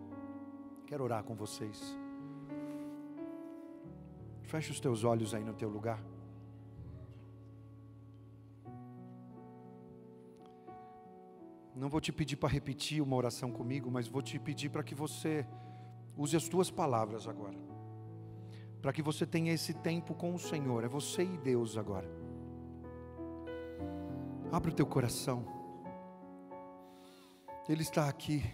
Quero 0.86 1.02
orar 1.02 1.24
com 1.24 1.34
vocês. 1.34 1.98
Feche 4.42 4.70
os 4.70 4.78
teus 4.78 5.02
olhos 5.02 5.34
aí 5.34 5.42
no 5.42 5.54
teu 5.54 5.68
lugar. 5.68 6.00
Não 11.74 11.88
vou 11.88 12.00
te 12.00 12.12
pedir 12.12 12.36
para 12.36 12.48
repetir 12.48 13.02
uma 13.02 13.16
oração 13.16 13.50
comigo, 13.50 13.90
mas 13.90 14.06
vou 14.06 14.22
te 14.22 14.38
pedir 14.38 14.68
para 14.68 14.84
que 14.84 14.94
você 14.94 15.44
use 16.16 16.36
as 16.36 16.48
tuas 16.48 16.70
palavras 16.70 17.26
agora. 17.26 17.58
Para 18.80 18.92
que 18.92 19.02
você 19.02 19.26
tenha 19.26 19.52
esse 19.52 19.74
tempo 19.74 20.14
com 20.14 20.32
o 20.32 20.38
Senhor. 20.38 20.84
É 20.84 20.88
você 20.88 21.24
e 21.24 21.36
Deus 21.38 21.76
agora. 21.76 22.08
Abre 24.52 24.70
o 24.70 24.74
teu 24.74 24.86
coração. 24.86 25.63
Ele 27.68 27.82
está 27.82 28.08
aqui. 28.08 28.44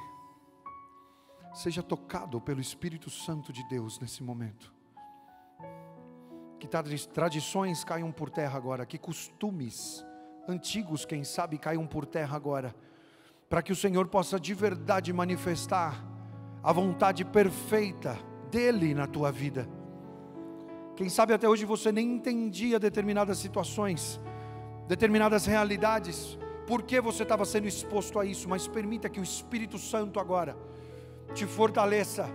Seja 1.54 1.82
tocado 1.82 2.40
pelo 2.40 2.60
Espírito 2.60 3.10
Santo 3.10 3.52
de 3.52 3.66
Deus 3.68 3.98
nesse 3.98 4.22
momento. 4.22 4.72
Que 6.58 6.68
tradições 7.12 7.82
caiam 7.84 8.12
por 8.12 8.30
terra 8.30 8.56
agora. 8.56 8.86
Que 8.86 8.98
costumes 8.98 10.04
antigos, 10.48 11.04
quem 11.04 11.24
sabe, 11.24 11.58
caiam 11.58 11.86
por 11.86 12.06
terra 12.06 12.36
agora 12.36 12.74
para 13.50 13.62
que 13.62 13.72
o 13.72 13.76
Senhor 13.76 14.06
possa 14.06 14.38
de 14.38 14.54
verdade 14.54 15.12
manifestar 15.12 16.06
a 16.62 16.72
vontade 16.72 17.24
perfeita 17.24 18.16
dEle 18.48 18.94
na 18.94 19.08
tua 19.08 19.32
vida. 19.32 19.68
Quem 20.94 21.08
sabe 21.08 21.34
até 21.34 21.48
hoje 21.48 21.64
você 21.64 21.90
nem 21.90 22.12
entendia 22.12 22.78
determinadas 22.78 23.38
situações, 23.38 24.20
determinadas 24.86 25.46
realidades, 25.46 26.38
por 26.70 26.82
que 26.82 27.00
você 27.00 27.24
estava 27.24 27.44
sendo 27.44 27.66
exposto 27.66 28.20
a 28.20 28.24
isso, 28.24 28.48
mas 28.48 28.68
permita 28.68 29.08
que 29.08 29.18
o 29.18 29.24
Espírito 29.24 29.76
Santo 29.76 30.20
agora 30.20 30.56
te 31.34 31.44
fortaleça, 31.44 32.28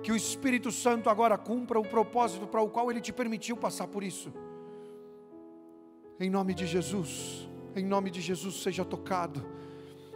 que 0.00 0.12
o 0.12 0.16
Espírito 0.16 0.70
Santo 0.70 1.10
agora 1.10 1.36
cumpra 1.36 1.80
o 1.80 1.88
propósito 1.96 2.46
para 2.46 2.60
o 2.60 2.70
qual 2.70 2.88
ele 2.88 3.00
te 3.00 3.12
permitiu 3.12 3.56
passar 3.56 3.88
por 3.88 4.04
isso. 4.04 4.32
Em 6.20 6.30
nome 6.30 6.54
de 6.54 6.68
Jesus, 6.68 7.48
em 7.74 7.84
nome 7.84 8.12
de 8.12 8.20
Jesus, 8.20 8.62
seja 8.62 8.84
tocado 8.84 9.44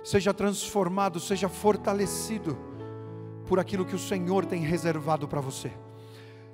seja 0.08 0.32
transformado, 0.32 1.20
seja 1.20 1.48
fortalecido 1.48 2.56
por 3.46 3.58
aquilo 3.58 3.84
que 3.84 3.94
o 3.94 3.98
Senhor 3.98 4.46
tem 4.46 4.62
reservado 4.62 5.26
para 5.26 5.40
você. 5.40 5.72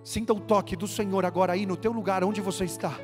Sinta 0.03 0.33
o 0.33 0.41
toque 0.41 0.75
do 0.75 0.89
Senhor 0.89 1.25
agora 1.25 1.53
aí 1.53 1.67
no 1.67 1.77
teu 1.77 1.93
lugar 1.93 2.25
onde 2.25 2.41
você 2.41 2.65
está. 2.65 2.99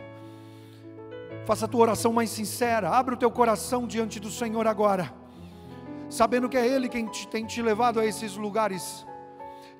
Faça 1.51 1.65
a 1.65 1.69
tua 1.69 1.81
oração 1.81 2.13
mais 2.13 2.31
sincera, 2.31 2.91
abre 2.91 3.17
o 3.17 3.19
teu 3.19 3.29
coração 3.29 3.85
diante 3.85 4.21
do 4.21 4.31
Senhor 4.31 4.69
agora, 4.69 5.13
sabendo 6.09 6.49
que 6.49 6.57
é 6.57 6.65
Ele 6.65 6.89
quem 6.89 7.09
te, 7.09 7.27
tem 7.27 7.45
te 7.45 7.61
levado 7.61 7.99
a 7.99 8.07
esses 8.07 8.37
lugares, 8.37 9.05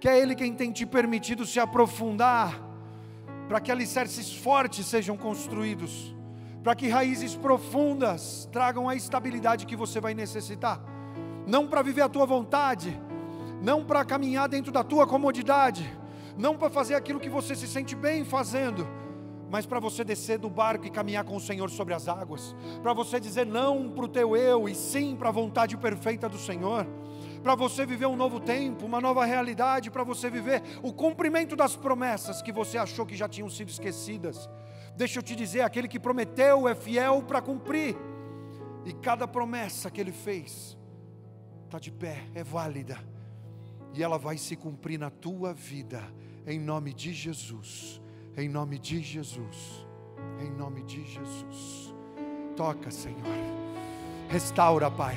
que 0.01 0.09
é 0.09 0.19
Ele 0.19 0.35
quem 0.35 0.53
tem 0.53 0.73
te 0.73 0.85
permitido 0.85 1.47
se 1.47 1.61
aprofundar, 1.61 2.61
para 3.47 3.61
que 3.61 3.71
alicerces 3.71 4.35
fortes 4.35 4.85
sejam 4.85 5.17
construídos 5.17 6.13
para 6.61 6.75
que 6.75 6.89
raízes 6.89 7.37
profundas 7.37 8.49
tragam 8.51 8.89
a 8.89 8.97
estabilidade 8.97 9.65
que 9.65 9.77
você 9.77 10.01
vai 10.01 10.13
necessitar, 10.13 10.81
não 11.47 11.69
para 11.69 11.83
viver 11.83 12.03
a 12.03 12.09
tua 12.09 12.27
vontade, 12.27 13.01
não 13.63 13.85
para 13.85 14.05
caminhar 14.05 14.49
dentro 14.49 14.73
da 14.73 14.83
tua 14.83 15.07
comodidade, 15.07 15.89
não 16.37 16.57
para 16.57 16.69
fazer 16.69 16.97
aquilo 16.97 17.21
que 17.21 17.31
você 17.31 17.55
se 17.55 17.69
sente 17.69 17.95
bem 17.95 18.25
fazendo, 18.25 18.89
mas 19.51 19.67
para 19.67 19.81
você 19.81 20.05
descer 20.05 20.39
do 20.39 20.49
barco 20.49 20.87
e 20.87 20.91
caminhar 20.91 21.25
com 21.25 21.35
o 21.35 21.41
Senhor 21.41 21.69
sobre 21.71 21.93
as 21.93 22.07
águas, 22.07 22.55
para 22.83 22.93
você 22.93 23.19
dizer 23.19 23.45
não 23.45 23.91
para 23.91 24.05
o 24.05 24.09
teu 24.09 24.37
eu 24.37 24.69
e 24.69 24.75
sim 24.75 25.17
para 25.17 25.29
a 25.29 25.33
vontade 25.33 25.77
perfeita 25.77 26.29
do 26.29 26.39
Senhor, 26.39 26.87
para 27.43 27.55
você 27.55 27.85
viver 27.85 28.07
um 28.07 28.17
novo 28.17 28.39
tempo, 28.39 28.87
uma 28.87 29.01
nova 29.01 29.25
realidade, 29.25 29.91
para 29.91 30.05
você 30.05 30.31
viver 30.31 30.63
o 30.83 30.93
cumprimento 30.93 31.57
das 31.57 31.75
promessas 31.75 32.41
que 32.41 32.53
você 32.53 32.79
achou 32.79 33.05
que 33.05 33.17
já 33.17 33.29
tinham 33.29 33.51
sido 33.51 33.71
esquecidas. 33.71 34.49
Deixa 34.97 35.19
eu 35.19 35.23
te 35.23 35.35
dizer: 35.35 35.63
aquele 35.63 35.89
que 35.89 35.99
prometeu 35.99 36.69
é 36.69 36.75
fiel 36.75 37.23
para 37.23 37.41
cumprir, 37.41 37.97
e 38.85 38.93
cada 38.93 39.27
promessa 39.27 39.91
que 39.91 40.01
ele 40.01 40.13
fez 40.13 40.79
está 41.65 41.79
de 41.79 41.91
pé, 41.91 42.25
é 42.35 42.45
válida, 42.45 42.99
e 43.95 44.03
ela 44.03 44.19
vai 44.19 44.37
se 44.37 44.55
cumprir 44.55 44.99
na 44.99 45.11
tua 45.11 45.55
vida, 45.55 46.03
em 46.47 46.59
nome 46.59 46.93
de 46.93 47.13
Jesus, 47.13 48.00
em 48.37 48.49
nome 48.49 48.79
de 48.79 49.01
Jesus, 49.01 49.87
em 50.41 50.51
nome 50.51 50.83
de 50.83 51.05
Jesus. 51.05 51.95
Toca, 52.57 52.91
Senhor, 52.91 53.17
restaura, 54.29 54.91
Pai, 54.91 55.17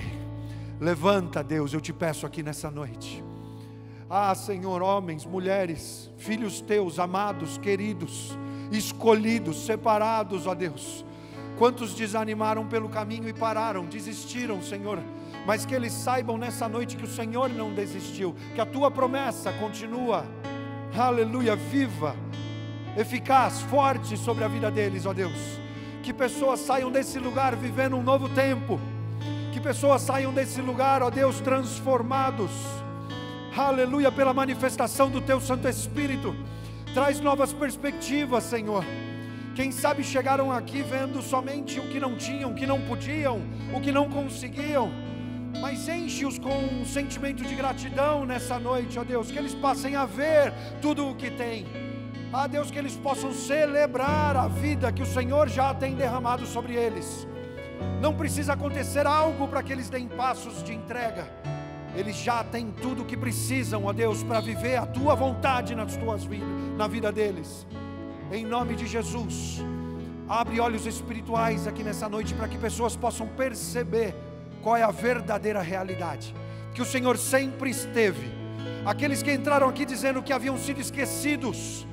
levanta, 0.80 1.44
Deus, 1.44 1.74
eu 1.74 1.82
te 1.82 1.94
peço 1.94 2.26
aqui 2.26 2.42
nessa 2.42 2.72
noite. 2.72 3.24
Ah, 4.10 4.34
Senhor, 4.36 4.82
homens, 4.82 5.26
mulheres, 5.26 6.12
filhos 6.18 6.62
teus, 6.62 7.00
amados, 7.00 7.58
queridos, 7.58 8.38
escolhidos, 8.72 9.66
separados, 9.66 10.46
ó 10.46 10.54
Deus. 10.54 11.06
Quantos 11.58 11.94
desanimaram 11.94 12.68
pelo 12.68 12.90
caminho 12.90 13.28
e 13.30 13.34
pararam, 13.34 13.86
desistiram, 13.86 14.62
Senhor. 14.62 15.00
Mas 15.46 15.66
que 15.66 15.76
eles 15.76 15.94
saibam 15.94 16.38
nessa 16.38 16.68
noite 16.68 16.96
que 16.96 17.06
o 17.06 17.10
Senhor 17.10 17.50
não 17.50 17.74
desistiu, 17.74 18.36
que 18.56 18.62
a 18.62 18.66
tua 18.66 18.90
promessa 18.90 19.52
continua, 19.54 20.26
aleluia, 20.98 21.56
viva, 21.56 22.16
eficaz, 22.98 23.62
forte 23.62 24.18
sobre 24.18 24.44
a 24.44 24.48
vida 24.48 24.70
deles, 24.72 25.06
ó 25.06 25.14
Deus. 25.14 25.60
Que 26.02 26.14
pessoas 26.14 26.60
saiam 26.60 26.92
desse 26.92 27.20
lugar 27.20 27.56
vivendo 27.56 27.96
um 27.96 28.04
novo 28.04 28.30
tempo, 28.30 28.80
que 29.52 29.60
pessoas 29.60 30.02
saiam 30.02 30.34
desse 30.34 30.62
lugar, 30.62 31.02
ó 31.02 31.10
Deus, 31.10 31.40
transformados, 31.40 32.52
aleluia, 33.56 34.12
pela 34.12 34.34
manifestação 34.34 35.10
do 35.10 35.22
teu 35.22 35.40
Santo 35.40 35.68
Espírito 35.68 36.36
Traz 36.94 37.20
novas 37.20 37.52
perspectivas, 37.52 38.44
Senhor. 38.44 38.86
Quem 39.56 39.72
sabe 39.72 40.04
chegaram 40.04 40.52
aqui 40.52 40.84
vendo 40.84 41.24
somente 41.24 41.80
o 41.80 41.90
que 41.90 42.00
não 42.00 42.16
tinham, 42.16 42.52
o 42.52 42.54
que 42.54 42.68
não 42.68 42.80
podiam, 42.82 43.42
o 43.74 43.82
que 43.82 43.92
não 43.92 44.08
conseguiam. 44.08 44.92
Mas 45.60 45.90
enche-os 45.90 46.38
com 46.38 46.56
um 46.56 46.86
sentimento 46.86 47.44
de 47.44 47.56
gratidão 47.56 48.26
nessa 48.28 48.60
noite, 48.60 49.00
ó 49.00 49.04
Deus, 49.04 49.32
que 49.32 49.40
eles 49.40 49.56
passem 49.56 49.96
a 49.96 50.06
ver 50.06 50.54
tudo 50.84 51.10
o 51.10 51.16
que 51.16 51.32
têm. 51.32 51.66
Ah, 52.36 52.48
Deus, 52.48 52.72
que 52.72 52.80
eles 52.80 52.96
possam 52.96 53.32
celebrar 53.32 54.36
a 54.36 54.48
vida 54.48 54.92
que 54.92 55.04
o 55.04 55.06
Senhor 55.06 55.48
já 55.48 55.72
tem 55.72 55.94
derramado 55.94 56.48
sobre 56.48 56.74
eles. 56.74 57.28
Não 58.02 58.16
precisa 58.16 58.54
acontecer 58.54 59.06
algo 59.06 59.48
para 59.48 59.62
que 59.62 59.72
eles 59.72 59.88
deem 59.88 60.08
passos 60.08 60.64
de 60.64 60.74
entrega. 60.74 61.32
Eles 61.96 62.16
já 62.16 62.44
têm 62.44 62.72
tudo 62.72 63.04
o 63.04 63.06
que 63.06 63.16
precisam, 63.16 63.86
ó 63.86 63.94
Deus, 63.94 64.24
para 64.24 64.40
viver 64.40 64.78
a 64.78 64.86
tua 64.88 65.14
vontade 65.14 65.76
nas 65.76 65.96
tuas 65.96 66.26
vidas, 66.26 66.50
na 66.76 66.88
vida 66.88 67.12
deles. 67.12 67.68
Em 68.32 68.44
nome 68.44 68.76
de 68.76 68.88
Jesus. 68.88 69.62
Abre 70.28 70.60
olhos 70.60 70.88
espirituais 70.88 71.68
aqui 71.68 71.84
nessa 71.84 72.10
noite 72.10 72.34
para 72.34 72.48
que 72.48 72.58
pessoas 72.58 72.96
possam 72.96 73.28
perceber 73.28 74.16
qual 74.64 74.76
é 74.76 74.82
a 74.82 74.90
verdadeira 74.90 75.62
realidade. 75.62 76.34
Que 76.74 76.82
o 76.82 76.86
Senhor 76.86 77.16
sempre 77.16 77.70
esteve. 77.70 78.28
Aqueles 78.84 79.22
que 79.22 79.32
entraram 79.32 79.70
aqui 79.70 79.86
dizendo 79.86 80.24
que 80.24 80.34
haviam 80.34 80.58
sido 80.58 80.82
esquecidos, 80.82 81.86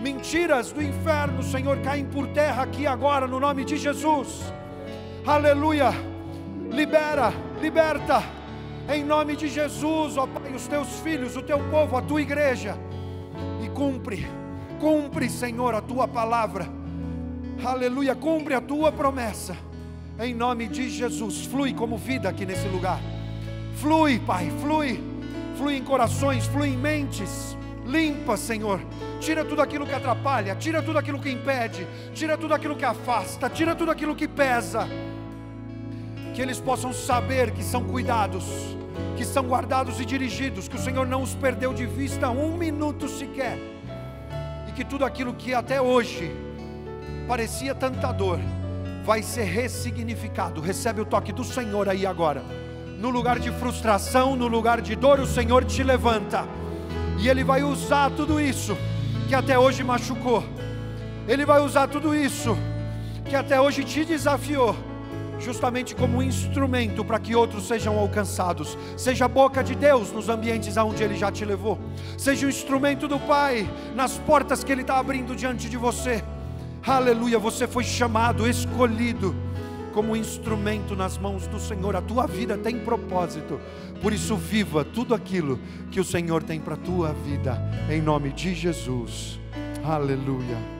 mentiras 0.00 0.72
do 0.72 0.82
inferno, 0.82 1.42
Senhor, 1.42 1.78
caem 1.78 2.06
por 2.06 2.26
terra 2.28 2.62
aqui 2.62 2.86
agora, 2.86 3.26
no 3.26 3.38
nome 3.38 3.64
de 3.64 3.76
Jesus. 3.76 4.52
Aleluia. 5.26 5.90
Libera, 6.70 7.32
liberta, 7.60 8.22
em 8.88 9.04
nome 9.04 9.36
de 9.36 9.48
Jesus, 9.48 10.16
ó 10.16 10.26
Pai, 10.26 10.52
os 10.54 10.66
teus 10.66 11.00
filhos, 11.00 11.36
o 11.36 11.42
teu 11.42 11.58
povo, 11.68 11.96
a 11.96 12.02
tua 12.02 12.22
igreja, 12.22 12.78
e 13.62 13.68
cumpre, 13.70 14.26
cumpre, 14.78 15.28
Senhor, 15.28 15.74
a 15.74 15.80
tua 15.80 16.06
palavra. 16.06 16.68
Aleluia, 17.64 18.14
cumpre 18.14 18.54
a 18.54 18.60
tua 18.60 18.90
promessa. 18.92 19.56
Em 20.18 20.32
nome 20.32 20.68
de 20.68 20.88
Jesus, 20.88 21.44
flui 21.44 21.74
como 21.74 21.96
vida 21.96 22.28
aqui 22.28 22.46
nesse 22.46 22.68
lugar. 22.68 23.00
Flui, 23.74 24.20
Pai, 24.20 24.50
flui. 24.60 25.02
Flui 25.56 25.76
em 25.76 25.82
corações, 25.82 26.46
flui 26.46 26.68
em 26.68 26.76
mentes 26.76 27.56
Limpa, 27.90 28.36
Senhor. 28.36 28.80
Tira 29.18 29.44
tudo 29.44 29.60
aquilo 29.60 29.84
que 29.84 29.92
atrapalha, 29.92 30.54
tira 30.54 30.80
tudo 30.80 30.98
aquilo 30.98 31.18
que 31.18 31.30
impede, 31.30 31.86
tira 32.14 32.38
tudo 32.38 32.54
aquilo 32.54 32.76
que 32.76 32.84
afasta, 32.84 33.50
tira 33.50 33.74
tudo 33.74 33.90
aquilo 33.90 34.14
que 34.14 34.28
pesa. 34.28 34.88
Que 36.32 36.40
eles 36.40 36.60
possam 36.60 36.92
saber 36.92 37.50
que 37.50 37.62
são 37.62 37.82
cuidados, 37.82 38.44
que 39.16 39.24
são 39.24 39.44
guardados 39.44 40.00
e 40.00 40.04
dirigidos, 40.04 40.68
que 40.68 40.76
o 40.76 40.78
Senhor 40.78 41.06
não 41.06 41.22
os 41.22 41.34
perdeu 41.34 41.74
de 41.74 41.84
vista 41.84 42.30
um 42.30 42.56
minuto 42.56 43.08
sequer. 43.08 43.58
E 44.68 44.72
que 44.72 44.84
tudo 44.84 45.04
aquilo 45.04 45.34
que 45.34 45.52
até 45.52 45.82
hoje 45.82 46.30
parecia 47.26 47.74
tanta 47.74 48.12
dor, 48.12 48.38
vai 49.04 49.22
ser 49.22 49.44
ressignificado. 49.44 50.60
Recebe 50.60 51.00
o 51.00 51.04
toque 51.04 51.32
do 51.32 51.44
Senhor 51.44 51.88
aí 51.88 52.06
agora. 52.06 52.42
No 52.98 53.10
lugar 53.10 53.38
de 53.38 53.50
frustração, 53.50 54.36
no 54.36 54.46
lugar 54.46 54.80
de 54.80 54.94
dor, 54.94 55.18
o 55.18 55.26
Senhor 55.26 55.64
te 55.64 55.82
levanta 55.82 56.46
e 57.20 57.28
Ele 57.28 57.44
vai 57.44 57.62
usar 57.62 58.10
tudo 58.10 58.40
isso 58.40 58.76
que 59.28 59.34
até 59.34 59.58
hoje 59.58 59.84
machucou. 59.84 60.42
Ele 61.28 61.44
vai 61.44 61.60
usar 61.60 61.86
tudo 61.86 62.14
isso 62.14 62.56
que 63.24 63.36
até 63.36 63.60
hoje 63.60 63.84
te 63.84 64.04
desafiou, 64.04 64.74
justamente 65.38 65.94
como 65.94 66.18
um 66.18 66.22
instrumento 66.22 67.04
para 67.04 67.20
que 67.20 67.36
outros 67.36 67.68
sejam 67.68 67.98
alcançados. 67.98 68.76
Seja 68.96 69.26
a 69.26 69.28
boca 69.28 69.62
de 69.62 69.74
Deus 69.74 70.10
nos 70.10 70.28
ambientes 70.28 70.76
aonde 70.78 71.02
Ele 71.02 71.14
já 71.14 71.30
te 71.30 71.44
levou. 71.44 71.78
Seja 72.16 72.46
o 72.46 72.50
instrumento 72.50 73.06
do 73.06 73.18
Pai 73.20 73.68
nas 73.94 74.18
portas 74.18 74.64
que 74.64 74.72
Ele 74.72 74.80
está 74.80 74.98
abrindo 74.98 75.36
diante 75.36 75.68
de 75.68 75.76
você. 75.76 76.24
Aleluia, 76.86 77.38
você 77.38 77.68
foi 77.68 77.84
chamado, 77.84 78.48
escolhido 78.48 79.49
como 80.00 80.16
instrumento 80.16 80.96
nas 80.96 81.18
mãos 81.18 81.46
do 81.46 81.60
Senhor. 81.60 81.94
A 81.94 82.00
tua 82.00 82.26
vida 82.26 82.56
tem 82.56 82.78
propósito. 82.78 83.60
Por 84.00 84.14
isso, 84.14 84.34
viva 84.34 84.82
tudo 84.82 85.14
aquilo 85.14 85.60
que 85.90 86.00
o 86.00 86.04
Senhor 86.04 86.42
tem 86.42 86.58
para 86.58 86.72
a 86.72 86.78
tua 86.78 87.12
vida, 87.12 87.60
em 87.90 88.00
nome 88.00 88.32
de 88.32 88.54
Jesus. 88.54 89.38
Aleluia. 89.84 90.79